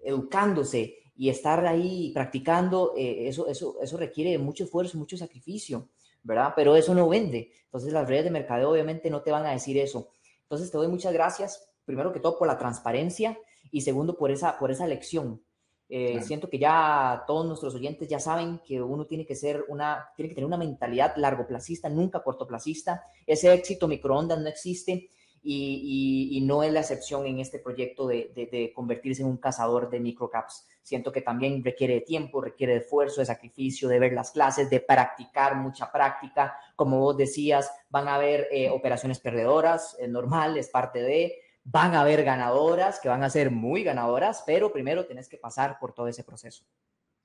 educándose 0.04 0.98
y 1.16 1.30
estar 1.30 1.66
ahí 1.66 2.12
practicando, 2.14 2.94
eh, 2.96 3.26
eso, 3.28 3.48
eso, 3.48 3.78
eso 3.82 3.96
requiere 3.96 4.38
mucho 4.38 4.62
esfuerzo, 4.62 4.96
mucho 4.96 5.16
sacrificio. 5.16 5.88
¿verdad? 6.22 6.54
Pero 6.56 6.74
eso 6.74 6.94
no 6.94 7.08
vende. 7.08 7.52
Entonces 7.66 7.92
las 7.92 8.08
redes 8.08 8.24
de 8.24 8.30
mercadeo 8.30 8.70
obviamente 8.70 9.10
no 9.10 9.22
te 9.22 9.30
van 9.30 9.44
a 9.44 9.50
decir 9.50 9.76
eso. 9.76 10.08
Entonces 10.42 10.70
te 10.70 10.78
doy 10.78 10.88
muchas 10.88 11.12
gracias, 11.12 11.68
primero 11.84 12.12
que 12.12 12.20
todo 12.20 12.38
por 12.38 12.48
la 12.48 12.58
transparencia 12.58 13.38
y 13.70 13.80
segundo 13.80 14.16
por 14.16 14.30
esa, 14.30 14.58
por 14.58 14.70
esa 14.70 14.86
lección. 14.86 15.42
Eh, 15.88 16.22
siento 16.22 16.48
que 16.48 16.58
ya 16.58 17.24
todos 17.26 17.46
nuestros 17.46 17.74
oyentes 17.74 18.08
ya 18.08 18.18
saben 18.18 18.58
que 18.66 18.80
uno 18.80 19.06
tiene 19.06 19.26
que 19.26 19.36
ser 19.36 19.64
una, 19.68 20.08
tiene 20.16 20.30
que 20.30 20.34
tener 20.34 20.46
una 20.46 20.56
mentalidad 20.56 21.14
largoplacista, 21.16 21.88
nunca 21.88 22.22
cortoplacista. 22.22 23.04
Ese 23.26 23.52
éxito 23.52 23.86
microondas 23.86 24.40
no 24.40 24.48
existe 24.48 25.10
y, 25.46 26.30
y, 26.32 26.40
no 26.40 26.62
es 26.62 26.72
la 26.72 26.80
excepción 26.80 27.26
en 27.26 27.38
este 27.38 27.58
proyecto 27.58 28.06
de, 28.06 28.32
de, 28.34 28.46
de, 28.46 28.72
convertirse 28.72 29.20
en 29.20 29.28
un 29.28 29.36
cazador 29.36 29.90
de 29.90 30.00
microcaps. 30.00 30.66
siento 30.82 31.12
que 31.12 31.20
también 31.20 31.62
requiere 31.62 31.94
de 31.94 32.00
tiempo, 32.00 32.40
requiere 32.40 32.72
de 32.72 32.78
esfuerzo, 32.78 33.20
de 33.20 33.26
sacrificio, 33.26 33.86
de 33.88 33.98
ver 33.98 34.14
las 34.14 34.30
clases, 34.30 34.70
de 34.70 34.80
practicar, 34.80 35.56
mucha 35.56 35.92
práctica. 35.92 36.56
Como 36.76 36.98
vos 36.98 37.16
decías, 37.18 37.70
van 37.90 38.08
a 38.08 38.14
haber 38.14 38.48
eh, 38.50 38.70
operaciones 38.70 39.20
perdedoras, 39.20 39.94
es 40.00 40.08
normal, 40.08 40.56
es 40.56 40.68
parte 40.70 41.02
de, 41.02 41.34
van 41.64 41.94
a 41.94 42.03
haber 42.03 42.22
ganadoras, 42.22 43.00
que 43.00 43.09
van 43.09 43.22
a 43.22 43.31
ser 43.31 43.50
muy 43.50 43.83
ganadoras, 43.83 44.44
pero 44.46 44.72
primero 44.72 45.07
tienes 45.07 45.29
que 45.29 45.38
pasar 45.38 45.79
por 45.81 45.94
todo 45.94 46.09
ese 46.09 46.22
proceso. 46.22 46.64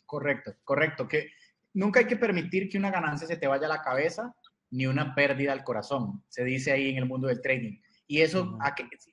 Correcto, 0.05 0.55
correcto, 0.63 1.07
que 1.07 1.29
nunca 1.73 1.99
hay 1.99 2.07
que 2.07 2.15
permitir 2.15 2.69
que 2.69 2.77
una 2.77 2.89
ganancia 2.89 3.27
se 3.27 3.37
te 3.37 3.47
vaya 3.47 3.67
a 3.67 3.69
la 3.69 3.81
cabeza 3.81 4.33
ni 4.71 4.85
una 4.85 5.13
pérdida 5.13 5.51
al 5.51 5.63
corazón, 5.63 6.23
se 6.29 6.43
dice 6.43 6.71
ahí 6.71 6.89
en 6.89 6.97
el 6.97 7.05
mundo 7.05 7.27
del 7.27 7.41
trading. 7.41 7.79
Y 8.07 8.21
eso, 8.21 8.57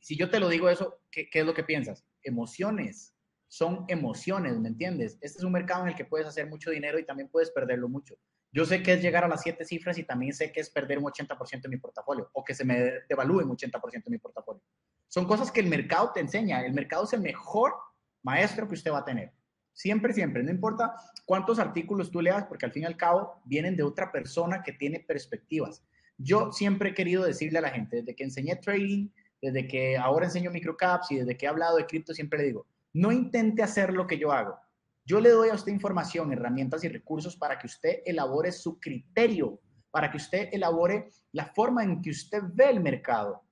si 0.01 0.17
yo 0.17 0.31
te 0.31 0.41
lo 0.41 0.49
digo 0.49 0.71
eso, 0.71 1.01
¿qué, 1.11 1.29
es 1.31 1.45
lo 1.45 1.53
que 1.53 1.65
piensas? 1.65 2.07
Emociones, 2.23 3.15
son 3.49 3.85
emociones, 3.89 4.59
¿me 4.59 4.69
entiendes? 4.69 5.19
Este 5.21 5.39
es 5.39 5.45
un 5.45 5.53
mercado 5.53 5.83
en 5.83 5.89
el 5.89 5.95
que 5.95 6.05
puedes 6.05 6.27
hacer 6.27 6.49
mucho 6.49 6.71
dinero 6.71 6.99
y 6.99 7.05
también 7.05 7.29
puedes 7.29 7.51
perderlo 7.51 7.89
mucho. 7.89 8.17
Yo 8.57 8.65
sé 8.65 8.83
que 8.83 8.95
es 8.95 9.03
llegar 9.03 9.23
a 9.23 9.29
las 9.29 9.43
siete 9.43 9.67
cifras 9.67 9.99
y 9.99 10.05
también 10.05 10.33
sé 10.33 10.51
que 10.51 10.61
es 10.61 10.71
perder 10.71 10.97
un 10.97 11.05
80% 11.05 11.61
de 11.61 11.69
mi 11.69 11.77
portafolio 11.77 12.31
o 12.33 12.43
que 12.43 12.55
se 12.55 12.65
me 12.65 13.03
devalúe 13.07 13.43
un 13.43 13.55
80% 13.55 14.05
de 14.05 14.11
mi 14.11 14.17
portafolio. 14.17 14.63
Son 15.09 15.27
cosas 15.27 15.53
que 15.53 15.61
el 15.61 15.67
mercado 15.67 16.11
te 16.15 16.21
enseña. 16.21 16.65
El 16.65 16.73
mercado 16.73 17.05
es 17.05 17.13
el 17.13 17.21
mejor 17.21 17.75
maestro 18.23 18.67
que 18.67 18.73
usted 18.73 18.91
va 18.91 19.01
a 19.01 19.05
tener. 19.05 19.31
Siempre, 19.75 20.15
siempre. 20.15 20.43
No 20.43 20.51
importa 20.51 20.97
cuántos 21.27 21.59
artículos 21.59 22.11
tú 22.11 22.23
leas, 22.23 22.47
porque 22.47 22.65
al 22.65 22.73
fin 22.73 22.85
y 22.85 22.87
al 22.87 22.97
cabo 22.97 23.43
vienen 23.45 23.77
de 23.77 23.83
otra 23.83 24.11
persona 24.11 24.63
que 24.63 24.73
tiene 24.73 25.01
perspectivas. 25.01 25.85
Yo 26.17 26.51
siempre 26.51 26.89
he 26.89 26.95
querido 26.95 27.25
decirle 27.25 27.59
a 27.59 27.63
la 27.63 27.71
gente, 27.71 27.97
desde 27.97 28.17
que 28.17 28.25
enseñé 28.25 28.57
trading, 28.57 29.11
desde 29.43 29.69
que 29.69 29.99
ahora 29.99 30.25
enseño 30.25 30.51
microcaps 30.51 31.11
y 31.11 31.17
desde 31.17 31.37
que 31.37 31.45
he 31.45 31.49
hablado 31.51 31.77
de 31.77 31.85
cripto, 31.85 32.15
siempre 32.15 32.39
le 32.39 32.47
digo, 32.47 32.67
no 32.95 33.13
intente 33.13 33.63
hacer 33.63 33.93
lo 33.93 34.07
que 34.07 34.17
yo 34.17 34.33
hago. 34.33 34.59
Yo 35.07 35.21
le 35.21 35.31
doy 35.31 35.51
a 35.51 35.55
usted 35.55 35.71
información, 35.71 36.33
herramientas 36.33 36.83
y 36.83 36.89
recursos 36.89 37.37
para 37.37 37.57
que 37.59 37.69
usted 37.69 38.03
elabore 38.05 38.51
su 38.51 38.81
criterio, 38.81 39.61
para 39.93 40.11
que 40.11 40.17
usted 40.17 40.49
elabore 40.53 41.11
la 41.31 41.47
forma 41.47 41.85
en 41.85 42.03
que 42.03 42.11
usted 42.11 42.43
ve 42.53 42.71
el 42.71 42.81
mercado. 42.81 43.45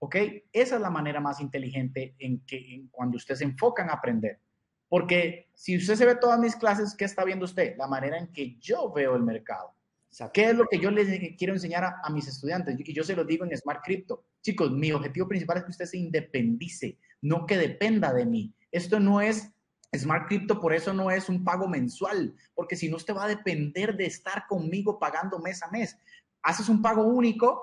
¿Ok? 0.00 0.16
Esa 0.52 0.76
es 0.76 0.80
la 0.82 0.90
manera 0.90 1.18
más 1.18 1.40
inteligente 1.40 2.14
en 2.18 2.44
que 2.44 2.84
cuando 2.90 3.16
usted 3.16 3.34
se 3.34 3.44
enfoca 3.44 3.82
en 3.82 3.90
aprender. 3.90 4.38
Porque 4.86 5.48
si 5.54 5.78
usted 5.78 5.96
se 5.96 6.04
ve 6.04 6.14
todas 6.16 6.38
mis 6.38 6.54
clases, 6.54 6.94
¿qué 6.94 7.06
está 7.06 7.24
viendo 7.24 7.46
usted? 7.46 7.74
La 7.78 7.86
manera 7.86 8.18
en 8.18 8.30
que 8.30 8.58
yo 8.58 8.92
veo 8.92 9.16
el 9.16 9.22
mercado. 9.22 9.74
¿Qué 10.32 10.50
es 10.50 10.54
lo 10.54 10.66
que 10.66 10.78
yo 10.78 10.90
les 10.90 11.36
quiero 11.36 11.52
enseñar 11.52 11.84
a, 12.02 12.10
mis 12.10 12.28
estudiantes? 12.28 12.76
Y 12.78 12.92
yo 12.92 13.04
se 13.04 13.14
lo 13.14 13.24
digo 13.24 13.44
en 13.44 13.56
Smart 13.56 13.82
Crypto. 13.84 14.24
Chicos, 14.42 14.70
mi 14.70 14.92
objetivo 14.92 15.28
principal 15.28 15.58
es 15.58 15.64
que 15.64 15.70
usted 15.70 15.84
se 15.84 15.98
independice, 15.98 16.98
no 17.22 17.46
que 17.46 17.56
dependa 17.56 18.12
de 18.12 18.26
mí. 18.26 18.54
Esto 18.70 19.00
no 19.00 19.20
es 19.20 19.52
Smart 19.96 20.28
Crypto, 20.28 20.60
por 20.60 20.74
eso 20.74 20.92
no 20.92 21.10
es 21.10 21.28
un 21.28 21.44
pago 21.44 21.66
mensual, 21.66 22.34
porque 22.54 22.76
si 22.76 22.88
no, 22.88 22.96
usted 22.96 23.14
va 23.14 23.24
a 23.24 23.28
depender 23.28 23.96
de 23.96 24.06
estar 24.06 24.46
conmigo 24.46 24.98
pagando 24.98 25.38
mes 25.38 25.62
a 25.62 25.70
mes. 25.70 25.98
Haces 26.42 26.68
un 26.68 26.82
pago 26.82 27.04
único, 27.04 27.62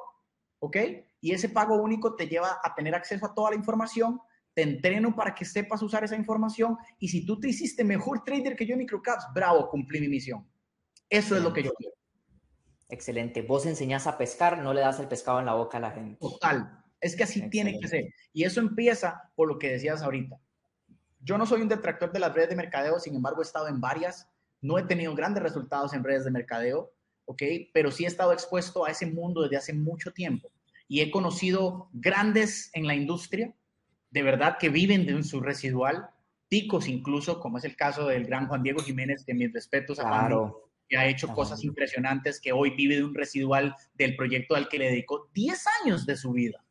¿ok? 0.60 0.78
Y 1.22 1.32
ese 1.32 1.50
pago 1.50 1.76
único 1.76 2.16
te 2.16 2.28
lleva 2.28 2.60
a 2.64 2.74
tener 2.74 2.96
acceso 2.96 3.26
a 3.26 3.34
toda 3.34 3.52
la 3.52 3.56
información, 3.56 4.20
te 4.54 4.64
entreno 4.64 5.16
para 5.16 5.36
que 5.36 5.46
sepas 5.46 5.82
usar 5.82 6.04
esa 6.04 6.16
información 6.16 6.78
y 6.98 7.10
si 7.10 7.26
tú 7.26 7.40
te 7.40 7.50
hiciste 7.50 7.84
mejor 7.84 8.24
trader 8.24 8.56
que 8.56 8.66
yo 8.66 8.74
en 8.74 8.80
microcaps, 8.80 9.28
bravo, 9.34 9.70
cumplí 9.70 10.00
mi 10.00 10.08
misión. 10.08 10.48
Eso 11.10 11.36
es 11.36 11.44
lo 11.44 11.54
que 11.54 11.64
yo 11.64 11.74
quiero. 11.74 11.94
Excelente. 12.90 13.42
Vos 13.42 13.66
enseñás 13.66 14.08
a 14.08 14.18
pescar, 14.18 14.60
no 14.60 14.74
le 14.74 14.82
das 14.82 15.00
el 15.00 15.08
pescado 15.08 15.40
en 15.40 15.46
la 15.46 15.54
boca 15.54 15.78
a 15.78 15.82
la 15.82 15.92
gente. 15.92 16.18
Total. 16.20 16.84
Es 17.02 17.16
que 17.16 17.24
así 17.24 17.50
tiene 17.50 17.78
que 17.80 17.88
ser. 17.88 18.06
Y 18.34 18.44
eso 18.44 18.62
empieza 18.62 19.32
por 19.36 19.48
lo 19.48 19.60
que 19.60 19.72
decías 19.72 20.02
ahorita. 20.02 20.40
Yo 21.26 21.38
no 21.38 21.46
soy 21.46 21.62
un 21.62 21.68
detractor 21.68 22.14
de 22.14 22.20
las 22.20 22.34
redes 22.34 22.50
de 22.50 22.56
mercadeo, 22.56 23.00
sin 23.00 23.16
embargo 23.16 23.42
he 23.42 23.44
estado 23.44 23.68
en 23.68 23.82
varias. 23.82 24.30
No 24.62 24.78
he 24.78 24.84
tenido 24.84 25.14
grandes 25.16 25.44
resultados 25.44 25.94
en 25.94 26.04
redes 26.04 26.24
de 26.24 26.32
mercadeo, 26.32 26.94
¿ok? 27.26 27.42
Pero 27.74 27.92
sí 27.92 28.06
he 28.06 28.08
estado 28.08 28.32
expuesto 28.32 28.86
a 28.86 28.92
ese 28.92 29.08
mundo 29.08 29.42
desde 29.42 29.58
hace 29.58 29.74
mucho 29.74 30.14
tiempo. 30.14 30.50
Y 30.88 31.02
he 31.02 31.12
conocido 31.12 31.90
grandes 31.92 32.70
en 32.74 32.88
la 32.88 32.96
industria 32.96 33.54
de 34.16 34.24
verdad 34.24 34.58
que 34.58 34.70
viven 34.70 35.06
de 35.06 35.14
un 35.14 35.26
subresidual, 35.26 36.10
picos 36.48 36.88
incluso, 36.88 37.42
como 37.42 37.58
es 37.58 37.66
el 37.66 37.76
caso 37.76 38.08
del 38.08 38.26
gran 38.26 38.48
Juan 38.48 38.64
Diego 38.64 38.82
Jiménez, 38.82 39.26
de 39.26 39.34
mis 39.34 39.52
respetos 39.52 40.00
a 40.00 40.04
claro. 40.04 40.70
que 40.88 40.96
ha 40.96 41.06
hecho 41.06 41.28
cosas 41.34 41.66
impresionantes, 41.66 42.40
que 42.40 42.54
hoy 42.54 42.70
vive 42.78 42.96
de 42.96 43.04
un 43.04 43.14
residual 43.14 43.76
del 43.94 44.16
proyecto 44.16 44.56
al 44.56 44.70
que 44.70 44.80
le 44.80 44.86
dedicó 44.86 45.30
10 45.34 45.66
años 45.84 46.06
de 46.06 46.16
su 46.16 46.32
vida. 46.32 46.64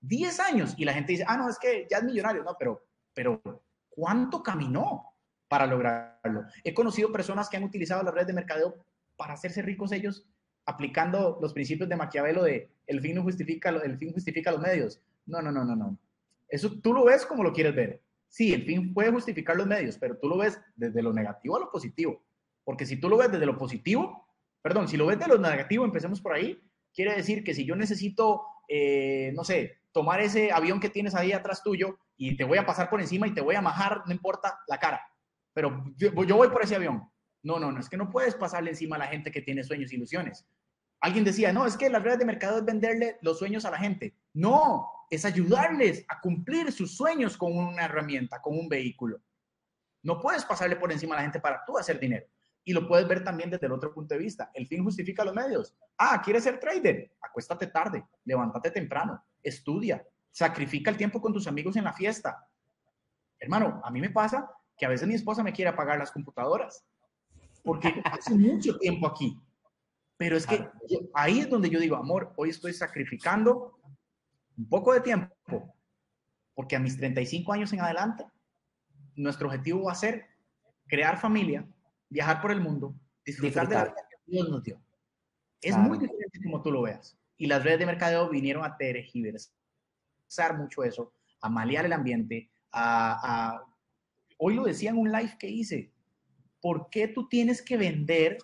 10 0.00 0.40
años. 0.40 0.74
Y 0.76 0.84
la 0.84 0.94
gente 0.94 1.12
dice, 1.12 1.24
ah, 1.28 1.36
no, 1.36 1.48
es 1.48 1.60
que 1.60 1.86
ya 1.88 1.98
es 1.98 2.02
millonario. 2.02 2.42
No, 2.42 2.56
pero, 2.58 2.84
pero 3.18 3.42
¿cuánto 3.88 4.44
caminó 4.44 5.12
para 5.48 5.66
lograrlo? 5.66 6.44
He 6.62 6.72
conocido 6.72 7.10
personas 7.10 7.48
que 7.48 7.56
han 7.56 7.64
utilizado 7.64 8.00
las 8.04 8.14
redes 8.14 8.28
de 8.28 8.32
mercadeo 8.32 8.76
para 9.16 9.32
hacerse 9.32 9.60
ricos 9.60 9.90
ellos 9.90 10.24
aplicando 10.66 11.36
los 11.42 11.52
principios 11.52 11.88
de 11.88 11.96
Maquiavelo 11.96 12.44
de 12.44 12.70
el 12.86 13.00
fin 13.00 13.16
no 13.16 13.24
justifica, 13.24 13.70
el 13.70 13.98
fin 13.98 14.12
justifica 14.12 14.52
los 14.52 14.60
medios. 14.60 15.02
No, 15.26 15.42
no, 15.42 15.50
no, 15.50 15.64
no, 15.64 15.74
no. 15.74 15.98
Eso 16.48 16.78
tú 16.80 16.94
lo 16.94 17.06
ves 17.06 17.26
como 17.26 17.42
lo 17.42 17.52
quieres 17.52 17.74
ver. 17.74 18.00
Sí, 18.28 18.54
el 18.54 18.62
fin 18.62 18.94
puede 18.94 19.10
justificar 19.10 19.56
los 19.56 19.66
medios, 19.66 19.98
pero 19.98 20.16
tú 20.16 20.28
lo 20.28 20.38
ves 20.38 20.60
desde 20.76 21.02
lo 21.02 21.12
negativo 21.12 21.56
a 21.56 21.60
lo 21.60 21.72
positivo. 21.72 22.22
Porque 22.62 22.86
si 22.86 23.00
tú 23.00 23.08
lo 23.08 23.16
ves 23.16 23.32
desde 23.32 23.46
lo 23.46 23.58
positivo, 23.58 24.28
perdón, 24.62 24.86
si 24.86 24.96
lo 24.96 25.06
ves 25.06 25.18
de 25.18 25.26
lo 25.26 25.38
negativo, 25.38 25.84
empecemos 25.84 26.20
por 26.20 26.34
ahí, 26.34 26.56
quiere 26.94 27.16
decir 27.16 27.42
que 27.42 27.52
si 27.52 27.64
yo 27.64 27.74
necesito, 27.74 28.42
eh, 28.68 29.32
no 29.34 29.42
sé, 29.42 29.80
tomar 29.90 30.20
ese 30.20 30.52
avión 30.52 30.78
que 30.78 30.88
tienes 30.88 31.16
ahí 31.16 31.32
atrás 31.32 31.64
tuyo 31.64 31.98
y 32.18 32.36
te 32.36 32.44
voy 32.44 32.58
a 32.58 32.66
pasar 32.66 32.90
por 32.90 33.00
encima 33.00 33.26
y 33.26 33.32
te 33.32 33.40
voy 33.40 33.54
a 33.54 33.62
majar, 33.62 34.02
no 34.04 34.12
importa 34.12 34.60
la 34.66 34.78
cara, 34.78 35.00
pero 35.54 35.84
yo, 35.96 36.12
yo 36.24 36.36
voy 36.36 36.48
por 36.48 36.62
ese 36.62 36.76
avión. 36.76 37.10
No, 37.42 37.58
no, 37.58 37.70
no, 37.72 37.80
es 37.80 37.88
que 37.88 37.96
no 37.96 38.10
puedes 38.10 38.34
pasarle 38.34 38.70
encima 38.70 38.96
a 38.96 38.98
la 38.98 39.06
gente 39.06 39.30
que 39.30 39.40
tiene 39.40 39.62
sueños 39.62 39.92
e 39.92 39.94
ilusiones. 39.94 40.46
Alguien 41.00 41.24
decía, 41.24 41.52
no, 41.52 41.64
es 41.64 41.76
que 41.76 41.88
las 41.88 42.02
redes 42.02 42.18
de 42.18 42.24
mercado 42.24 42.58
es 42.58 42.64
venderle 42.64 43.18
los 43.22 43.38
sueños 43.38 43.64
a 43.64 43.70
la 43.70 43.78
gente. 43.78 44.16
No, 44.34 44.88
es 45.08 45.24
ayudarles 45.24 46.04
a 46.08 46.20
cumplir 46.20 46.72
sus 46.72 46.96
sueños 46.96 47.36
con 47.36 47.56
una 47.56 47.84
herramienta, 47.84 48.42
con 48.42 48.58
un 48.58 48.68
vehículo. 48.68 49.20
No 50.02 50.20
puedes 50.20 50.44
pasarle 50.44 50.76
por 50.76 50.90
encima 50.90 51.14
a 51.14 51.18
la 51.18 51.22
gente 51.22 51.40
para 51.40 51.64
tú 51.64 51.78
hacer 51.78 52.00
dinero. 52.00 52.26
Y 52.64 52.72
lo 52.72 52.86
puedes 52.86 53.06
ver 53.06 53.22
también 53.22 53.48
desde 53.48 53.66
el 53.66 53.72
otro 53.72 53.94
punto 53.94 54.14
de 54.14 54.20
vista. 54.20 54.50
El 54.52 54.66
fin 54.66 54.82
justifica 54.82 55.24
los 55.24 55.34
medios. 55.34 55.74
Ah, 55.96 56.20
¿quieres 56.22 56.42
ser 56.42 56.58
trader? 56.58 57.12
Acuéstate 57.20 57.68
tarde, 57.68 58.04
levántate 58.24 58.70
temprano, 58.70 59.24
estudia, 59.42 60.04
sacrifica 60.38 60.88
el 60.88 60.96
tiempo 60.96 61.20
con 61.20 61.32
tus 61.32 61.48
amigos 61.48 61.74
en 61.74 61.82
la 61.82 61.92
fiesta. 61.92 62.46
Hermano, 63.40 63.80
a 63.82 63.90
mí 63.90 64.00
me 64.00 64.10
pasa 64.10 64.48
que 64.76 64.86
a 64.86 64.88
veces 64.88 65.08
mi 65.08 65.14
esposa 65.14 65.42
me 65.42 65.52
quiere 65.52 65.70
apagar 65.70 65.98
las 65.98 66.12
computadoras 66.12 66.84
porque 67.64 67.88
hace 68.04 68.36
mucho 68.36 68.78
tiempo 68.78 69.08
aquí. 69.08 69.36
Pero 70.16 70.36
es 70.36 70.46
que 70.46 70.68
ahí 71.12 71.40
es 71.40 71.50
donde 71.50 71.68
yo 71.68 71.80
digo, 71.80 71.96
amor, 71.96 72.34
hoy 72.36 72.50
estoy 72.50 72.72
sacrificando 72.72 73.80
un 74.56 74.68
poco 74.68 74.92
de 74.92 75.00
tiempo, 75.00 75.74
porque 76.54 76.76
a 76.76 76.80
mis 76.80 76.96
35 76.96 77.52
años 77.52 77.72
en 77.72 77.80
adelante, 77.80 78.24
nuestro 79.16 79.48
objetivo 79.48 79.86
va 79.86 79.92
a 79.92 79.96
ser 79.96 80.24
crear 80.86 81.18
familia, 81.18 81.66
viajar 82.08 82.40
por 82.40 82.52
el 82.52 82.60
mundo, 82.60 82.94
disfrutar, 83.24 83.68
de 83.68 83.74
la 83.74 83.84
vida 83.86 84.06
que 84.08 84.16
Dios 84.26 84.48
nos 84.48 84.62
dio. 84.62 84.80
Es 85.60 85.76
muy 85.76 85.98
diferente 85.98 86.40
como 86.44 86.62
tú 86.62 86.70
lo 86.70 86.82
veas. 86.82 87.18
Y 87.36 87.48
las 87.48 87.64
redes 87.64 87.80
de 87.80 87.86
mercadeo 87.86 88.28
vinieron 88.28 88.64
a 88.64 88.76
tergiversar 88.76 89.57
mucho 90.56 90.84
eso, 90.84 91.12
a 91.40 91.48
malear 91.48 91.86
el 91.86 91.92
ambiente, 91.92 92.50
a, 92.72 93.52
a... 93.52 93.64
Hoy 94.38 94.54
lo 94.54 94.64
decía 94.64 94.90
en 94.90 94.98
un 94.98 95.10
live 95.10 95.36
que 95.38 95.48
hice. 95.48 95.92
¿Por 96.60 96.90
qué 96.90 97.08
tú 97.08 97.28
tienes 97.28 97.62
que 97.62 97.76
vender 97.76 98.38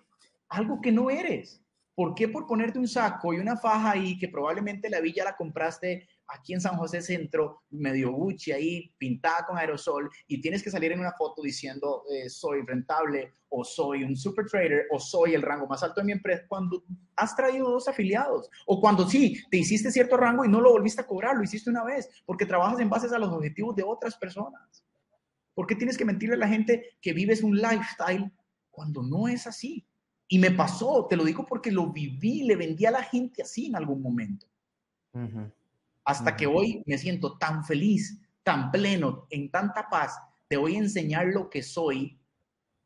algo 0.49 0.81
que 0.81 0.93
no 0.93 1.11
eres? 1.11 1.63
¿Por 1.95 2.15
qué 2.15 2.29
por 2.29 2.47
ponerte 2.47 2.79
un 2.79 2.89
saco 2.89 3.33
y 3.33 3.39
una 3.39 3.57
faja 3.57 3.93
ahí 3.93 4.19
que 4.19 4.29
probablemente 4.29 4.91
la 4.91 5.01
villa 5.01 5.25
la 5.25 5.37
compraste 5.37 6.09
aquí 6.29 6.55
en 6.55 6.61
San 6.61 6.77
José 6.77 7.03
Centro, 7.03 7.63
medio 7.71 8.13
Gucci 8.13 8.53
ahí, 8.53 8.93
pintada 8.99 9.47
con 9.47 9.59
aerosol, 9.59 10.11
y 10.27 10.41
tienes 10.41 10.63
que 10.63 10.71
salir 10.71 10.93
en 10.93 11.01
una 11.01 11.13
foto 11.13 11.43
diciendo 11.43 12.05
eh, 12.11 12.29
soy 12.29 12.63
rentable 12.63 13.35
o 13.49 13.65
soy 13.65 14.03
un 14.05 14.17
super 14.17 14.47
trader 14.47 14.87
o 14.91 14.99
soy 14.99 15.35
el 15.35 15.43
rango 15.43 15.67
más 15.67 15.83
alto 15.83 16.01
de 16.01 16.07
mi 16.07 16.13
empresa, 16.13 16.45
cuando 16.49 16.83
has 17.17 17.37
traído 17.37 17.71
dos 17.71 17.87
afiliados 17.89 18.51
o 18.67 18.81
cuando 18.81 19.09
sí, 19.09 19.41
te 19.51 19.59
hiciste 19.59 19.91
cierto 19.91 20.17
rango 20.17 20.45
y 20.45 20.49
no 20.49 20.61
lo 20.61 20.73
volviste 20.73 21.03
a 21.03 21.07
cobrar, 21.07 21.37
lo 21.37 21.45
hiciste 21.45 21.71
una 21.71 21.85
vez, 21.85 22.09
porque 22.27 22.47
trabajas 22.47 22.81
en 22.81 22.91
base 22.91 23.15
a 23.15 23.19
los 23.19 23.33
objetivos 23.33 23.77
de 23.77 23.85
otras 23.85 24.17
personas. 24.17 24.85
¿Por 25.55 25.67
qué 25.67 25.77
tienes 25.77 25.97
que 25.97 26.05
mentirle 26.05 26.35
a 26.35 26.39
la 26.39 26.49
gente 26.49 26.97
que 27.01 27.13
vives 27.13 27.43
un 27.43 27.57
lifestyle 27.57 28.33
cuando 28.71 29.03
no 29.03 29.29
es 29.29 29.47
así? 29.47 29.87
Y 30.27 30.39
me 30.39 30.51
pasó, 30.51 31.07
te 31.09 31.17
lo 31.17 31.25
digo 31.25 31.47
porque 31.47 31.71
lo 31.71 31.93
viví, 31.93 32.43
le 32.43 32.57
vendí 32.57 32.87
a 32.87 32.91
la 32.91 33.03
gente 33.05 33.43
así 33.43 33.67
en 33.67 33.77
algún 33.77 34.03
momento. 34.03 34.47
Hasta 36.05 36.37
que 36.37 36.47
hoy 36.47 36.83
me 36.87 36.99
siento 36.99 37.39
tan 37.39 37.65
feliz, 37.65 38.21
tan 38.43 38.71
pleno, 38.71 39.27
en 39.31 39.51
tanta 39.51 39.89
paz, 39.89 40.19
te 40.49 40.57
voy 40.57 40.77
a 40.77 40.81
enseñar 40.81 41.27
lo 41.27 41.49
que 41.49 41.63
soy 41.63 42.21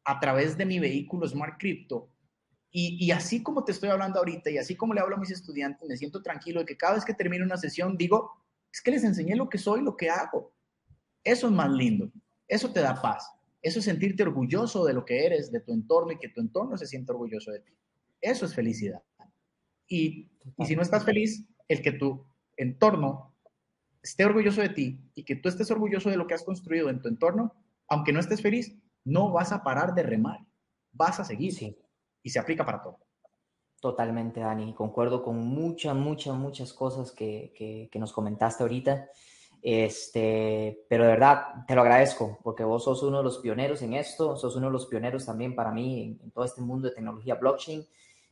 a 0.05 0.21
través 0.21 0.57
de 0.57 0.64
mi 0.64 0.79
vehículo 0.79 1.27
Smart 1.27 1.59
Crypto. 1.59 2.11
Y, 2.71 3.05
y, 3.05 3.11
así 3.11 3.43
como 3.43 3.64
te 3.64 3.73
estoy 3.73 3.89
hablando 3.89 4.19
ahorita 4.19 4.51
y 4.51 4.59
así 4.59 4.77
como 4.77 4.95
le 4.95 5.01
hablo 5.01 5.16
a 5.16 5.21
mis 5.21 5.31
estudiantes, 5.31 5.89
me 5.89 5.97
siento 5.97 6.23
tranquilo 6.23 6.61
de 6.61 6.66
que 6.66 6.77
cada 6.77 6.95
vez 6.95 7.05
que 7.05 7.14
termino 7.14 7.45
una 7.45 7.57
sesión 7.57 7.97
digo, 7.97 8.31
es 8.73 8.83
que 8.83 8.91
les 8.91 9.05
enseñé 9.05 9.37
lo 9.37 9.49
que 9.49 9.59
soy, 9.59 9.83
lo 9.83 9.97
que 9.97 10.11
hago. 10.11 10.53
Eso 11.25 11.47
es 11.47 11.53
más 11.53 11.71
lindo, 11.71 12.11
eso 12.47 12.71
te 12.73 12.81
da 12.81 13.01
paz. 13.01 13.31
Eso 13.61 13.81
es 13.81 13.87
sentirte 13.87 14.23
orgulloso 14.23 14.85
de 14.85 14.95
lo 14.95 15.05
que 15.05 15.27
eres, 15.27 15.51
de 15.51 15.61
tu 15.61 15.73
entorno 15.73 16.12
y 16.12 16.19
que 16.19 16.29
tu 16.29 16.41
entorno 16.41 16.77
se 16.77 16.87
sienta 16.87 17.12
orgulloso 17.12 17.51
de 17.51 17.61
ti. 17.61 17.73
Eso 18.21 18.47
es 18.47 18.55
felicidad. 18.55 19.03
Y, 19.89 20.31
y 20.57 20.66
si 20.66 20.77
no 20.77 20.83
estás 20.83 21.05
feliz, 21.05 21.45
el 21.66 21.83
que 21.83 21.93
tu 21.93 22.25
entorno 22.59 23.34
esté 24.02 24.24
orgulloso 24.24 24.61
de 24.61 24.68
ti 24.68 25.00
y 25.14 25.24
que 25.24 25.36
tú 25.36 25.48
estés 25.48 25.70
orgulloso 25.70 26.11
de 26.11 26.16
lo 26.16 26.26
que 26.26 26.34
has 26.34 26.44
construido 26.44 26.90
en 26.90 27.00
tu 27.00 27.09
entorno, 27.09 27.54
aunque 27.88 28.12
no 28.12 28.20
estés 28.20 28.42
feliz, 28.42 28.76
no 29.04 29.30
vas 29.32 29.52
a 29.52 29.62
parar 29.62 29.94
de 29.94 30.02
remar, 30.02 30.40
vas 30.92 31.20
a 31.20 31.24
seguir. 31.24 31.52
Sí. 31.52 31.78
Y 32.22 32.30
se 32.30 32.38
aplica 32.38 32.64
para 32.64 32.82
todo. 32.82 32.98
Totalmente, 33.80 34.40
Dani. 34.40 34.74
Concuerdo 34.74 35.22
con 35.22 35.38
muchas, 35.38 35.94
muchas, 35.94 36.34
muchas 36.34 36.72
cosas 36.72 37.12
que, 37.12 37.88
que, 37.90 37.98
nos 37.98 38.12
comentaste 38.12 38.62
ahorita. 38.62 39.09
Este, 39.62 40.84
pero 40.88 41.04
de 41.04 41.11
verdad 41.11 41.64
te 41.66 41.74
lo 41.74 41.80
agradezco 41.80 42.38
porque 42.44 42.62
vos 42.62 42.84
sos 42.84 43.02
uno 43.02 43.18
de 43.18 43.24
los 43.24 43.38
pioneros 43.38 43.82
en 43.82 43.94
esto, 43.94 44.36
sos 44.36 44.54
uno 44.54 44.66
de 44.66 44.72
los 44.72 44.86
pioneros 44.86 45.26
también 45.26 45.56
para 45.56 45.72
mí 45.72 46.16
en, 46.22 46.30
todo 46.30 46.44
este 46.44 46.61
mundo 46.61 46.88
de 46.88 46.94
tecnología 46.94 47.34
blockchain 47.34 47.84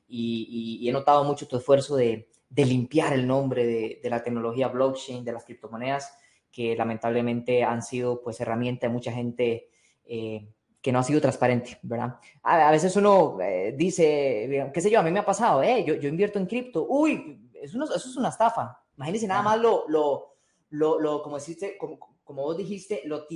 y, 0.06 0.78
y, 0.80 0.88
he 0.88 0.92
notado 0.92 1.24
mucho 1.24 1.48
tu 1.48 1.56
esfuerzo 1.56 1.96
de, 1.96 2.28
de 2.48 2.64
limpiar 2.64 3.12
el 3.12 3.26
nombre 3.26 3.66
de, 3.66 4.00
de, 4.02 4.10
la 4.10 4.22
tecnología 4.22 4.68
blockchain, 4.68 5.24
de 5.24 5.32
las 5.32 5.44
criptomonedas, 5.44 6.16
que 6.50 6.74
lamentablemente 6.74 7.64
han 7.64 7.82
sido 7.82 8.22
pues 8.22 8.40
herramienta 8.40 8.86
de 8.86 8.92
mucha 8.92 9.12
gente 9.12 9.68
eh, 10.04 10.48
que 10.80 10.92
no 10.92 11.00
ha 11.00 11.02
sido 11.02 11.20
transparente, 11.20 11.78
¿verdad? 11.82 12.18
A, 12.44 12.70
veces 12.70 12.94
uno 12.94 13.38
eh, 13.40 13.74
dice, 13.76 14.70
qué 14.72 14.80
sé 14.80 14.88
yo, 14.88 15.00
a 15.00 15.02
mí 15.02 15.10
me 15.10 15.18
ha 15.18 15.24
pasado, 15.24 15.62
eh, 15.62 15.84
yo, 15.84 15.94
yo 15.96 16.08
invierto 16.08 16.38
en 16.38 16.46
cripto, 16.46 16.86
uy, 16.88 17.50
eso, 17.54 17.82
eso 17.82 18.08
es 18.08 18.16
una 18.16 18.28
estafa. 18.28 18.80
Imagínense 18.96 19.26
nada 19.26 19.42
más 19.42 19.58
lo, 19.58 19.84
lo, 19.88 20.36
lo, 20.70 21.00
lo 21.00 21.22
como, 21.22 21.36
deciste, 21.36 21.76
como, 21.76 21.98
como 22.22 22.42
vos 22.42 22.56
dijiste, 22.56 23.02
lo, 23.04 23.26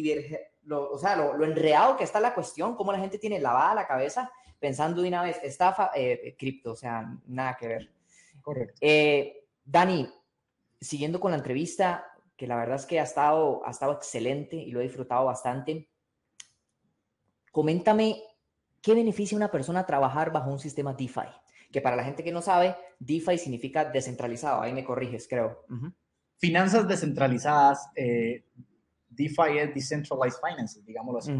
lo, 0.62 0.92
o 0.92 0.98
sea, 0.98 1.16
lo, 1.16 1.36
lo, 1.36 1.44
enreado 1.44 1.96
que 1.96 2.04
está 2.04 2.20
la 2.20 2.34
cuestión, 2.34 2.76
cómo 2.76 2.92
la 2.92 3.00
gente 3.00 3.18
tiene 3.18 3.40
lavada 3.40 3.74
la 3.74 3.86
cabeza 3.86 4.30
pensando 4.60 5.02
de 5.02 5.08
una 5.08 5.24
vez, 5.24 5.40
estafa, 5.42 5.90
eh, 5.94 6.36
cripto, 6.38 6.72
o 6.72 6.76
sea, 6.76 7.12
nada 7.26 7.56
que 7.58 7.66
ver. 7.66 7.90
Correcto. 8.42 8.74
Eh, 8.80 9.44
Dani, 9.64 10.08
siguiendo 10.80 11.20
con 11.20 11.30
la 11.30 11.38
entrevista, 11.38 12.06
que 12.36 12.46
la 12.46 12.56
verdad 12.56 12.76
es 12.76 12.86
que 12.86 12.98
ha 12.98 13.04
estado, 13.04 13.66
ha 13.66 13.70
estado 13.70 13.92
excelente 13.92 14.56
y 14.56 14.70
lo 14.70 14.80
he 14.80 14.84
disfrutado 14.84 15.26
bastante. 15.26 15.88
Coméntame 17.52 18.22
qué 18.80 18.94
beneficia 18.94 19.36
a 19.36 19.40
una 19.40 19.50
persona 19.50 19.84
trabajar 19.84 20.32
bajo 20.32 20.50
un 20.50 20.58
sistema 20.58 20.94
DeFi. 20.94 21.28
Que 21.70 21.80
para 21.80 21.96
la 21.96 22.04
gente 22.04 22.24
que 22.24 22.32
no 22.32 22.42
sabe, 22.42 22.74
DeFi 22.98 23.38
significa 23.38 23.84
descentralizado. 23.84 24.62
Ahí 24.62 24.72
me 24.72 24.84
corriges, 24.84 25.28
creo. 25.28 25.64
Finanzas 26.38 26.88
descentralizadas. 26.88 27.90
Eh, 27.94 28.46
DeFi 29.08 29.58
es 29.58 29.74
Decentralized 29.74 30.40
Finance, 30.40 30.80
digámoslo 30.82 31.18
así. 31.18 31.32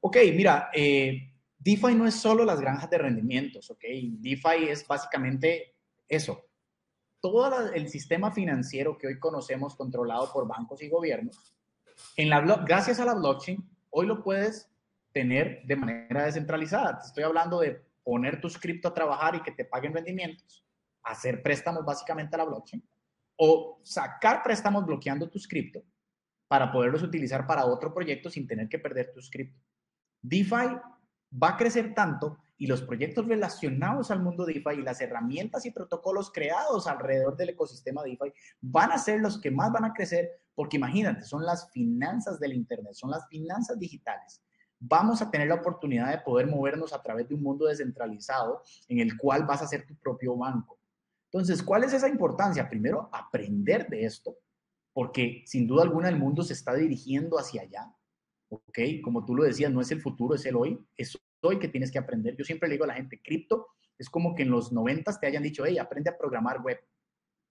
Ok, 0.00 0.16
mira, 0.34 0.70
eh, 0.72 1.34
DeFi 1.58 1.94
no 1.94 2.06
es 2.06 2.14
solo 2.14 2.44
las 2.44 2.60
granjas 2.60 2.88
de 2.88 2.98
rendimientos, 2.98 3.70
¿ok? 3.70 3.84
DeFi 4.20 4.68
es 4.70 4.86
básicamente 4.86 5.74
eso. 6.08 6.44
Todo 7.20 7.72
el 7.72 7.88
sistema 7.88 8.30
financiero 8.30 8.96
que 8.96 9.08
hoy 9.08 9.18
conocemos 9.18 9.74
controlado 9.74 10.32
por 10.32 10.46
bancos 10.46 10.82
y 10.82 10.88
gobiernos, 10.88 11.56
en 12.16 12.30
la, 12.30 12.40
gracias 12.40 13.00
a 13.00 13.04
la 13.04 13.14
blockchain, 13.14 13.68
hoy 13.90 14.06
lo 14.06 14.22
puedes 14.22 14.70
tener 15.12 15.62
de 15.64 15.76
manera 15.76 16.24
descentralizada. 16.24 16.98
Te 16.98 17.06
estoy 17.06 17.24
hablando 17.24 17.60
de 17.60 17.82
poner 18.04 18.40
tu 18.40 18.48
cripto 18.48 18.88
a 18.88 18.94
trabajar 18.94 19.34
y 19.34 19.42
que 19.42 19.52
te 19.52 19.64
paguen 19.64 19.92
rendimientos, 19.92 20.64
hacer 21.02 21.42
préstamos 21.42 21.84
básicamente 21.84 22.36
a 22.36 22.38
la 22.38 22.44
blockchain, 22.44 22.82
o 23.36 23.80
sacar 23.82 24.42
préstamos 24.42 24.86
bloqueando 24.86 25.28
tu 25.28 25.38
cripto 25.40 25.82
para 26.46 26.72
poderlos 26.72 27.02
utilizar 27.02 27.46
para 27.46 27.66
otro 27.66 27.92
proyecto 27.92 28.30
sin 28.30 28.46
tener 28.46 28.68
que 28.68 28.78
perder 28.78 29.12
tu 29.12 29.20
cripto. 29.30 29.60
DeFi 30.22 30.78
va 31.30 31.48
a 31.50 31.56
crecer 31.56 31.94
tanto 31.94 32.38
y 32.58 32.66
los 32.66 32.82
proyectos 32.82 33.26
relacionados 33.26 34.10
al 34.10 34.22
mundo 34.22 34.44
DeFi 34.44 34.80
y 34.80 34.82
las 34.82 35.00
herramientas 35.00 35.64
y 35.64 35.70
protocolos 35.70 36.30
creados 36.30 36.86
alrededor 36.86 37.36
del 37.36 37.50
ecosistema 37.50 38.02
DeFi 38.02 38.32
van 38.60 38.92
a 38.92 38.98
ser 38.98 39.20
los 39.20 39.40
que 39.40 39.50
más 39.50 39.72
van 39.72 39.84
a 39.84 39.94
crecer 39.94 40.28
porque 40.54 40.76
imagínate, 40.76 41.22
son 41.22 41.46
las 41.46 41.70
finanzas 41.70 42.40
del 42.40 42.52
Internet, 42.52 42.94
son 42.94 43.10
las 43.10 43.26
finanzas 43.28 43.78
digitales 43.78 44.42
vamos 44.80 45.20
a 45.22 45.30
tener 45.30 45.48
la 45.48 45.56
oportunidad 45.56 46.10
de 46.10 46.18
poder 46.18 46.46
movernos 46.46 46.92
a 46.92 47.02
través 47.02 47.28
de 47.28 47.34
un 47.34 47.42
mundo 47.42 47.66
descentralizado 47.66 48.62
en 48.88 49.00
el 49.00 49.16
cual 49.16 49.44
vas 49.44 49.62
a 49.62 49.66
ser 49.66 49.86
tu 49.86 49.96
propio 49.96 50.36
banco. 50.36 50.78
Entonces, 51.30 51.62
¿cuál 51.62 51.84
es 51.84 51.92
esa 51.92 52.08
importancia? 52.08 52.68
Primero, 52.68 53.10
aprender 53.12 53.88
de 53.88 54.04
esto, 54.04 54.36
porque 54.92 55.42
sin 55.46 55.66
duda 55.66 55.82
alguna 55.82 56.08
el 56.08 56.18
mundo 56.18 56.42
se 56.42 56.54
está 56.54 56.74
dirigiendo 56.74 57.38
hacia 57.38 57.62
allá. 57.62 57.92
¿Ok? 58.48 58.78
Como 59.02 59.24
tú 59.24 59.34
lo 59.34 59.44
decías, 59.44 59.70
no 59.70 59.80
es 59.80 59.90
el 59.90 60.00
futuro, 60.00 60.34
es 60.34 60.46
el 60.46 60.56
hoy. 60.56 60.82
Es 60.96 61.18
hoy 61.42 61.58
que 61.58 61.68
tienes 61.68 61.90
que 61.90 61.98
aprender. 61.98 62.36
Yo 62.36 62.44
siempre 62.44 62.68
le 62.68 62.74
digo 62.74 62.84
a 62.84 62.88
la 62.88 62.94
gente, 62.94 63.20
cripto 63.22 63.68
es 63.98 64.08
como 64.08 64.34
que 64.34 64.44
en 64.44 64.50
los 64.50 64.72
90 64.72 65.18
te 65.18 65.26
hayan 65.26 65.42
dicho, 65.42 65.66
hey, 65.66 65.78
aprende 65.78 66.10
a 66.10 66.16
programar 66.16 66.62
web, 66.62 66.78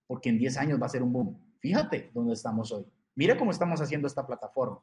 porque 0.08 0.30
en 0.30 0.38
10 0.38 0.58
años 0.58 0.82
va 0.82 0.86
a 0.86 0.90
ser 0.90 1.04
un 1.04 1.12
boom. 1.12 1.56
Fíjate 1.60 2.12
dónde 2.14 2.34
estamos 2.34 2.72
hoy. 2.72 2.86
Mira 3.16 3.38
cómo 3.38 3.52
estamos 3.52 3.82
haciendo 3.82 4.08
esta 4.08 4.26
plataforma. 4.26 4.82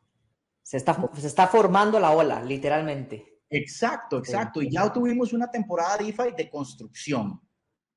Se 0.63 0.77
está, 0.77 1.11
se 1.15 1.27
está 1.27 1.47
formando 1.47 1.99
la 1.99 2.11
ola, 2.11 2.43
literalmente. 2.43 3.41
Exacto, 3.49 4.19
exacto. 4.19 4.61
Y 4.61 4.71
ya 4.71 4.93
tuvimos 4.93 5.33
una 5.33 5.51
temporada 5.51 5.99
de 5.99 6.07
DeFi 6.07 6.35
de 6.37 6.51
construcción. 6.51 7.41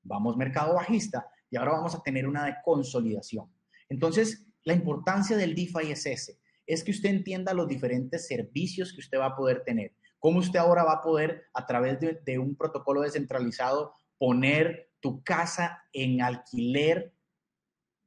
Vamos 0.02 0.36
mercado 0.36 0.74
bajista 0.74 1.26
y 1.50 1.56
ahora 1.56 1.72
vamos 1.72 1.94
a 1.94 2.02
tener 2.02 2.26
una 2.26 2.46
de 2.46 2.56
consolidación. 2.64 3.52
Entonces, 3.88 4.46
la 4.64 4.74
importancia 4.74 5.36
del 5.36 5.54
DeFi 5.54 5.90
es 5.90 6.06
ese, 6.06 6.40
es 6.66 6.84
que 6.84 6.90
usted 6.90 7.10
entienda 7.10 7.52
los 7.54 7.68
diferentes 7.68 8.26
servicios 8.26 8.92
que 8.92 9.00
usted 9.00 9.18
va 9.18 9.26
a 9.26 9.36
poder 9.36 9.64
tener. 9.64 9.94
Cómo 10.18 10.40
usted 10.40 10.58
ahora 10.58 10.84
va 10.84 10.94
a 10.94 11.00
poder, 11.00 11.46
a 11.54 11.66
través 11.66 11.98
de, 12.00 12.38
un 12.38 12.56
protocolo 12.56 13.02
descentralizado, 13.02 13.92
poner 14.18 14.90
tu 15.00 15.22
casa 15.22 15.84
en 15.92 16.22
alquiler 16.22 17.14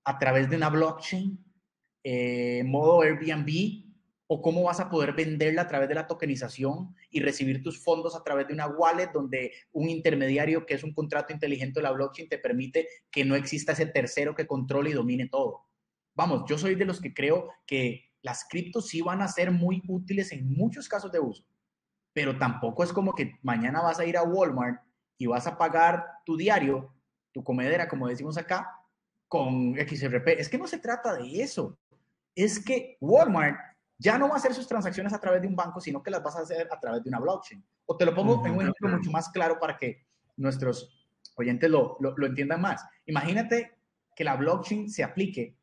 a 0.04 0.18
través 0.18 0.50
de 0.50 0.58
una 0.58 0.70
blockchain, 0.70 1.44
eh, 2.04 2.64
modo 2.66 3.02
Airbnb, 3.02 3.92
o 4.34 4.42
cómo 4.42 4.64
vas 4.64 4.80
a 4.80 4.90
poder 4.90 5.12
venderla 5.12 5.64
a 5.64 5.68
través 5.68 5.90
de 5.90 5.96
la 5.96 6.08
tokenización 6.08 6.96
y 7.10 7.20
recibir 7.20 7.62
tus 7.62 7.84
fondos 7.84 8.16
a 8.16 8.24
través 8.24 8.48
de 8.48 8.54
una 8.54 8.66
wallet 8.66 9.12
donde 9.14 9.52
un 9.74 9.90
intermediario 9.90 10.66
que 10.66 10.74
es 10.74 10.86
un 10.86 10.94
contrato 10.94 11.34
inteligente 11.34 11.82
de 11.82 11.84
la 11.84 11.92
blockchain 11.92 12.30
te 12.30 12.38
permite 12.38 12.88
que 13.12 13.26
no 13.26 13.36
exista 13.36 13.74
ese 13.74 13.88
tercero 13.88 14.34
que 14.34 14.48
controle 14.48 14.90
y 14.90 14.94
domine 14.94 15.28
todo. 15.28 15.66
Vamos, 16.16 16.44
yo 16.48 16.58
soy 16.58 16.76
de 16.76 16.86
los 16.86 17.02
que 17.02 17.14
creo 17.14 17.50
que 17.66 18.06
las 18.22 18.46
criptos 18.50 18.88
sí 18.88 19.02
van 19.02 19.22
a 19.22 19.28
ser 19.28 19.52
muy 19.52 19.82
útiles 19.90 20.32
en 20.32 20.50
muchos 20.50 20.88
casos 20.88 21.12
de 21.12 21.20
uso, 21.20 21.44
pero 22.14 22.38
tampoco 22.38 22.84
es 22.84 22.92
como 22.94 23.14
que 23.14 23.40
mañana 23.42 23.82
vas 23.82 24.00
a 24.00 24.06
ir 24.06 24.18
a 24.18 24.24
Walmart 24.24 24.82
y 25.18 25.28
vas 25.28 25.48
a 25.48 25.58
pagar 25.58 26.06
tu 26.26 26.36
diario, 26.36 26.94
tu 27.32 27.44
comedera, 27.44 27.88
como 27.88 28.08
decimos 28.08 28.38
acá, 28.38 28.76
con 29.28 29.76
XRP. 29.76 30.40
Es 30.40 30.50
que 30.50 30.58
no 30.58 30.68
se 30.68 30.80
trata 30.80 31.16
de 31.16 31.42
eso. 31.42 31.78
Es 32.36 32.64
que 32.64 32.98
Walmart 33.00 33.58
ya 33.98 34.18
no 34.18 34.28
va 34.28 34.34
a 34.34 34.38
hacer 34.38 34.54
sus 34.54 34.68
transacciones 34.68 35.14
a 35.14 35.20
través 35.20 35.42
de 35.42 35.48
un 35.48 35.56
banco, 35.56 35.80
sino 35.80 36.02
que 36.02 36.10
las 36.10 36.24
vas 36.24 36.36
a 36.36 36.42
hacer 36.42 36.68
a 36.72 36.80
través 36.80 37.04
de 37.04 37.10
una 37.10 37.20
blockchain. 37.20 37.64
O 37.86 37.96
te 37.96 38.06
lo 38.06 38.16
pongo 38.16 38.44
en 38.46 38.54
un 38.54 38.62
ejemplo 38.62 38.90
mucho 38.90 39.12
más 39.12 39.30
claro 39.30 39.60
para 39.60 39.78
que 39.78 40.06
nuestros 40.38 40.92
oyentes 41.36 41.70
lo, 41.70 41.98
lo, 42.00 42.26
entiendan 42.26 42.62
más. 42.62 42.84
Imagínate 43.06 43.78
que 44.16 44.24
la 44.24 44.36
blockchain 44.36 44.90
se 44.90 45.04
aplique 45.04 45.56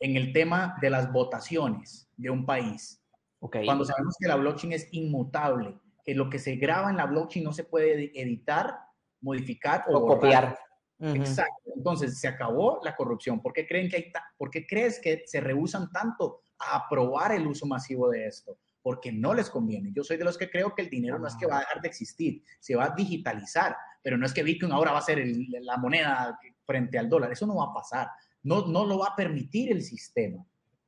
en 0.00 0.16
el 0.16 0.32
tema 0.32 0.76
de 0.80 0.90
las 0.90 1.12
votaciones 1.12 2.08
de 2.16 2.30
un 2.30 2.44
país. 2.44 3.00
Okay. 3.44 3.66
Cuando 3.66 3.84
sabemos 3.84 4.16
que 4.18 4.26
la 4.26 4.36
blockchain 4.36 4.72
es 4.72 4.88
inmutable, 4.92 5.78
que 6.02 6.14
lo 6.14 6.30
que 6.30 6.38
se 6.38 6.56
graba 6.56 6.88
en 6.88 6.96
la 6.96 7.04
blockchain 7.04 7.44
no 7.44 7.52
se 7.52 7.64
puede 7.64 8.10
editar, 8.18 8.74
modificar 9.20 9.84
o, 9.88 10.06
copiar. 10.06 10.58
Exacto. 10.98 11.72
Entonces, 11.76 12.18
se 12.18 12.26
acabó 12.26 12.80
la 12.82 12.96
corrupción. 12.96 13.42
¿Por 13.42 13.52
qué, 13.52 13.66
creen 13.66 13.90
que 13.90 13.96
hay 13.96 14.12
¿Por 14.38 14.50
qué 14.50 14.66
crees 14.66 14.98
que 14.98 15.24
se 15.26 15.42
rehusan 15.42 15.90
tanto 15.90 16.40
aprobar 16.58 17.32
el 17.32 17.46
uso 17.46 17.66
masivo 17.66 18.08
de 18.08 18.26
esto, 18.28 18.56
porque 18.80 19.12
no 19.12 19.34
les 19.34 19.50
conviene. 19.50 19.92
Yo 19.94 20.02
soy 20.04 20.16
de 20.16 20.24
los 20.24 20.38
que 20.38 20.50
creo 20.50 20.74
que 20.74 20.80
el 20.80 20.88
dinero 20.88 21.18
no 21.18 21.26
es 21.26 21.36
que 21.36 21.46
va 21.46 21.56
a 21.56 21.60
dejar 21.60 21.82
de 21.82 21.88
existir, 21.88 22.42
se 22.60 22.76
va 22.76 22.84
a 22.86 22.94
digitalizar, 22.96 23.76
pero 24.02 24.16
no 24.16 24.24
es 24.24 24.32
que 24.32 24.42
Bitcoin 24.42 24.72
ahora 24.72 24.92
va 24.92 25.00
a 25.00 25.02
ser 25.02 25.22
la 25.60 25.76
moneda 25.76 26.38
frente 26.64 26.98
al 26.98 27.10
dólar, 27.10 27.32
eso 27.32 27.46
no 27.46 27.56
va 27.56 27.66
a 27.66 27.74
pasar, 27.74 28.08
no, 28.42 28.66
no 28.66 28.86
lo 28.86 29.00
va 29.00 29.08
a 29.08 29.16
permitir 29.16 29.70
el 29.70 29.82
sistema, 29.82 30.42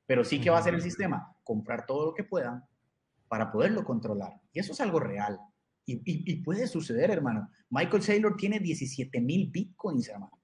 pero 0.07 0.25
sí 0.25 0.41
que 0.41 0.49
va 0.49 0.59
a 0.59 0.63
ser 0.63 0.75
el 0.75 0.83
sistema, 0.83 1.36
comprar 1.47 1.87
todo 1.87 2.07
lo 2.07 2.15
que 2.15 2.25
puedan 2.25 2.65
para 3.29 3.51
poderlo 3.51 3.85
controlar. 3.85 4.35
Y 4.53 4.59
eso 4.59 4.73
es 4.73 4.81
algo 4.81 5.01
real. 5.01 5.39
Y, 5.89 6.43
puede 6.43 6.67
suceder, 6.67 7.11
hermano. 7.11 7.49
Michael 7.71 8.03
Saylor 8.03 8.37
tiene 8.37 8.59
17 8.59 9.21
mil 9.21 9.49
bitcoins, 9.51 10.09
hermano. 10.09 10.39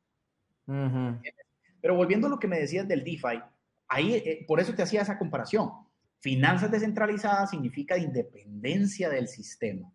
Pero 1.80 1.96
volviendo 1.96 2.28
a 2.28 2.30
lo 2.30 2.38
que 2.38 2.46
me 2.46 2.60
decías 2.60 2.86
del 2.86 3.02
DeFi, 3.02 3.42
Ahí, 3.92 4.14
eh, 4.14 4.44
por 4.48 4.58
eso 4.58 4.74
te 4.74 4.82
hacía 4.82 5.02
esa 5.02 5.18
comparación. 5.18 5.70
Finanzas 6.20 6.70
descentralizadas 6.70 7.50
significa 7.50 7.98
independencia 7.98 9.10
del 9.10 9.28
sistema. 9.28 9.92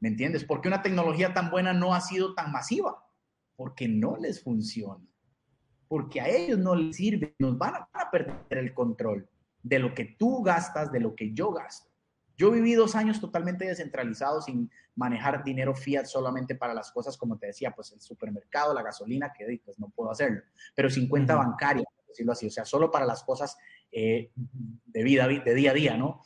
¿Me 0.00 0.08
entiendes? 0.08 0.44
¿Por 0.44 0.60
qué 0.60 0.66
una 0.66 0.82
tecnología 0.82 1.32
tan 1.32 1.48
buena 1.48 1.72
no 1.72 1.94
ha 1.94 2.00
sido 2.00 2.34
tan 2.34 2.50
masiva? 2.50 3.04
Porque 3.54 3.86
no 3.86 4.16
les 4.16 4.42
funciona. 4.42 5.06
Porque 5.86 6.20
a 6.20 6.28
ellos 6.28 6.58
no 6.58 6.74
les 6.74 6.96
sirve. 6.96 7.36
Nos 7.38 7.56
van 7.56 7.74
a, 7.76 8.10
perder 8.10 8.58
el 8.58 8.74
control 8.74 9.28
de 9.66 9.80
lo 9.80 9.94
que 9.94 10.04
tú 10.04 10.44
gastas, 10.44 10.92
de 10.92 11.00
lo 11.00 11.16
que 11.16 11.32
yo 11.32 11.50
gasto. 11.50 11.90
Yo 12.36 12.52
viví 12.52 12.74
dos 12.74 12.94
años 12.94 13.20
totalmente 13.20 13.66
descentralizado 13.66 14.40
sin 14.40 14.70
manejar 14.94 15.42
dinero 15.42 15.74
fiat 15.74 16.04
solamente 16.04 16.54
para 16.54 16.72
las 16.72 16.92
cosas, 16.92 17.16
como 17.16 17.36
te 17.36 17.48
decía, 17.48 17.72
pues 17.74 17.90
el 17.90 18.00
supermercado, 18.00 18.72
la 18.72 18.82
gasolina, 18.82 19.32
que 19.32 19.60
pues 19.64 19.78
no 19.80 19.88
puedo 19.88 20.12
hacerlo, 20.12 20.42
pero 20.74 20.88
sin 20.88 21.08
cuenta 21.08 21.34
bancaria, 21.34 21.84
decirlo 22.06 22.32
así, 22.32 22.46
o 22.46 22.50
sea, 22.50 22.64
solo 22.64 22.92
para 22.92 23.06
las 23.06 23.24
cosas 23.24 23.56
eh, 23.90 24.30
de 24.34 25.02
vida, 25.02 25.26
de 25.26 25.54
día 25.54 25.72
a 25.72 25.74
día, 25.74 25.96
¿no? 25.96 26.22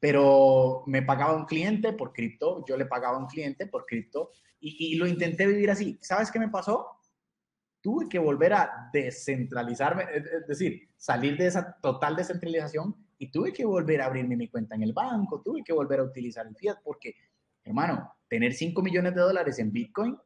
Pero 0.00 0.84
me 0.86 1.02
pagaba 1.02 1.36
un 1.36 1.44
cliente 1.44 1.92
por 1.92 2.14
cripto, 2.14 2.64
yo 2.66 2.78
le 2.78 2.86
pagaba 2.86 3.16
a 3.18 3.20
un 3.20 3.26
cliente 3.26 3.66
por 3.66 3.84
cripto 3.84 4.30
y, 4.58 4.92
y 4.92 4.94
lo 4.96 5.06
intenté 5.06 5.46
vivir 5.46 5.70
así. 5.70 5.98
¿Sabes 6.00 6.30
qué 6.30 6.38
me 6.38 6.48
pasó? 6.48 6.88
Tuve 7.84 8.08
que 8.08 8.18
volver 8.18 8.54
a 8.54 8.88
descentralizarme, 8.90 10.04
es 10.14 10.46
decir, 10.46 10.88
salir 10.96 11.36
de 11.36 11.48
esa 11.48 11.76
total 11.82 12.16
descentralización 12.16 12.96
y 13.18 13.30
tuve 13.30 13.52
que 13.52 13.66
volver 13.66 14.00
a 14.00 14.06
abrirme 14.06 14.38
mi 14.38 14.48
cuenta 14.48 14.74
en 14.74 14.84
el 14.84 14.94
banco, 14.94 15.42
tuve 15.42 15.62
que 15.62 15.74
volver 15.74 16.00
a 16.00 16.04
utilizar 16.04 16.46
el 16.46 16.56
fiat 16.56 16.78
porque, 16.82 17.14
hermano, 17.62 18.10
tener 18.26 18.54
5 18.54 18.80
millones 18.80 19.14
de 19.14 19.20
dólares 19.20 19.58
en 19.58 19.70
Bitcoin 19.70 20.16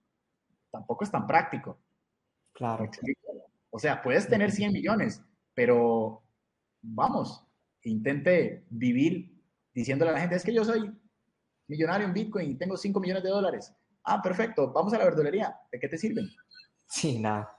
tampoco 0.70 1.02
es 1.02 1.10
tan 1.10 1.26
práctico. 1.26 1.80
Claro. 2.52 2.88
O 3.70 3.78
sea, 3.80 4.00
puedes 4.02 4.28
tener 4.28 4.52
100 4.52 4.72
millones, 4.72 5.20
pero 5.52 6.22
vamos, 6.80 7.44
intente 7.82 8.66
vivir 8.70 9.36
diciéndole 9.74 10.12
a 10.12 10.14
la 10.14 10.20
gente, 10.20 10.36
es 10.36 10.44
que 10.44 10.54
yo 10.54 10.64
soy 10.64 10.96
millonario 11.66 12.06
en 12.06 12.14
Bitcoin 12.14 12.52
y 12.52 12.54
tengo 12.54 12.76
5 12.76 13.00
millones 13.00 13.24
de 13.24 13.30
dólares. 13.30 13.74
Ah, 14.04 14.22
perfecto, 14.22 14.72
vamos 14.72 14.92
a 14.92 14.98
la 14.98 15.06
verdulería. 15.06 15.56
¿De 15.72 15.80
qué 15.80 15.88
te 15.88 15.98
sirven? 15.98 16.28
Sí, 16.88 17.18
nada. 17.18 17.56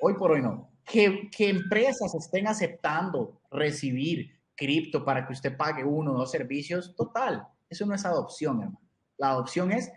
Hoy 0.00 0.14
por 0.14 0.32
hoy 0.32 0.42
no. 0.42 0.70
Que, 0.84 1.30
que, 1.30 1.48
empresas 1.48 2.14
estén 2.14 2.46
aceptando 2.46 3.40
recibir 3.50 4.38
cripto 4.54 5.04
para 5.04 5.26
que 5.26 5.32
usted 5.32 5.56
pague 5.56 5.82
uno 5.82 6.12
o 6.12 6.18
dos 6.18 6.30
servicios, 6.30 6.94
total, 6.94 7.48
eso 7.70 7.86
no 7.86 7.94
es 7.94 8.04
adopción, 8.04 8.60
hermano. 8.60 8.80
La 9.16 9.30
adopción 9.30 9.72
es 9.72 9.90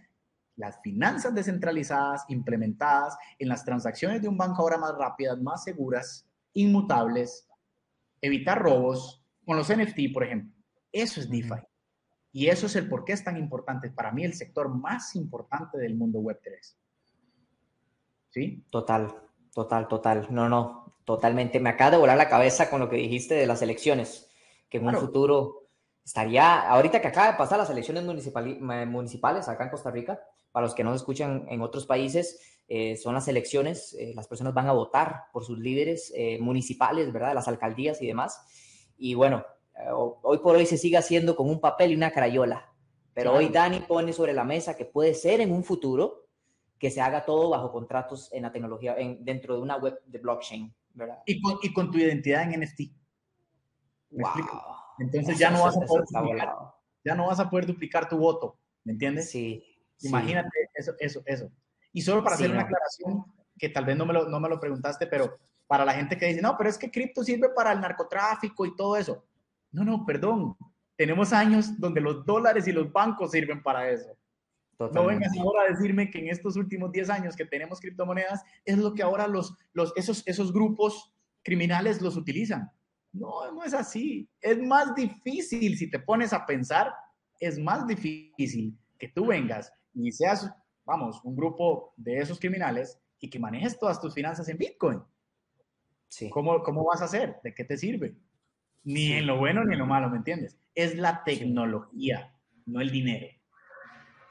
las 0.55 0.79
finanzas 0.81 1.35
descentralizadas 1.35 2.23
implementadas 2.29 3.17
en 3.37 3.49
las 3.49 3.65
transacciones 3.65 4.21
de 4.21 4.27
un 4.27 4.37
banco 4.37 4.61
ahora 4.61 4.77
más 4.77 4.97
rápidas, 4.97 5.39
más 5.39 5.63
seguras, 5.63 6.27
inmutables, 6.53 7.47
evitar 8.21 8.61
robos, 8.61 9.23
con 9.45 9.57
los 9.57 9.69
NFT, 9.69 10.13
por 10.13 10.23
ejemplo. 10.23 10.51
Eso 10.91 11.19
es 11.19 11.29
DeFi. 11.29 11.61
Y 12.31 12.47
eso 12.47 12.65
es 12.65 12.75
el 12.75 12.89
por 12.89 13.05
qué 13.05 13.13
es 13.13 13.23
tan 13.23 13.37
importante. 13.37 13.89
Para 13.89 14.11
mí, 14.11 14.23
el 14.23 14.33
sector 14.33 14.69
más 14.69 15.15
importante 15.15 15.77
del 15.77 15.95
mundo 15.95 16.19
Web3. 16.19 16.75
¿Sí? 18.37 18.63
Total, 18.69 19.15
total, 19.51 19.87
total. 19.87 20.27
No, 20.29 20.47
no, 20.47 20.93
totalmente. 21.05 21.59
Me 21.59 21.71
acaba 21.71 21.89
de 21.89 21.97
volar 21.97 22.17
la 22.17 22.29
cabeza 22.29 22.69
con 22.69 22.79
lo 22.79 22.87
que 22.87 22.97
dijiste 22.97 23.33
de 23.33 23.47
las 23.47 23.63
elecciones, 23.63 24.29
que 24.69 24.77
en 24.77 24.85
un 24.85 24.93
futuro 24.93 25.69
estaría, 26.05 26.69
ahorita 26.69 27.01
que 27.01 27.07
acaba 27.07 27.31
de 27.31 27.37
pasar 27.39 27.57
las 27.57 27.71
elecciones 27.71 28.03
municipales 28.03 29.47
acá 29.47 29.63
en 29.63 29.71
Costa 29.71 29.89
Rica, 29.89 30.21
para 30.51 30.67
los 30.67 30.75
que 30.75 30.83
no 30.83 30.93
escuchan 30.93 31.47
en 31.49 31.63
otros 31.63 31.87
países, 31.87 32.39
eh, 32.67 32.95
son 32.97 33.15
las 33.15 33.27
elecciones, 33.27 33.95
eh, 33.99 34.13
las 34.15 34.27
personas 34.27 34.53
van 34.53 34.67
a 34.67 34.73
votar 34.73 35.23
por 35.33 35.43
sus 35.43 35.57
líderes 35.57 36.13
eh, 36.15 36.37
municipales, 36.39 37.11
¿verdad? 37.11 37.33
Las 37.33 37.47
alcaldías 37.47 38.03
y 38.03 38.05
demás. 38.05 38.93
Y 38.99 39.15
bueno, 39.15 39.43
hoy 40.21 40.37
por 40.37 40.55
hoy 40.55 40.67
se 40.67 40.77
sigue 40.77 40.97
haciendo 40.97 41.35
con 41.35 41.49
un 41.49 41.59
papel 41.59 41.91
y 41.91 41.95
una 41.95 42.11
crayola, 42.11 42.71
pero 43.15 43.33
hoy 43.33 43.49
Dani 43.49 43.79
pone 43.79 44.13
sobre 44.13 44.33
la 44.33 44.43
mesa 44.43 44.77
que 44.77 44.85
puede 44.85 45.15
ser 45.15 45.41
en 45.41 45.51
un 45.51 45.63
futuro 45.63 46.26
que 46.79 46.91
se 46.91 47.01
haga 47.01 47.25
todo 47.25 47.49
bajo 47.49 47.71
contratos 47.71 48.31
en 48.33 48.43
la 48.43 48.51
tecnología, 48.51 48.95
en, 48.97 49.23
dentro 49.23 49.55
de 49.55 49.61
una 49.61 49.77
web 49.77 49.99
de 50.05 50.19
blockchain, 50.19 50.73
¿verdad? 50.93 51.19
Y 51.25 51.41
con, 51.41 51.57
y 51.61 51.73
con 51.73 51.91
tu 51.91 51.97
identidad 51.97 52.43
en 52.43 52.61
NFT. 52.61 52.81
Wow. 54.11 54.29
Entonces 54.99 55.37
ya 55.37 55.49
no, 55.49 55.63
vas 55.63 55.77
a 55.77 55.81
poder 55.81 56.05
duplicar, 56.05 56.55
ya 57.03 57.15
no 57.15 57.27
vas 57.27 57.39
a 57.39 57.49
poder 57.49 57.65
duplicar 57.65 58.09
tu 58.09 58.17
voto, 58.17 58.59
¿me 58.83 58.93
entiendes? 58.93 59.29
Sí. 59.29 59.63
Imagínate 60.01 60.69
eso, 60.73 60.93
eso, 60.99 61.21
eso. 61.25 61.51
Y 61.91 62.01
solo 62.01 62.23
para 62.23 62.35
hacer 62.35 62.51
una 62.51 62.61
aclaración, 62.61 63.25
que 63.57 63.69
tal 63.69 63.85
vez 63.85 63.97
no 63.97 64.05
me, 64.05 64.13
lo, 64.13 64.29
no 64.29 64.39
me 64.39 64.49
lo 64.49 64.59
preguntaste, 64.59 65.07
pero 65.07 65.37
para 65.65 65.83
la 65.83 65.93
gente 65.93 66.17
que 66.17 66.27
dice, 66.27 66.41
no, 66.41 66.55
pero 66.57 66.69
es 66.69 66.77
que 66.77 66.91
cripto 66.91 67.23
sirve 67.23 67.49
para 67.49 67.71
el 67.71 67.81
narcotráfico 67.81 68.65
y 68.65 68.75
todo 68.75 68.95
eso. 68.95 69.25
No, 69.71 69.83
no, 69.83 70.05
perdón. 70.05 70.55
Tenemos 70.95 71.33
años 71.33 71.79
donde 71.79 72.01
los 72.01 72.25
dólares 72.25 72.67
y 72.67 72.71
los 72.71 72.91
bancos 72.91 73.31
sirven 73.31 73.61
para 73.61 73.89
eso. 73.89 74.17
No 74.79 75.05
vengas 75.05 75.35
ahora 75.37 75.63
a 75.63 75.71
decirme 75.71 76.11
que 76.11 76.19
en 76.19 76.29
estos 76.29 76.55
últimos 76.55 76.91
10 76.91 77.09
años 77.09 77.35
que 77.35 77.45
tenemos 77.45 77.79
criptomonedas 77.79 78.43
es 78.63 78.77
lo 78.77 78.93
que 78.93 79.01
ahora 79.01 79.27
los, 79.27 79.55
los, 79.73 79.91
esos, 79.95 80.23
esos 80.27 80.53
grupos 80.53 81.13
criminales 81.43 81.99
los 82.01 82.15
utilizan. 82.15 82.69
No, 83.11 83.51
no 83.51 83.63
es 83.63 83.73
así. 83.73 84.29
Es 84.39 84.61
más 84.61 84.93
difícil, 84.93 85.77
si 85.77 85.89
te 85.89 85.99
pones 85.99 86.31
a 86.31 86.45
pensar, 86.45 86.93
es 87.39 87.57
más 87.57 87.87
difícil 87.87 88.77
que 88.99 89.07
tú 89.07 89.27
vengas 89.27 89.73
y 89.95 90.11
seas, 90.11 90.51
vamos, 90.85 91.21
un 91.23 91.35
grupo 91.35 91.93
de 91.97 92.19
esos 92.19 92.39
criminales 92.39 92.99
y 93.19 93.29
que 93.29 93.39
manejes 93.39 93.79
todas 93.79 93.99
tus 93.99 94.13
finanzas 94.13 94.47
en 94.49 94.57
Bitcoin. 94.57 95.01
Sí. 96.09 96.29
¿Cómo, 96.29 96.61
¿Cómo 96.61 96.85
vas 96.85 97.01
a 97.01 97.05
hacer? 97.05 97.37
¿De 97.43 97.53
qué 97.53 97.63
te 97.63 97.77
sirve? 97.77 98.15
Ni 98.83 99.13
en 99.13 99.25
lo 99.25 99.37
bueno 99.37 99.63
ni 99.65 99.73
en 99.73 99.79
lo 99.79 99.87
malo, 99.87 100.09
¿me 100.09 100.17
entiendes? 100.17 100.57
Es 100.75 100.95
la 100.95 101.23
tecnología, 101.23 102.33
no 102.65 102.79
el 102.79 102.91
dinero. 102.91 103.36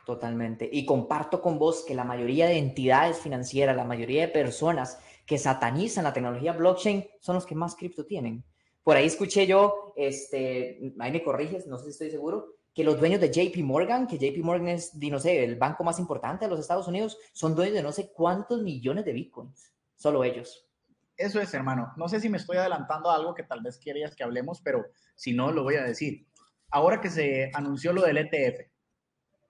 Totalmente. 0.07 0.71
Y 0.73 0.87
comparto 0.87 1.43
con 1.43 1.59
vos 1.59 1.85
que 1.85 1.93
la 1.93 2.05
mayoría 2.05 2.47
de 2.47 2.59
entidades 2.59 3.19
financieras, 3.19 3.75
la 3.75 3.83
mayoría 3.83 4.21
de 4.21 4.29
personas 4.29 5.01
que 5.27 5.37
satanizan 5.37 6.05
la 6.05 6.13
tecnología 6.13 6.53
blockchain 6.53 7.05
son 7.19 7.35
los 7.35 7.45
que 7.45 7.57
más 7.57 7.75
cripto 7.75 8.07
tienen. 8.07 8.45
Por 8.85 8.97
ahí 8.97 9.07
escuché 9.07 9.49
yo, 9.49 9.93
este, 9.97 10.95
ahí 11.01 11.11
me 11.11 11.25
corriges, 11.25 11.67
no 11.67 11.77
sé 11.77 11.87
si 11.87 11.91
estoy 11.91 12.11
seguro, 12.13 12.55
que 12.73 12.85
los 12.85 13.01
dueños 13.01 13.21
de 13.21 13.33
JP 13.33 13.65
Morgan, 13.65 14.07
que 14.07 14.17
JP 14.17 14.45
Morgan 14.45 14.69
es, 14.69 14.95
no 14.95 15.19
sé, 15.19 15.43
el 15.43 15.57
banco 15.57 15.83
más 15.83 15.99
importante 15.99 16.45
de 16.45 16.51
los 16.53 16.61
Estados 16.61 16.87
Unidos, 16.87 17.19
son 17.33 17.57
dueños 17.57 17.75
de 17.75 17.83
no 17.83 17.91
sé 17.91 18.13
cuántos 18.13 18.63
millones 18.63 19.05
de 19.07 19.13
bitcoins. 19.13 19.73
Solo 19.97 20.23
ellos. 20.23 20.69
Eso 21.17 21.41
es, 21.41 21.53
hermano. 21.53 21.93
No 21.97 22.09
sé 22.09 22.21
si 22.21 22.29
me 22.29 22.37
estoy 22.37 22.59
adelantando 22.59 23.11
a 23.11 23.17
algo 23.17 23.35
que 23.35 23.43
tal 23.43 23.61
vez 23.61 23.77
querías 23.77 24.15
que 24.15 24.23
hablemos, 24.23 24.61
pero 24.61 24.87
si 25.17 25.33
no, 25.33 25.51
lo 25.51 25.65
voy 25.65 25.75
a 25.75 25.83
decir. 25.83 26.29
Ahora 26.71 27.01
que 27.01 27.11
se 27.11 27.51
anunció 27.55 27.93
lo 27.93 28.03
del 28.03 28.19
ETF, 28.19 28.76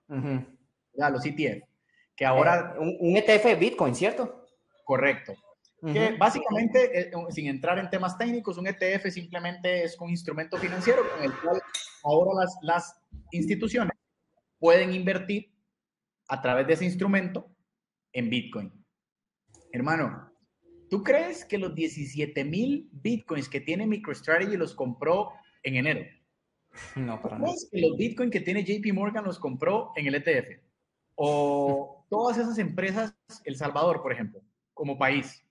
ya, 0.07 1.09
los 1.09 1.25
ETF, 1.25 1.63
que 2.15 2.25
ahora... 2.25 2.75
Eh, 2.75 2.79
un, 2.79 2.97
un, 2.99 3.17
ETF 3.17 3.59
Bitcoin, 3.59 3.95
¿cierto? 3.95 4.45
Correcto. 4.83 5.33
Que 5.81 6.15
básicamente, 6.17 6.99
eh, 6.99 7.11
sin 7.29 7.47
entrar 7.47 7.77
en 7.77 7.89
temas 7.89 8.17
técnicos, 8.17 8.57
un 8.57 8.65
ETF 8.65 9.09
simplemente 9.09 9.83
es 9.83 9.95
un 9.99 10.09
instrumento 10.09 10.57
financiero 10.57 11.03
con 11.07 11.23
el 11.23 11.31
cual 11.39 11.61
ahora 12.03 12.41
las, 12.41 12.57
las 12.63 12.99
instituciones 13.31 13.95
pueden 14.57 14.91
invertir 14.93 15.53
a 16.29 16.41
través 16.41 16.65
de 16.65 16.73
ese 16.73 16.85
instrumento 16.85 17.51
en 18.11 18.29
Bitcoin. 18.29 18.73
Hermano, 19.71 20.31
¿tú 20.89 21.03
crees 21.03 21.45
que 21.45 21.59
los 21.59 21.75
17 21.75 22.43
mil 22.43 22.89
Bitcoins 22.91 23.47
que 23.47 23.61
tiene 23.61 23.85
MicroStrategy 23.85 24.57
los 24.57 24.73
compró 24.73 25.33
en 25.61 25.75
enero? 25.75 26.05
No, 26.95 27.21
para 27.21 27.39
nada. 27.39 27.53
que 27.71 27.81
los 27.81 27.97
Bitcoin 27.97 28.29
que 28.29 28.41
tiene 28.41 28.63
JP 28.63 28.93
Morgan 28.93 29.25
los 29.25 29.39
compró 29.39 29.91
en 29.95 30.07
el 30.07 30.15
ETF? 30.15 30.61
O 31.15 32.05
todas 32.09 32.37
esas 32.37 32.57
empresas, 32.57 33.15
El 33.43 33.55
Salvador, 33.55 34.01
por 34.01 34.11
ejemplo, 34.11 34.41
como 34.73 34.97
país, 34.97 35.43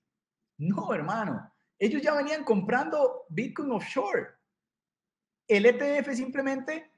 no, 0.59 0.93
hermano. 0.93 1.53
Ellos 1.79 2.01
ya 2.01 2.15
venían 2.15 2.45
comprando 2.45 3.25
Bitcoin 3.29 3.71
offshore. 3.73 4.29
El 5.47 5.67
ETF 5.67 6.13
simplemente, 6.15 6.91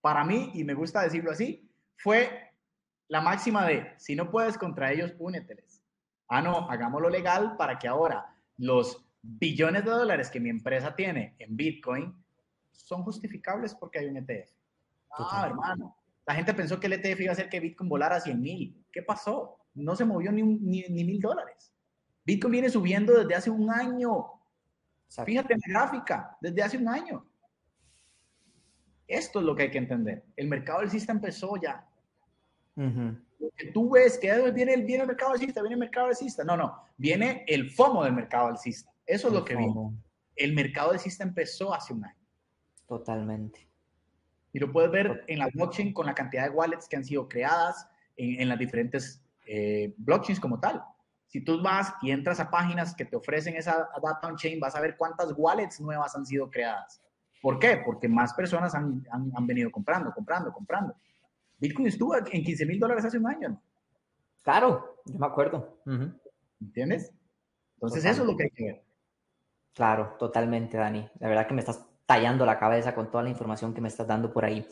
para 0.00 0.24
mí, 0.24 0.50
y 0.54 0.64
me 0.64 0.74
gusta 0.74 1.02
decirlo 1.02 1.30
así, 1.30 1.70
fue 1.96 2.54
la 3.08 3.20
máxima 3.20 3.66
de, 3.66 3.92
si 3.98 4.16
no 4.16 4.30
puedes 4.30 4.56
contra 4.56 4.92
ellos, 4.92 5.12
úneteles. 5.18 5.82
Ah, 6.28 6.40
no, 6.40 6.70
hagámoslo 6.70 7.10
legal 7.10 7.56
para 7.56 7.78
que 7.78 7.88
ahora 7.88 8.34
los 8.56 9.04
billones 9.22 9.84
de 9.84 9.90
dólares 9.90 10.30
que 10.30 10.40
mi 10.40 10.48
empresa 10.48 10.94
tiene 10.94 11.34
en 11.38 11.56
Bitcoin 11.56 12.14
son 12.72 13.02
justificables 13.02 13.74
porque 13.74 13.98
hay 13.98 14.06
un 14.06 14.16
ETF. 14.16 14.50
Ah, 15.12 15.46
hermano. 15.46 15.96
La 16.26 16.34
gente 16.34 16.54
pensó 16.54 16.78
que 16.78 16.86
el 16.86 16.94
ETF 16.94 17.20
iba 17.20 17.30
a 17.30 17.32
hacer 17.32 17.48
que 17.48 17.60
Bitcoin 17.60 17.88
volara 17.88 18.16
a 18.16 18.20
100 18.20 18.40
mil. 18.40 18.84
¿Qué 18.92 19.02
pasó? 19.02 19.58
No 19.74 19.96
se 19.96 20.04
movió 20.04 20.30
ni, 20.30 20.42
mil 20.44 21.20
dólares. 21.20 21.72
Bitcoin 22.24 22.52
viene 22.52 22.70
subiendo 22.70 23.18
desde 23.18 23.34
hace 23.34 23.50
un 23.50 23.70
año. 23.70 24.26
Fíjate 25.24 25.54
en 25.54 25.60
la 25.66 25.80
gráfica, 25.80 26.36
desde 26.40 26.62
hace 26.62 26.78
un 26.78 26.88
año. 26.88 27.26
Esto 29.08 29.40
es 29.40 29.44
lo 29.44 29.56
que 29.56 29.64
hay 29.64 29.70
que 29.72 29.78
entender. 29.78 30.24
El 30.36 30.46
mercado 30.46 30.80
alcista 30.80 31.10
empezó 31.10 31.56
ya. 31.56 31.84
que 32.76 33.72
tú 33.72 33.90
ves 33.90 34.18
que 34.18 34.52
viene 34.52 34.74
el, 34.74 34.84
viene 34.84 35.02
el 35.02 35.08
mercado 35.08 35.32
alcista, 35.32 35.62
viene 35.62 35.74
el 35.74 35.80
mercado 35.80 36.06
alcista. 36.06 36.44
No, 36.44 36.56
no, 36.56 36.80
viene 36.96 37.44
el 37.48 37.70
FOMO 37.70 38.04
del 38.04 38.12
mercado 38.12 38.48
alcista. 38.48 38.92
Eso 39.04 39.28
es 39.28 39.34
lo 39.34 39.44
que 39.44 39.56
viene. 39.56 39.74
El 40.36 40.52
mercado 40.54 40.92
alcista 40.92 41.24
empezó 41.24 41.74
hace 41.74 41.92
un 41.92 42.04
año. 42.04 42.19
Totalmente. 42.90 43.68
Y 44.52 44.58
lo 44.58 44.72
puedes 44.72 44.90
ver 44.90 45.22
en 45.28 45.38
la 45.38 45.48
blockchain 45.54 45.92
con 45.92 46.06
la 46.06 46.14
cantidad 46.14 46.42
de 46.42 46.50
wallets 46.50 46.88
que 46.88 46.96
han 46.96 47.04
sido 47.04 47.28
creadas 47.28 47.88
en, 48.16 48.48
las 48.48 48.58
diferentes 48.58 49.22
eh, 49.46 49.94
blockchains 49.96 50.40
como 50.40 50.58
tal. 50.58 50.82
Si 51.28 51.40
tú 51.40 51.62
vas 51.62 51.94
y 52.02 52.10
entras 52.10 52.40
a 52.40 52.50
páginas 52.50 52.92
que 52.96 53.04
te 53.04 53.14
ofrecen 53.14 53.54
esa 53.54 53.88
data 54.02 54.26
on 54.26 54.34
chain, 54.34 54.58
vas 54.58 54.74
a 54.74 54.80
ver 54.80 54.96
cuántas 54.96 55.32
wallets 55.36 55.80
nuevas 55.80 56.16
han 56.16 56.26
sido 56.26 56.50
creadas. 56.50 57.00
¿Por 57.40 57.60
qué? 57.60 57.80
Porque 57.86 58.08
más 58.08 58.34
personas 58.34 58.74
han, 58.74 59.04
venido 59.46 59.70
comprando, 59.70 60.12
comprando, 60.12 60.52
comprando. 60.52 60.96
Bitcoin 61.60 61.86
estuvo 61.86 62.16
en 62.16 62.42
15 62.42 62.66
mil 62.66 62.80
dólares 62.80 63.04
hace 63.04 63.18
un 63.18 63.28
año. 63.28 63.62
Claro, 64.42 64.96
yo 65.06 65.16
me 65.16 65.26
acuerdo. 65.26 65.78
¿Entiendes? 66.60 67.12
Entonces 67.74 68.04
eso 68.04 68.22
es 68.22 68.28
lo 68.28 68.36
que 68.36 68.42
hay 68.42 68.50
que 68.50 68.64
ver. 68.64 68.82
Claro, 69.74 70.16
totalmente, 70.18 70.76
Dani. 70.76 71.08
La 71.20 71.28
verdad 71.28 71.46
que 71.46 71.54
me 71.54 71.60
estás 71.60 71.86
tallando 72.10 72.44
la 72.44 72.58
cabeza 72.58 72.92
con 72.92 73.08
toda 73.08 73.22
la 73.22 73.30
información 73.30 73.72
que 73.72 73.80
me 73.80 73.86
estás 73.86 74.04
dando 74.04 74.32
por 74.32 74.44
ahí. 74.44 74.66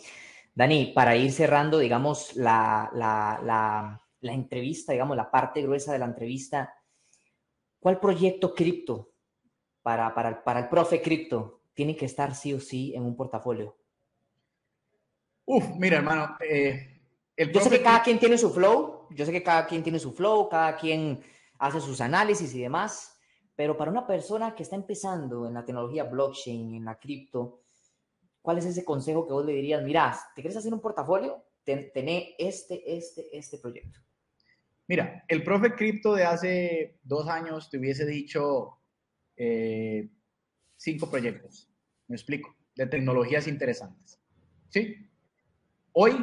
Dani, 0.53 0.87
para 0.87 1.15
ir 1.15 1.31
cerrando, 1.31 1.79
digamos, 1.79 2.35
la, 2.35 2.91
la, 2.93 4.03
la 4.21 4.33
entrevista, 4.33 4.91
digamos, 4.91 5.17
la 5.17 5.31
parte 5.31 5.63
gruesa 5.63 5.93
de 5.93 6.01
la 6.01 6.07
entrevista, 6.07 6.75
¿cuál 7.79 8.01
proyecto 8.01 8.53
cripto 8.53 9.13
para, 9.83 10.13
para, 10.13 10.43
para 10.43 10.59
el 10.59 10.69
profe 10.69 11.01
cripto 11.01 11.61
tiene 11.75 11.95
que 11.95 12.07
estar 12.07 12.35
sí 12.35 12.53
o 12.53 12.59
sí 12.59 12.93
en 12.97 13.05
un 13.05 13.15
portafolio? 13.15 13.77
Uf, 15.45 15.65
mira, 15.77 15.99
hermano. 15.99 16.37
Eh, 16.41 17.01
yo 17.55 17.61
sé 17.61 17.71
que 17.71 17.83
cada 17.85 18.03
quien 18.03 18.19
tiene 18.19 18.37
su 18.37 18.51
flow, 18.51 19.07
yo 19.11 19.25
sé 19.25 19.31
que 19.31 19.45
cada 19.45 19.65
quien 19.65 19.85
tiene 19.85 20.01
su 20.01 20.13
flow, 20.13 20.49
cada 20.49 20.77
quien 20.77 21.23
hace 21.61 21.81
sus 21.81 22.01
análisis 22.01 22.53
y 22.53 22.63
demás, 22.63 23.17
pero 23.59 23.77
para 23.77 23.91
una 23.91 24.07
persona 24.07 24.55
que 24.55 24.63
está 24.63 24.77
empezando 24.77 25.45
en 25.45 25.55
la 25.55 25.65
tecnología 25.65 26.05
blockchain, 26.05 26.77
en 26.77 26.85
la 26.85 26.97
cripto, 26.97 27.63
¿cuál 28.41 28.59
es 28.59 28.67
ese 28.67 28.85
consejo 28.85 29.27
que 29.27 29.33
vos 29.33 29.45
le 29.45 29.53
dirías? 29.53 29.83
Mira, 29.83 30.17
¿te 30.37 30.43
quieres 30.43 30.57
hacer 30.57 30.73
un 30.73 30.81
portafolio? 30.81 31.43
Tené 31.65 32.37
este, 32.39 32.97
este, 32.97 33.37
este 33.37 33.59
proyecto. 33.59 33.99
Mira, 34.87 35.25
el 35.27 35.43
profe 35.43 35.75
cripto 35.75 36.15
de 36.15 36.23
hace 36.23 37.01
dos 37.03 37.27
años 37.27 37.69
te 37.69 37.79
hubiese 37.79 38.07
dicho 38.07 38.79
eh, 39.37 40.09
cinco 40.77 41.11
proyectos, 41.11 41.69
me 42.07 42.15
explico, 42.15 42.55
de 42.77 42.87
tecnologías 42.87 43.49
interesantes. 43.49 44.21
¿Sí? 44.69 45.11
Hoy 45.95 46.15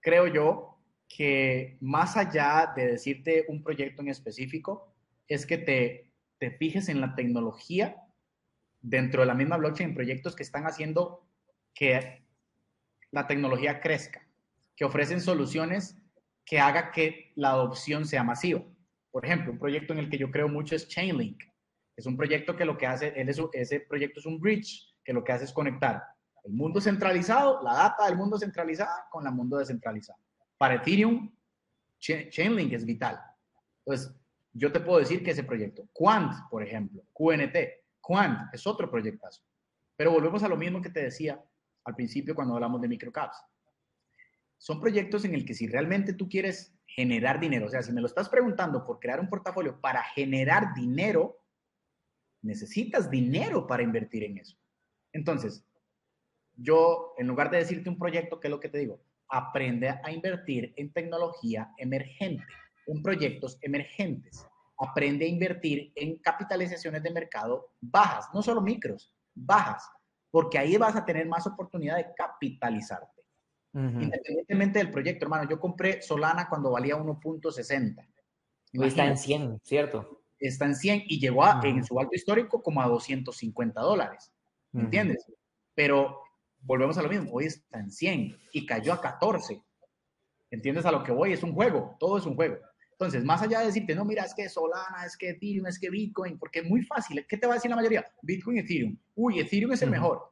creo 0.00 0.26
yo 0.26 0.78
que 1.06 1.76
más 1.82 2.16
allá 2.16 2.72
de 2.74 2.92
decirte 2.92 3.44
un 3.48 3.62
proyecto 3.62 4.00
en 4.00 4.08
específico, 4.08 4.94
es 5.28 5.44
que 5.44 5.58
te, 5.58 6.07
te 6.38 6.50
fijes 6.52 6.88
en 6.88 7.00
la 7.00 7.14
tecnología 7.14 7.96
dentro 8.80 9.22
de 9.22 9.26
la 9.26 9.34
misma 9.34 9.56
blockchain, 9.56 9.94
proyectos 9.94 10.36
que 10.36 10.42
están 10.42 10.64
haciendo 10.64 11.26
que 11.74 12.24
la 13.10 13.26
tecnología 13.26 13.80
crezca, 13.80 14.26
que 14.76 14.84
ofrecen 14.84 15.20
soluciones 15.20 15.96
que 16.44 16.60
haga 16.60 16.92
que 16.92 17.32
la 17.34 17.50
adopción 17.50 18.06
sea 18.06 18.24
masiva. 18.24 18.62
Por 19.10 19.24
ejemplo, 19.24 19.52
un 19.52 19.58
proyecto 19.58 19.92
en 19.92 19.98
el 19.98 20.08
que 20.08 20.18
yo 20.18 20.30
creo 20.30 20.48
mucho 20.48 20.74
es 20.76 20.88
Chainlink. 20.88 21.42
Es 21.96 22.06
un 22.06 22.16
proyecto 22.16 22.56
que 22.56 22.64
lo 22.64 22.78
que 22.78 22.86
hace, 22.86 23.12
ese 23.16 23.80
proyecto 23.80 24.20
es 24.20 24.26
un 24.26 24.40
bridge 24.40 24.94
que 25.04 25.12
lo 25.12 25.24
que 25.24 25.32
hace 25.32 25.44
es 25.44 25.52
conectar 25.52 26.02
el 26.44 26.52
mundo 26.52 26.80
centralizado, 26.80 27.62
la 27.62 27.74
data 27.74 28.06
del 28.06 28.16
mundo 28.16 28.38
centralizado 28.38 28.90
con 29.10 29.26
el 29.26 29.32
mundo 29.32 29.58
descentralizado. 29.58 30.18
Para 30.56 30.76
Ethereum, 30.76 31.30
Chainlink 31.98 32.72
es 32.72 32.84
vital. 32.84 33.20
Entonces, 33.84 34.17
yo 34.52 34.72
te 34.72 34.80
puedo 34.80 34.98
decir 34.98 35.22
que 35.22 35.32
ese 35.32 35.44
proyecto, 35.44 35.88
Quant, 35.92 36.32
por 36.50 36.62
ejemplo, 36.62 37.02
QNT, 37.12 37.56
Quant 38.00 38.52
es 38.52 38.66
otro 38.66 38.90
proyectazo. 38.90 39.42
Pero 39.96 40.12
volvemos 40.12 40.42
a 40.42 40.48
lo 40.48 40.56
mismo 40.56 40.80
que 40.80 40.90
te 40.90 41.02
decía 41.02 41.42
al 41.84 41.94
principio 41.94 42.34
cuando 42.34 42.54
hablamos 42.54 42.80
de 42.80 42.88
microcaps 42.88 43.38
son 44.58 44.80
proyectos 44.80 45.24
en 45.24 45.34
el 45.34 45.44
que 45.44 45.54
si 45.54 45.68
realmente 45.68 46.12
tú 46.12 46.28
quieres 46.28 46.74
generar 46.86 47.38
dinero, 47.40 47.66
o 47.66 47.68
sea, 47.68 47.82
si 47.82 47.92
me 47.92 48.00
lo 48.00 48.08
estás 48.08 48.28
preguntando 48.28 48.84
por 48.84 48.98
crear 48.98 49.20
un 49.20 49.28
portafolio 49.28 49.80
para 49.80 50.02
generar 50.02 50.74
dinero, 50.74 51.40
necesitas 52.42 53.08
dinero 53.08 53.66
para 53.66 53.84
invertir 53.84 54.24
en 54.24 54.38
eso. 54.38 54.58
Entonces, 55.12 55.64
yo, 56.56 57.14
en 57.18 57.28
lugar 57.28 57.50
de 57.50 57.58
decirte 57.58 57.88
un 57.88 57.98
proyecto, 57.98 58.40
¿qué 58.40 58.48
es 58.48 58.50
lo 58.50 58.60
que 58.60 58.68
te 58.68 58.78
digo? 58.78 59.00
Aprende 59.28 59.90
a 60.02 60.10
invertir 60.10 60.72
en 60.76 60.92
tecnología 60.92 61.72
emergente, 61.78 62.44
en 62.88 63.02
proyectos 63.02 63.58
emergentes. 63.60 64.46
Aprende 64.78 65.24
a 65.24 65.28
invertir 65.28 65.92
en 65.94 66.18
capitalizaciones 66.18 67.02
de 67.02 67.10
mercado 67.10 67.72
bajas, 67.80 68.26
no 68.32 68.42
solo 68.42 68.60
micros, 68.60 69.12
bajas, 69.34 69.88
porque 70.30 70.58
ahí 70.58 70.76
vas 70.76 70.96
a 70.96 71.04
tener 71.04 71.26
más 71.26 71.46
oportunidad 71.46 71.96
de 71.96 72.06
capitalizarte. 72.16 73.22
Independientemente 73.74 74.78
del 74.78 74.90
proyecto, 74.90 75.24
hermano, 75.24 75.48
yo 75.48 75.60
compré 75.60 76.02
Solana 76.02 76.48
cuando 76.48 76.70
valía 76.70 76.96
1.60. 76.96 78.06
Está 78.72 79.06
en 79.06 79.16
100, 79.16 79.60
¿cierto? 79.62 80.22
Está 80.38 80.64
en 80.64 80.74
100 80.74 81.04
y 81.06 81.20
llegó 81.20 81.44
a, 81.44 81.60
en 81.62 81.84
su 81.84 81.98
alto 82.00 82.14
histórico 82.14 82.62
como 82.62 82.82
a 82.82 82.88
250 82.88 83.80
dólares. 83.80 84.32
¿Me 84.72 84.82
entiendes? 84.82 85.24
Pero 85.74 86.22
volvemos 86.60 86.98
a 86.98 87.02
lo 87.02 87.08
mismo, 87.08 87.30
hoy 87.32 87.46
está 87.46 87.78
en 87.78 87.90
100 87.90 88.38
y 88.52 88.66
cayó 88.66 88.92
a 88.92 89.00
14. 89.00 89.62
¿Entiendes 90.50 90.86
a 90.86 90.92
lo 90.92 91.02
que 91.02 91.12
voy? 91.12 91.32
Es 91.32 91.42
un 91.42 91.54
juego, 91.54 91.96
todo 92.00 92.18
es 92.18 92.26
un 92.26 92.34
juego. 92.34 92.56
Entonces, 92.98 93.24
más 93.24 93.40
allá 93.42 93.60
de 93.60 93.66
decirte, 93.66 93.94
no, 93.94 94.04
mira, 94.04 94.24
es 94.24 94.34
que 94.34 94.48
Solana, 94.48 95.04
es 95.06 95.16
que 95.16 95.30
Ethereum, 95.30 95.66
es 95.68 95.78
que 95.78 95.88
Bitcoin, 95.88 96.38
porque 96.38 96.60
es 96.60 96.64
muy 96.64 96.82
fácil. 96.82 97.24
¿Qué 97.28 97.36
te 97.36 97.46
va 97.46 97.54
a 97.54 97.56
decir 97.56 97.70
la 97.70 97.76
mayoría? 97.76 98.04
Bitcoin, 98.22 98.58
Ethereum. 98.58 98.98
Uy, 99.14 99.38
Ethereum 99.38 99.72
es 99.72 99.82
el 99.82 99.90
mejor. 99.90 100.30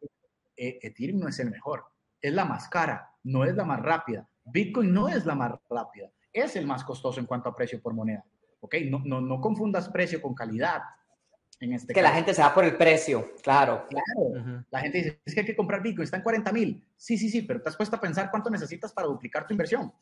Eh, 0.57 0.79
Ethereum 0.83 1.21
no 1.21 1.29
es 1.29 1.39
el 1.39 1.51
mejor 1.51 1.85
es 2.21 2.33
la 2.33 2.45
más 2.45 2.69
cara, 2.69 3.11
no 3.25 3.45
es 3.45 3.55
la 3.55 3.65
más 3.65 3.81
rápida. 3.81 4.29
Bitcoin 4.45 4.93
no 4.93 5.09
es 5.09 5.25
la 5.27 5.35
más 5.35 5.53
rápida, 5.69 6.11
es 6.33 6.57
el 6.57 6.67
más 6.67 6.85
costoso 6.85 7.21
en 7.21 7.27
cuanto 7.27 7.49
a 7.49 7.55
precio 7.55 7.81
por 7.81 7.95
moneda. 7.95 8.25
¿Ok? 8.61 8.75
No, 8.89 9.01
no, 9.05 9.21
no 9.21 9.41
confundas 9.41 9.89
precio 9.89 10.21
con 10.21 10.35
calidad. 10.35 10.83
En 11.59 11.73
este 11.73 11.95
que 11.95 12.03
la 12.03 12.13
gente 12.13 12.35
se 12.35 12.43
va 12.43 12.53
por 12.53 12.65
el 12.65 12.77
precio, 12.77 13.33
claro. 13.43 13.87
Claro. 13.89 14.65
La 14.71 14.81
gente 14.81 14.99
dice, 14.99 15.21
es 15.25 15.35
que 15.35 15.41
hay 15.41 15.47
que 15.47 15.57
comprar 15.57 15.83
Bitcoin, 15.83 16.05
está 16.05 16.19
en 16.19 16.23
40 16.23 16.53
mil. 16.53 16.85
Sí, 16.97 17.17
sí, 17.17 17.31
sí, 17.31 17.43
pero 17.43 17.63
te 17.63 17.69
has 17.69 17.77
puesto 17.77 17.97
a 17.97 18.01
pensar 18.01 18.31
cuánto 18.31 18.51
necesitas 18.51 18.93
para 18.93 19.09
duplicar 19.09 19.47
tu 19.47 19.55
inversión. 19.55 19.93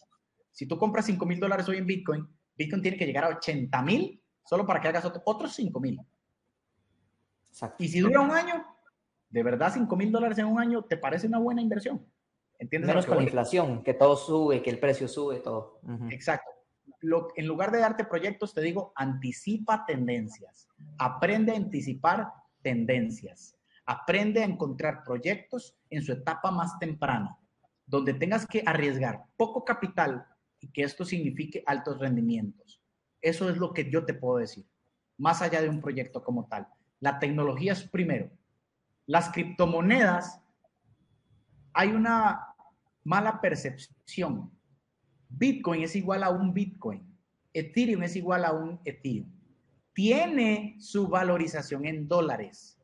Si 0.50 0.66
tú 0.66 0.78
compras 0.78 1.06
5 1.06 1.24
mil 1.26 1.38
dólares 1.38 1.68
hoy 1.68 1.78
en 1.78 1.86
Bitcoin, 1.86 2.28
Bitcoin 2.56 2.82
tiene 2.82 2.96
que 2.96 3.06
llegar 3.06 3.24
a 3.24 3.36
80 3.36 3.82
mil 3.82 4.22
solo 4.44 4.66
para 4.66 4.80
que 4.80 4.88
hagas 4.88 5.04
otros 5.24 5.54
5 5.54 5.80
mil. 5.80 6.00
Y 7.78 7.88
si 7.88 8.00
dura 8.00 8.20
un 8.20 8.32
año, 8.32 8.64
¿De 9.34 9.42
verdad 9.42 9.72
5 9.74 9.96
mil 9.96 10.12
dólares 10.12 10.38
en 10.38 10.46
un 10.46 10.60
año 10.60 10.84
te 10.84 10.96
parece 10.96 11.26
una 11.26 11.40
buena 11.40 11.60
inversión? 11.60 12.06
¿Entiendes? 12.56 12.86
Menos 12.86 13.04
con 13.04 13.16
la 13.16 13.24
inflación, 13.24 13.82
que 13.82 13.92
todo 13.92 14.16
sube, 14.16 14.62
que 14.62 14.70
el 14.70 14.78
precio 14.78 15.08
sube, 15.08 15.40
todo. 15.40 15.80
Exacto. 16.10 16.48
Lo, 17.00 17.26
en 17.34 17.48
lugar 17.48 17.72
de 17.72 17.80
darte 17.80 18.04
proyectos, 18.04 18.54
te 18.54 18.60
digo, 18.60 18.92
anticipa 18.94 19.84
tendencias. 19.86 20.68
Aprende 20.98 21.50
a 21.50 21.56
anticipar 21.56 22.28
tendencias. 22.62 23.58
Aprende 23.86 24.40
a 24.40 24.44
encontrar 24.44 25.02
proyectos 25.02 25.76
en 25.90 26.02
su 26.02 26.12
etapa 26.12 26.52
más 26.52 26.78
temprana, 26.78 27.36
donde 27.86 28.14
tengas 28.14 28.46
que 28.46 28.62
arriesgar 28.64 29.24
poco 29.36 29.64
capital 29.64 30.24
y 30.64 30.72
que 30.72 30.82
esto 30.82 31.04
signifique 31.04 31.62
altos 31.66 31.98
rendimientos. 31.98 32.80
Eso 33.20 33.50
es 33.50 33.58
lo 33.58 33.74
que 33.74 33.90
yo 33.90 34.06
te 34.06 34.14
puedo 34.14 34.38
decir, 34.38 34.64
más 35.18 35.42
allá 35.42 35.60
de 35.60 35.68
un 35.68 35.82
proyecto 35.82 36.22
como 36.22 36.46
tal. 36.46 36.66
La 37.00 37.18
tecnología 37.18 37.72
es 37.72 37.82
primero, 37.84 38.30
las 39.06 39.30
criptomonedas, 39.30 40.40
hay 41.74 41.90
una 41.90 42.54
mala 43.02 43.42
percepción. 43.42 44.50
Bitcoin 45.28 45.82
es 45.82 45.94
igual 45.96 46.22
a 46.22 46.30
un 46.30 46.54
Bitcoin. 46.54 47.06
Ethereum 47.52 48.04
es 48.04 48.16
igual 48.16 48.44
a 48.46 48.52
un 48.52 48.80
Ethereum. 48.84 49.30
Tiene 49.92 50.76
su 50.78 51.08
valorización 51.08 51.84
en 51.84 52.08
dólares. 52.08 52.80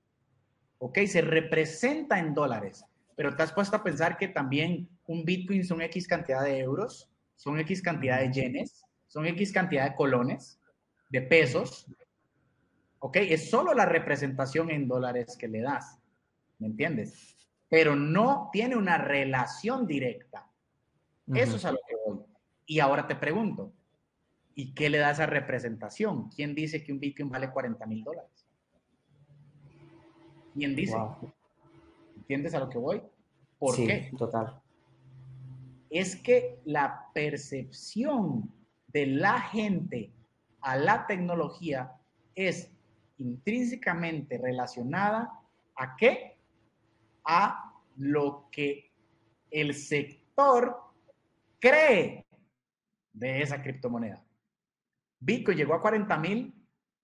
¿Ok? 0.79 0.99
Se 1.07 1.23
representa 1.23 2.19
en 2.19 2.35
dólares. 2.35 2.85
Pero 3.17 3.35
te 3.35 3.43
has 3.43 3.53
puesto 3.53 3.77
a 3.77 3.83
pensar 3.83 4.19
que 4.19 4.29
también 4.29 4.89
un 5.07 5.25
Bitcoin 5.25 5.65
son 5.65 5.81
X 5.83 6.07
cantidad 6.07 6.45
de 6.45 6.59
euros, 6.59 7.10
son 7.41 7.59
X 7.61 7.81
cantidad 7.81 8.21
de 8.21 8.31
yenes, 8.31 8.85
son 9.07 9.27
X 9.27 9.51
cantidad 9.51 9.89
de 9.89 9.97
colones, 9.97 10.61
de 11.09 11.23
pesos. 11.23 11.87
¿Ok? 12.99 13.17
Es 13.17 13.49
solo 13.49 13.73
la 13.73 13.87
representación 13.87 14.71
en 14.71 14.87
dólares 14.87 15.39
que 15.39 15.49
le 15.49 15.63
das. 15.63 15.99
¿me 16.59 16.67
entiendes? 16.67 17.35
Pero 17.71 17.97
no 17.97 18.51
tiene 18.53 18.77
una 18.77 18.99
relación 18.99 19.87
directa. 19.87 20.47
Eso 21.33 21.57
es 21.57 21.65
a 21.65 21.73
lo 21.73 21.79
que 21.89 21.97
voy. 22.05 22.19
Y 22.67 22.81
ahora 22.81 23.07
te 23.07 23.17
pregunto, 23.17 23.73
¿y 24.55 24.75
qué 24.75 24.91
le 24.91 24.99
da 24.99 25.13
esa 25.13 25.25
representación? 25.25 26.29
¿Quién 26.29 26.55
dice 26.55 26.85
que 26.85 26.93
un 26.93 27.01
Bitcoin 27.01 27.31
vale 27.31 27.51
40 27.51 27.87
mil 27.87 28.05
dólares? 28.05 28.47
¿Quién 30.53 30.77
dice? 30.77 30.99
¿Entiendes 32.17 32.53
a 32.53 32.59
lo 32.59 32.69
que 32.69 32.77
voy? 32.77 33.01
¿Por 33.59 33.75
sí, 33.75 33.87
qué? 33.87 34.11
Total. 34.19 34.61
Es 35.91 36.17
que 36.17 36.61
la 36.65 37.11
percepción 37.13 38.51
de 38.89 39.07
la 39.07 39.41
gente 39.41 40.13
a 40.61 40.77
la 40.77 41.07
tecnología 41.07 41.93
es 42.35 42.71
intrínsecamente 43.19 44.39
relacionada 44.39 45.31
a 45.75 45.97
qué? 45.97 46.41
a 47.25 47.75
lo 47.97 48.49
que 48.51 48.91
el 49.51 49.75
sector 49.75 50.77
cree 51.59 52.27
de 53.13 53.43
esa 53.43 53.63
criptomoneda. 53.63 54.25
Bitcoin 55.21 55.57
llegó 55.57 55.75
a 55.75 55.81
40 55.81 56.17
mil 56.19 56.55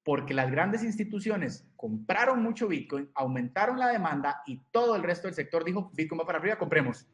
porque 0.02 0.34
las 0.34 0.50
grandes 0.50 0.82
instituciones 0.84 1.68
compraron 1.76 2.42
mucho 2.42 2.68
Bitcoin, 2.68 3.10
aumentaron 3.14 3.78
la 3.78 3.88
demanda 3.88 4.42
y 4.46 4.58
todo 4.70 4.96
el 4.96 5.02
resto 5.02 5.26
del 5.28 5.34
sector 5.34 5.64
dijo, 5.64 5.90
Bitcoin 5.94 6.20
va 6.20 6.26
para 6.26 6.38
arriba, 6.38 6.56
compremos. 6.56 7.06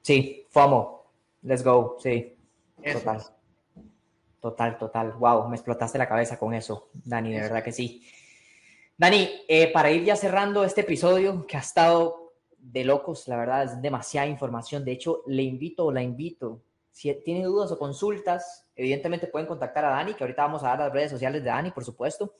Sí, 0.00 0.46
FOMO. 0.50 0.99
Let's 1.42 1.64
go, 1.64 1.96
sí. 2.00 2.36
Total. 2.92 3.22
Total, 4.40 4.78
total. 4.78 5.12
Wow, 5.12 5.48
me 5.48 5.56
explotaste 5.56 5.98
la 5.98 6.08
cabeza 6.08 6.38
con 6.38 6.54
eso, 6.54 6.88
Dani, 6.92 7.32
de 7.32 7.40
verdad 7.40 7.62
que 7.62 7.72
sí. 7.72 8.02
Dani, 8.96 9.28
eh, 9.48 9.72
para 9.72 9.90
ir 9.90 10.04
ya 10.04 10.16
cerrando 10.16 10.64
este 10.64 10.82
episodio 10.82 11.46
que 11.46 11.56
ha 11.56 11.60
estado 11.60 12.34
de 12.58 12.84
locos, 12.84 13.28
la 13.28 13.36
verdad 13.36 13.64
es 13.64 13.80
demasiada 13.80 14.26
información. 14.26 14.84
De 14.84 14.92
hecho, 14.92 15.22
le 15.26 15.42
invito 15.42 15.86
o 15.86 15.92
la 15.92 16.02
invito. 16.02 16.62
Si 16.90 17.12
tiene 17.24 17.44
dudas 17.44 17.72
o 17.72 17.78
consultas, 17.78 18.66
evidentemente 18.76 19.26
pueden 19.26 19.46
contactar 19.46 19.84
a 19.84 19.90
Dani, 19.90 20.14
que 20.14 20.24
ahorita 20.24 20.42
vamos 20.42 20.62
a 20.62 20.68
dar 20.68 20.80
las 20.80 20.92
redes 20.92 21.10
sociales 21.10 21.42
de 21.42 21.48
Dani, 21.48 21.70
por 21.70 21.84
supuesto. 21.84 22.34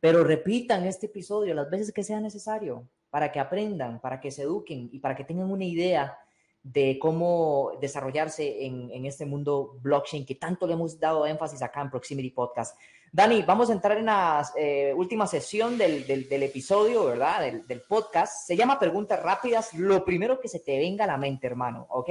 Pero 0.00 0.22
repitan 0.22 0.84
este 0.84 1.06
episodio 1.06 1.54
las 1.54 1.70
veces 1.70 1.92
que 1.92 2.04
sea 2.04 2.20
necesario 2.20 2.86
para 3.10 3.32
que 3.32 3.40
aprendan, 3.40 4.00
para 4.00 4.20
que 4.20 4.30
se 4.30 4.42
eduquen 4.42 4.90
y 4.92 4.98
para 4.98 5.14
que 5.14 5.24
tengan 5.24 5.50
una 5.50 5.64
idea 5.64 6.18
de 6.64 6.98
cómo 6.98 7.72
desarrollarse 7.78 8.64
en, 8.64 9.04
este 9.04 9.26
mundo 9.26 9.76
blockchain 9.82 10.24
que 10.24 10.34
tanto 10.34 10.66
le 10.66 10.72
hemos 10.72 10.98
dado 10.98 11.26
énfasis 11.26 11.60
acá 11.60 11.82
en 11.82 11.90
Proximity 11.90 12.30
Podcast. 12.30 12.78
Dani, 13.12 13.42
vamos 13.42 13.68
a 13.68 13.74
entrar 13.74 13.98
en 13.98 14.06
la 14.06 14.44
eh, 14.56 14.94
última 14.96 15.26
sesión 15.26 15.76
del, 15.76 16.04
episodio, 16.30 17.04
¿verdad? 17.04 17.52
Del, 17.68 17.82
podcast. 17.82 18.46
Se 18.46 18.56
llama 18.56 18.78
Preguntas 18.78 19.22
Rápidas. 19.22 19.74
Lo 19.74 20.04
primero 20.06 20.40
que 20.40 20.48
se 20.48 20.60
te 20.60 20.78
venga 20.78 21.04
a 21.04 21.08
la 21.08 21.18
mente, 21.18 21.46
hermano, 21.46 21.86
¿ok? 21.90 22.10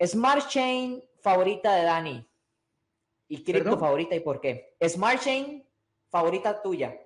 Smart 0.00 0.48
Chain 0.48 1.02
favorita 1.20 1.74
de 1.74 1.82
Dani 1.82 2.28
y 3.28 3.42
cripto 3.42 3.78
favorita 3.78 4.14
y 4.14 4.20
por 4.20 4.40
qué. 4.40 4.76
Smart 4.88 5.20
Chain 5.20 5.66
favorita 6.08 6.62
tuya 6.62 6.96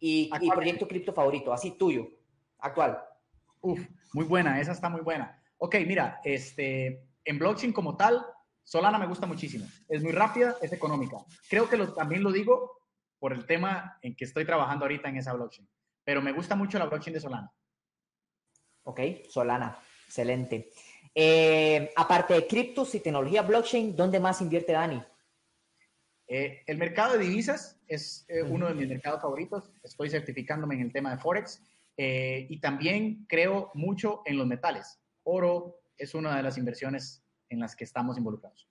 y, 0.00 0.30
y 0.40 0.50
proyecto 0.50 0.88
cripto 0.88 1.12
favorito, 1.12 1.52
así 1.52 1.70
tuyo, 1.70 2.08
actual. 2.58 3.02
Uf, 3.60 3.80
muy 4.12 4.24
buena, 4.24 4.60
esa 4.60 4.72
está 4.72 4.88
muy 4.88 5.00
buena. 5.00 5.42
Ok, 5.58 5.76
mira, 5.86 6.20
este, 6.24 7.06
en 7.24 7.38
blockchain 7.38 7.72
como 7.72 7.96
tal, 7.96 8.24
Solana 8.62 8.98
me 8.98 9.06
gusta 9.06 9.26
muchísimo. 9.26 9.66
Es 9.88 10.02
muy 10.02 10.12
rápida, 10.12 10.56
es 10.60 10.72
económica. 10.72 11.18
Creo 11.48 11.68
que 11.68 11.78
también 11.94 12.22
lo 12.22 12.32
digo 12.32 12.80
por 13.18 13.32
el 13.32 13.46
tema 13.46 13.98
en 14.02 14.14
que 14.14 14.24
estoy 14.24 14.44
trabajando 14.44 14.84
ahorita 14.84 15.08
en 15.08 15.16
esa 15.16 15.32
blockchain. 15.32 15.68
Pero 16.04 16.20
me 16.20 16.32
gusta 16.32 16.56
mucho 16.56 16.78
la 16.78 16.86
blockchain 16.86 17.14
de 17.14 17.20
Solana. 17.20 17.52
Ok, 18.84 19.00
Solana, 19.28 19.78
excelente. 20.06 20.70
Eh, 21.14 21.92
aparte 21.96 22.34
de 22.34 22.46
criptos 22.46 22.94
y 22.94 23.00
tecnología 23.00 23.42
blockchain, 23.42 23.96
¿dónde 23.96 24.20
más 24.20 24.40
invierte 24.40 24.72
Dani? 24.72 25.02
Eh, 26.28 26.62
el 26.66 26.76
mercado 26.76 27.16
de 27.16 27.24
divisas 27.24 27.80
es 27.86 28.24
eh, 28.28 28.42
uno 28.42 28.66
de 28.66 28.74
mis 28.74 28.88
mercados 28.88 29.22
favoritos. 29.22 29.72
Estoy 29.82 30.10
certificándome 30.10 30.74
en 30.74 30.82
el 30.82 30.92
tema 30.92 31.10
de 31.10 31.18
Forex. 31.18 31.62
Eh, 31.96 32.46
y 32.50 32.60
también 32.60 33.24
creo 33.28 33.70
mucho 33.74 34.22
en 34.24 34.38
los 34.38 34.46
metales. 34.46 35.00
Oro 35.24 35.80
es 35.96 36.14
una 36.14 36.36
de 36.36 36.42
las 36.42 36.58
inversiones 36.58 37.24
en 37.48 37.60
las 37.60 37.74
que 37.74 37.84
estamos 37.84 38.18
involucrados. 38.18 38.68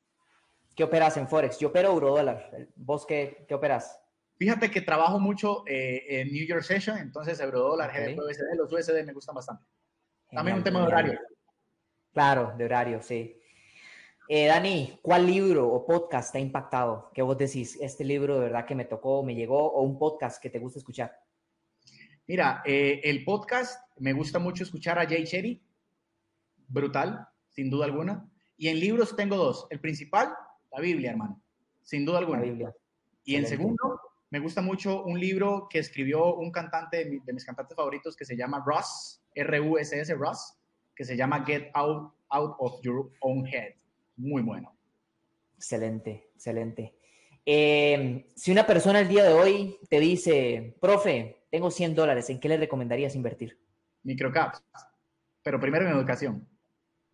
¿Qué 0.75 0.83
operas 0.83 1.17
en 1.17 1.27
Forex? 1.27 1.57
Yo 1.59 1.69
opero 1.69 1.89
eurodólar. 1.89 2.51
¿Vos 2.75 3.05
qué, 3.05 3.45
qué 3.47 3.55
operas? 3.55 3.99
Fíjate 4.37 4.69
que 4.69 4.81
trabajo 4.81 5.19
mucho 5.19 5.63
eh, 5.65 6.03
en 6.07 6.33
New 6.33 6.45
York 6.45 6.63
Session, 6.63 6.97
entonces 6.97 7.39
eurodólar, 7.39 7.89
okay. 7.89 8.17
USD, 8.19 8.57
los 8.57 8.71
USD 8.71 9.05
me 9.05 9.13
gustan 9.13 9.35
bastante. 9.35 9.63
También 10.29 10.57
un 10.57 10.63
tema 10.63 10.81
de 10.81 10.87
horario. 10.87 11.19
Claro, 12.11 12.53
de 12.57 12.65
horario, 12.65 13.01
sí. 13.01 13.39
Eh, 14.27 14.47
Dani, 14.47 14.99
¿cuál 15.01 15.25
libro 15.25 15.71
o 15.71 15.85
podcast 15.85 16.33
te 16.33 16.39
ha 16.39 16.41
impactado? 16.41 17.11
¿Qué 17.13 17.21
vos 17.21 17.37
decís? 17.37 17.77
Este 17.79 18.03
libro 18.03 18.35
de 18.35 18.41
verdad 18.41 18.65
que 18.65 18.75
me 18.75 18.85
tocó, 18.85 19.23
me 19.23 19.35
llegó, 19.35 19.71
o 19.71 19.83
un 19.83 19.97
podcast 19.97 20.41
que 20.41 20.49
te 20.49 20.59
gusta 20.59 20.79
escuchar. 20.79 21.17
Mira, 22.27 22.63
eh, 22.65 23.01
el 23.03 23.23
podcast, 23.23 23.87
me 23.97 24.13
gusta 24.13 24.39
mucho 24.39 24.63
escuchar 24.63 24.97
a 24.97 25.07
Jay 25.07 25.23
Cherry, 25.25 25.61
brutal, 26.67 27.27
sin 27.49 27.69
duda 27.69 27.85
alguna. 27.85 28.27
Y 28.57 28.69
en 28.69 28.79
libros 28.79 29.15
tengo 29.15 29.35
dos. 29.35 29.67
El 29.69 29.79
principal, 29.79 30.33
la 30.71 30.81
Biblia, 30.81 31.11
hermano, 31.11 31.41
sin 31.83 32.03
duda 32.03 32.19
alguna. 32.19 32.39
La 32.39 32.45
Biblia. 32.45 32.75
Y 33.23 33.35
en 33.35 33.45
segundo, 33.45 33.99
me 34.31 34.39
gusta 34.39 34.61
mucho 34.61 35.03
un 35.03 35.19
libro 35.19 35.67
que 35.69 35.79
escribió 35.79 36.35
un 36.35 36.51
cantante 36.51 37.05
de, 37.05 37.33
mis 37.33 37.45
cantantes 37.45 37.75
favoritos 37.75 38.15
que 38.15 38.25
se 38.25 38.35
llama 38.35 38.63
Ross, 38.65 39.21
R-U-S-S, 39.33 40.13
Ross, 40.15 40.57
que 40.95 41.05
se 41.05 41.15
llama 41.15 41.43
Get 41.45 41.69
Out, 41.73 42.13
Out 42.29 42.55
of 42.59 42.81
Your 42.81 43.11
Own 43.19 43.45
Head. 43.47 43.75
Muy 44.17 44.41
bueno. 44.41 44.75
Excelente, 45.57 46.29
excelente. 46.33 46.95
Eh, 47.45 48.31
si 48.35 48.51
una 48.51 48.65
persona 48.65 48.99
el 48.99 49.07
día 49.07 49.23
de 49.23 49.33
hoy 49.33 49.77
te 49.89 49.99
dice, 49.99 50.75
profe, 50.81 51.44
tengo 51.55 51.71
100 51.71 51.95
dólares, 51.95 52.29
¿en 52.29 52.37
qué 52.37 52.49
le 52.49 52.57
recomendarías 52.57 53.15
invertir? 53.15 53.57
Microcaps, 54.03 54.61
pero 55.41 55.57
primero 55.57 55.87
en 55.87 55.95
educación. 55.95 56.45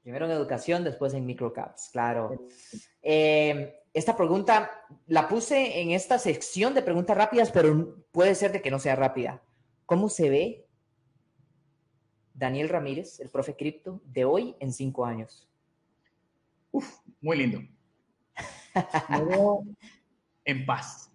Primero 0.01 0.25
en 0.25 0.31
educación, 0.31 0.83
después 0.83 1.13
en 1.13 1.27
microcaps, 1.27 1.89
claro. 1.91 2.47
Eh, 3.03 3.83
esta 3.93 4.17
pregunta 4.17 4.71
la 5.05 5.27
puse 5.27 5.79
en 5.79 5.91
esta 5.91 6.17
sección 6.17 6.73
de 6.73 6.81
preguntas 6.81 7.15
rápidas, 7.15 7.51
pero 7.51 8.03
puede 8.11 8.33
ser 8.33 8.51
de 8.51 8.63
que 8.63 8.71
no 8.71 8.79
sea 8.79 8.95
rápida. 8.95 9.43
¿Cómo 9.85 10.09
se 10.09 10.31
ve 10.31 10.67
Daniel 12.33 12.69
Ramírez, 12.69 13.19
el 13.19 13.29
profe 13.29 13.55
cripto, 13.55 14.01
de 14.05 14.25
hoy 14.25 14.55
en 14.59 14.73
cinco 14.73 15.05
años? 15.05 15.47
Uf, 16.71 16.97
muy 17.21 17.37
lindo. 17.37 17.59
Me 19.07 19.23
veo 19.23 19.63
en 20.45 20.65
paz. 20.65 21.11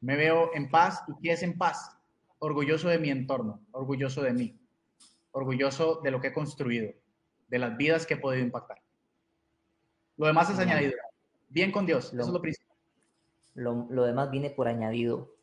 Me 0.00 0.16
veo 0.16 0.50
en 0.54 0.70
paz. 0.70 1.02
¿Y 1.08 1.22
qué 1.22 1.32
es 1.32 1.42
en 1.42 1.58
paz? 1.58 1.99
Orgulloso 2.40 2.88
de 2.88 2.98
mi 2.98 3.10
entorno, 3.10 3.60
orgulloso 3.70 4.22
de 4.22 4.32
mí, 4.32 4.58
orgulloso 5.30 6.00
de 6.02 6.10
lo 6.10 6.20
que 6.20 6.28
he 6.28 6.32
construido, 6.32 6.92
de 7.48 7.58
las 7.58 7.76
vidas 7.76 8.06
que 8.06 8.14
he 8.14 8.16
podido 8.16 8.42
impactar. 8.42 8.82
Lo 10.16 10.26
demás 10.26 10.50
es 10.50 10.58
añadido. 10.58 10.92
Bien 11.48 11.70
con 11.70 11.86
Dios, 11.86 12.12
eso 12.12 12.22
es 12.22 12.28
lo 12.28 12.40
principal. 12.40 12.76
Lo, 13.54 14.04
demás 14.04 14.30
viene 14.30 14.50
por 14.50 14.68
añadido. 14.68 15.34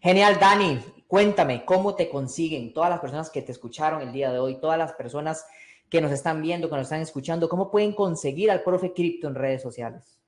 Genial, 0.00 0.38
Dani. 0.40 0.80
Cuéntame, 1.06 1.64
¿cómo 1.64 1.94
te 1.94 2.08
consiguen 2.08 2.72
todas 2.72 2.90
las 2.90 3.00
personas 3.00 3.30
que 3.30 3.42
te 3.42 3.52
escucharon 3.52 4.00
el 4.02 4.12
día 4.12 4.32
de 4.32 4.38
hoy, 4.38 4.60
todas 4.60 4.78
las 4.78 4.94
personas 4.94 5.46
que 5.90 6.00
nos 6.00 6.10
están 6.10 6.40
viendo, 6.40 6.68
que 6.68 6.76
nos 6.76 6.84
están 6.84 7.02
escuchando, 7.02 7.48
cómo 7.48 7.70
pueden 7.70 7.92
conseguir 7.92 8.50
al 8.50 8.62
profe 8.62 8.92
Cripto 8.94 9.28
en 9.28 9.34
redes 9.34 9.62
sociales? 9.62 10.18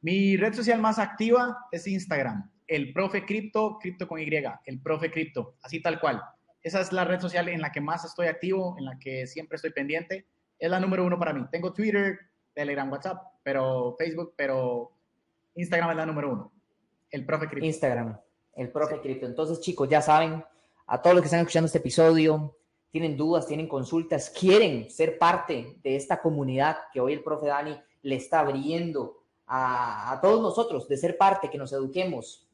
Mi 0.00 0.36
red 0.36 0.54
social 0.54 0.80
más 0.80 0.98
activa 0.98 1.66
es 1.72 1.86
Instagram 1.86 2.50
el 2.66 2.92
profe 2.92 3.24
cripto, 3.24 3.78
cripto 3.80 4.08
con 4.08 4.20
Y, 4.20 4.28
el 4.64 4.80
profe 4.82 5.10
cripto, 5.10 5.56
así 5.62 5.80
tal 5.80 6.00
cual. 6.00 6.22
Esa 6.62 6.80
es 6.80 6.92
la 6.92 7.04
red 7.04 7.20
social 7.20 7.48
en 7.48 7.60
la 7.60 7.70
que 7.70 7.80
más 7.80 8.04
estoy 8.04 8.26
activo, 8.26 8.74
en 8.78 8.86
la 8.86 8.98
que 8.98 9.26
siempre 9.26 9.56
estoy 9.56 9.70
pendiente. 9.70 10.26
Es 10.58 10.68
la 10.68 10.80
número 10.80 11.04
uno 11.04 11.18
para 11.18 11.32
mí. 11.32 11.44
Tengo 11.50 11.72
Twitter, 11.72 12.18
Telegram, 12.54 12.90
WhatsApp, 12.90 13.22
pero 13.42 13.94
Facebook, 13.96 14.34
pero 14.36 14.90
Instagram 15.54 15.90
es 15.90 15.96
la 15.96 16.06
número 16.06 16.32
uno. 16.32 16.52
El 17.10 17.24
profe 17.24 17.46
cripto. 17.46 17.66
Instagram, 17.66 18.18
el 18.54 18.72
profe 18.72 19.00
cripto. 19.00 19.26
Entonces, 19.26 19.60
chicos, 19.60 19.88
ya 19.88 20.02
saben, 20.02 20.42
a 20.86 21.02
todos 21.02 21.14
los 21.14 21.22
que 21.22 21.26
están 21.26 21.40
escuchando 21.40 21.66
este 21.66 21.78
episodio, 21.78 22.56
tienen 22.90 23.16
dudas, 23.16 23.46
tienen 23.46 23.68
consultas, 23.68 24.30
quieren 24.30 24.90
ser 24.90 25.18
parte 25.18 25.76
de 25.82 25.96
esta 25.96 26.20
comunidad 26.20 26.78
que 26.92 27.00
hoy 27.00 27.12
el 27.12 27.22
profe 27.22 27.46
Dani 27.46 27.78
le 28.02 28.16
está 28.16 28.40
abriendo 28.40 29.22
a, 29.46 30.12
a 30.12 30.20
todos 30.20 30.40
nosotros, 30.40 30.88
de 30.88 30.96
ser 30.96 31.16
parte, 31.16 31.50
que 31.50 31.58
nos 31.58 31.72
eduquemos, 31.72 32.45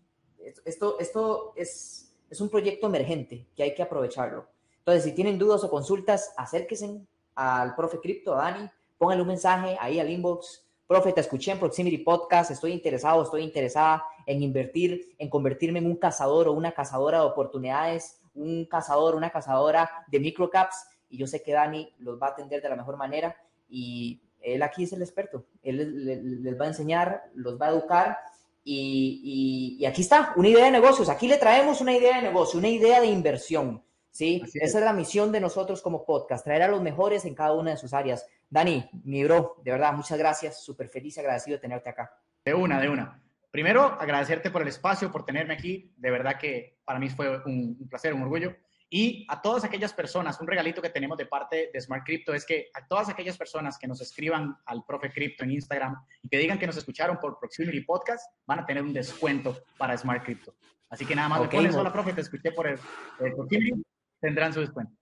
esto, 0.65 0.99
esto 0.99 1.53
es, 1.57 2.15
es 2.31 2.41
un 2.41 2.49
proyecto 2.49 2.87
emergente 2.87 3.47
que 3.55 3.63
hay 3.63 3.75
que 3.75 3.83
aprovecharlo. 3.83 4.47
Entonces, 4.79 5.05
si 5.05 5.13
tienen 5.13 5.39
dudas 5.39 5.63
o 5.65 5.71
consultas, 5.71 6.33
acérquense 6.37 7.01
al 7.35 7.75
profe 7.75 8.01
Cripto, 8.01 8.35
a 8.35 8.51
Dani, 8.51 8.69
pónganle 8.99 9.23
un 9.23 9.29
mensaje 9.29 9.77
ahí 9.81 10.01
al 10.01 10.11
inbox. 10.11 10.65
Profe, 10.87 11.13
te 11.13 11.21
escuché 11.21 11.53
en 11.53 11.59
Proximity 11.59 11.99
Podcast, 11.99 12.51
estoy 12.51 12.73
interesado, 12.73 13.23
estoy 13.23 13.43
interesada 13.43 14.05
en 14.27 14.43
invertir, 14.43 15.15
en 15.19 15.31
convertirme 15.31 15.79
en 15.79 15.87
un 15.87 15.97
cazador 15.97 16.49
o 16.49 16.53
una 16.53 16.73
cazadora 16.73 17.21
de 17.21 17.27
oportunidades, 17.27 18.21
un 18.35 18.65
cazador, 18.67 19.15
una 19.15 19.31
cazadora 19.31 19.91
de 20.09 20.21
microcaps. 20.21 20.87
Y 21.09 21.19
yo 21.19 21.27
sé 21.27 21.43
que 21.43 21.53
Dani 21.53 21.93
los 21.99 22.21
va 22.21 22.29
a 22.29 22.31
atender 22.31 22.61
de 22.61 22.69
la 22.69 22.77
mejor 22.77 22.97
manera 22.97 23.37
y 23.69 24.21
él 24.41 24.63
aquí 24.63 24.85
es 24.85 24.93
el 24.93 25.03
experto. 25.03 25.45
Él 25.63 26.05
les, 26.05 26.23
les 26.23 26.61
va 26.61 26.65
a 26.65 26.69
enseñar, 26.69 27.31
los 27.35 27.61
va 27.61 27.67
a 27.67 27.71
educar 27.71 28.19
y, 28.65 29.85
aquí 29.87 30.03
está, 30.03 30.33
una 30.37 30.49
idea 30.49 30.67
de 30.67 30.71
negocios. 30.71 31.09
Aquí 31.09 31.29
le 31.29 31.39
traemos 31.39 31.81
una 31.81 31.93
idea 31.93 32.17
de 32.17 32.23
negocio, 32.23 32.59
una 32.59 32.69
idea 32.69 33.01
de 33.01 33.07
inversión. 33.07 33.83
¿sí? 34.11 34.43
Esa 34.55 34.79
es 34.79 34.85
la 34.85 34.93
misión 34.93 35.33
de 35.33 35.41
nosotros 35.41 35.83
como 35.83 36.05
podcast, 36.05 36.45
traer 36.45 36.63
a 36.63 36.69
los 36.69 36.83
mejores 36.83 37.25
en 37.25 37.35
cada 37.35 37.55
una 37.55 37.73
de 37.73 37.77
sus 37.77 37.93
áreas. 37.93 38.27
Dani, 38.49 38.89
mi 39.05 39.25
bro, 39.25 39.57
de 39.65 39.71
verdad, 39.71 39.93
muchas 39.95 40.19
gracias. 40.19 40.63
Súper 40.63 40.89
feliz 40.89 41.17
y 41.17 41.21
agradecido 41.21 41.57
de 41.57 41.63
tenerte 41.63 41.91
acá. 41.91 42.15
De 42.45 42.55
una, 42.55 42.81
de 42.81 42.89
una. 42.89 43.23
Primero, 43.51 43.83
agradecerte 43.83 44.51
por 44.51 44.63
el 44.63 44.69
espacio, 44.69 45.11
por 45.11 45.25
tenerme 45.25 45.55
aquí. 45.55 45.93
De 45.97 46.11
verdad 46.11 46.39
que 46.39 46.79
para 46.85 46.99
mí 46.99 47.09
fue 47.09 47.43
un, 47.45 47.87
placer, 47.89 48.15
un 48.15 48.23
orgullo. 48.23 48.55
Y 48.95 49.25
a 49.31 49.41
todas 49.41 49.65
aquellas 49.65 49.95
personas, 49.95 50.39
un 50.39 50.47
regalito 50.47 50.83
que 50.83 50.91
tenemos 50.91 51.17
de 51.17 51.25
parte 51.25 51.71
de 51.73 51.81
Smart 51.81 52.05
Crypto 52.05 52.35
es 52.35 52.45
que 52.45 52.69
a 52.75 52.87
todas 52.87 53.09
aquellas 53.09 53.39
personas 53.39 53.79
que 53.79 53.89
nos 53.89 54.03
escriban 54.03 54.55
al 54.67 54.85
Profe 54.85 55.11
Crypto 55.11 55.45
en 55.45 55.53
Instagram 55.53 55.97
y 56.21 56.29
que 56.29 56.37
digan 56.37 56.59
que 56.59 56.67
nos 56.67 56.77
escucharon 56.77 57.17
por 57.19 57.39
Proximity 57.39 57.81
Podcast, 57.81 58.31
van 58.45 58.59
a 58.59 58.67
tener 58.67 58.83
un 58.83 58.93
descuento 58.93 59.63
para 59.79 59.97
Smart 59.97 60.23
Crypto. 60.23 60.55
Así 60.91 61.07
que 61.07 61.17
nada 61.17 61.31
más, 61.31 61.41
okay, 61.41 61.61
pones, 61.61 61.75
hola, 61.75 61.91
profe, 61.91 62.13
te 62.13 62.21
escuché 62.21 62.53
por 62.53 62.67
el, 62.67 62.79
el 63.21 63.33
Proximity, 63.33 63.83
tendrán 64.21 64.53
su 64.53 64.61
descuento. 64.61 64.93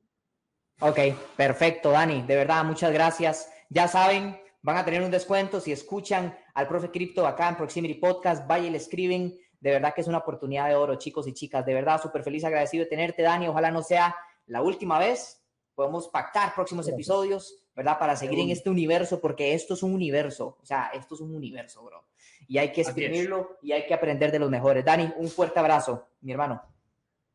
Ok, 0.78 0.98
perfecto, 1.36 1.90
Dani. 1.90 2.22
De 2.22 2.36
verdad, 2.36 2.62
muchas 2.62 2.92
gracias. 2.92 3.52
Ya 3.70 3.88
saben, 3.88 4.40
van 4.62 4.76
a 4.76 4.84
tener 4.84 5.02
un 5.02 5.10
descuento 5.10 5.60
si 5.60 5.72
escuchan 5.72 6.38
al 6.54 6.68
profe 6.68 6.92
Crypto 6.92 7.26
acá 7.26 7.48
en 7.48 7.56
Proximity 7.56 7.94
Podcast. 7.94 8.46
Vaya 8.46 8.68
y 8.68 8.70
le 8.70 8.76
escriben 8.78 9.36
de 9.60 9.70
verdad 9.70 9.92
que 9.94 10.00
es 10.00 10.08
una 10.08 10.18
oportunidad 10.18 10.68
de 10.68 10.74
oro, 10.74 10.96
chicos 10.96 11.28
y 11.28 11.34
chicas. 11.34 11.64
De 11.64 11.74
verdad, 11.74 12.00
súper 12.00 12.22
feliz, 12.22 12.44
agradecido 12.44 12.84
de 12.84 12.90
tenerte, 12.90 13.22
Dani. 13.22 13.46
Ojalá 13.46 13.70
no 13.70 13.82
sea 13.82 14.16
la 14.46 14.62
última 14.62 14.98
vez. 14.98 15.42
Podemos 15.74 16.08
pactar 16.08 16.54
próximos 16.54 16.88
episodios, 16.88 17.62
¿verdad? 17.74 17.98
Para 17.98 18.16
seguir 18.16 18.38
en 18.40 18.50
este 18.50 18.70
universo, 18.70 19.20
porque 19.20 19.54
esto 19.54 19.74
es 19.74 19.82
un 19.82 19.94
universo. 19.94 20.58
O 20.60 20.66
sea, 20.66 20.90
esto 20.94 21.14
es 21.14 21.20
un 21.20 21.34
universo, 21.34 21.82
bro. 21.84 22.06
Y 22.48 22.58
hay 22.58 22.72
que 22.72 22.80
exprimirlo 22.82 23.58
y 23.62 23.72
hay 23.72 23.86
que 23.86 23.94
aprender 23.94 24.32
de 24.32 24.38
los 24.38 24.50
mejores. 24.50 24.84
Dani, 24.84 25.12
un 25.16 25.28
fuerte 25.28 25.60
abrazo, 25.60 26.08
mi 26.22 26.32
hermano. 26.32 26.62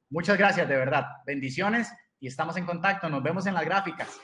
Muchas 0.10 0.38
gracias, 0.38 0.68
de 0.68 0.76
verdad. 0.76 1.06
Bendiciones 1.26 1.92
y 2.20 2.28
estamos 2.28 2.58
en 2.58 2.66
contacto. 2.66 3.10
Nos 3.10 3.24
vemos 3.24 3.46
en 3.48 3.54
las 3.54 3.66
gráficas. 3.66 4.20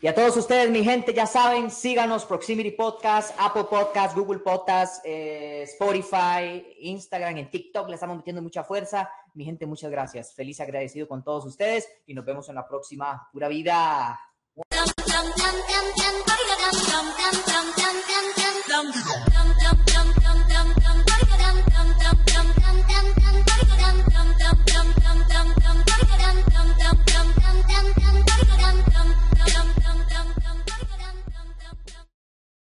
Y 0.00 0.06
a 0.06 0.14
todos 0.14 0.36
ustedes, 0.36 0.70
mi 0.70 0.84
gente, 0.84 1.12
ya 1.12 1.26
saben, 1.26 1.72
síganos 1.72 2.24
Proximity 2.24 2.70
Podcast, 2.70 3.34
Apple 3.36 3.64
Podcast, 3.64 4.16
Google 4.16 4.38
Podcast, 4.38 5.04
eh, 5.04 5.62
Spotify, 5.64 6.64
Instagram, 6.82 7.36
en 7.36 7.50
TikTok, 7.50 7.88
le 7.88 7.94
estamos 7.94 8.16
metiendo 8.16 8.40
mucha 8.40 8.62
fuerza. 8.62 9.10
Mi 9.34 9.44
gente, 9.44 9.66
muchas 9.66 9.90
gracias. 9.90 10.32
Feliz 10.34 10.60
agradecido 10.60 11.08
con 11.08 11.24
todos 11.24 11.44
ustedes 11.46 11.88
y 12.06 12.14
nos 12.14 12.24
vemos 12.24 12.48
en 12.48 12.54
la 12.54 12.68
próxima. 12.68 13.28
Pura 13.32 13.48
vida. 13.48 14.20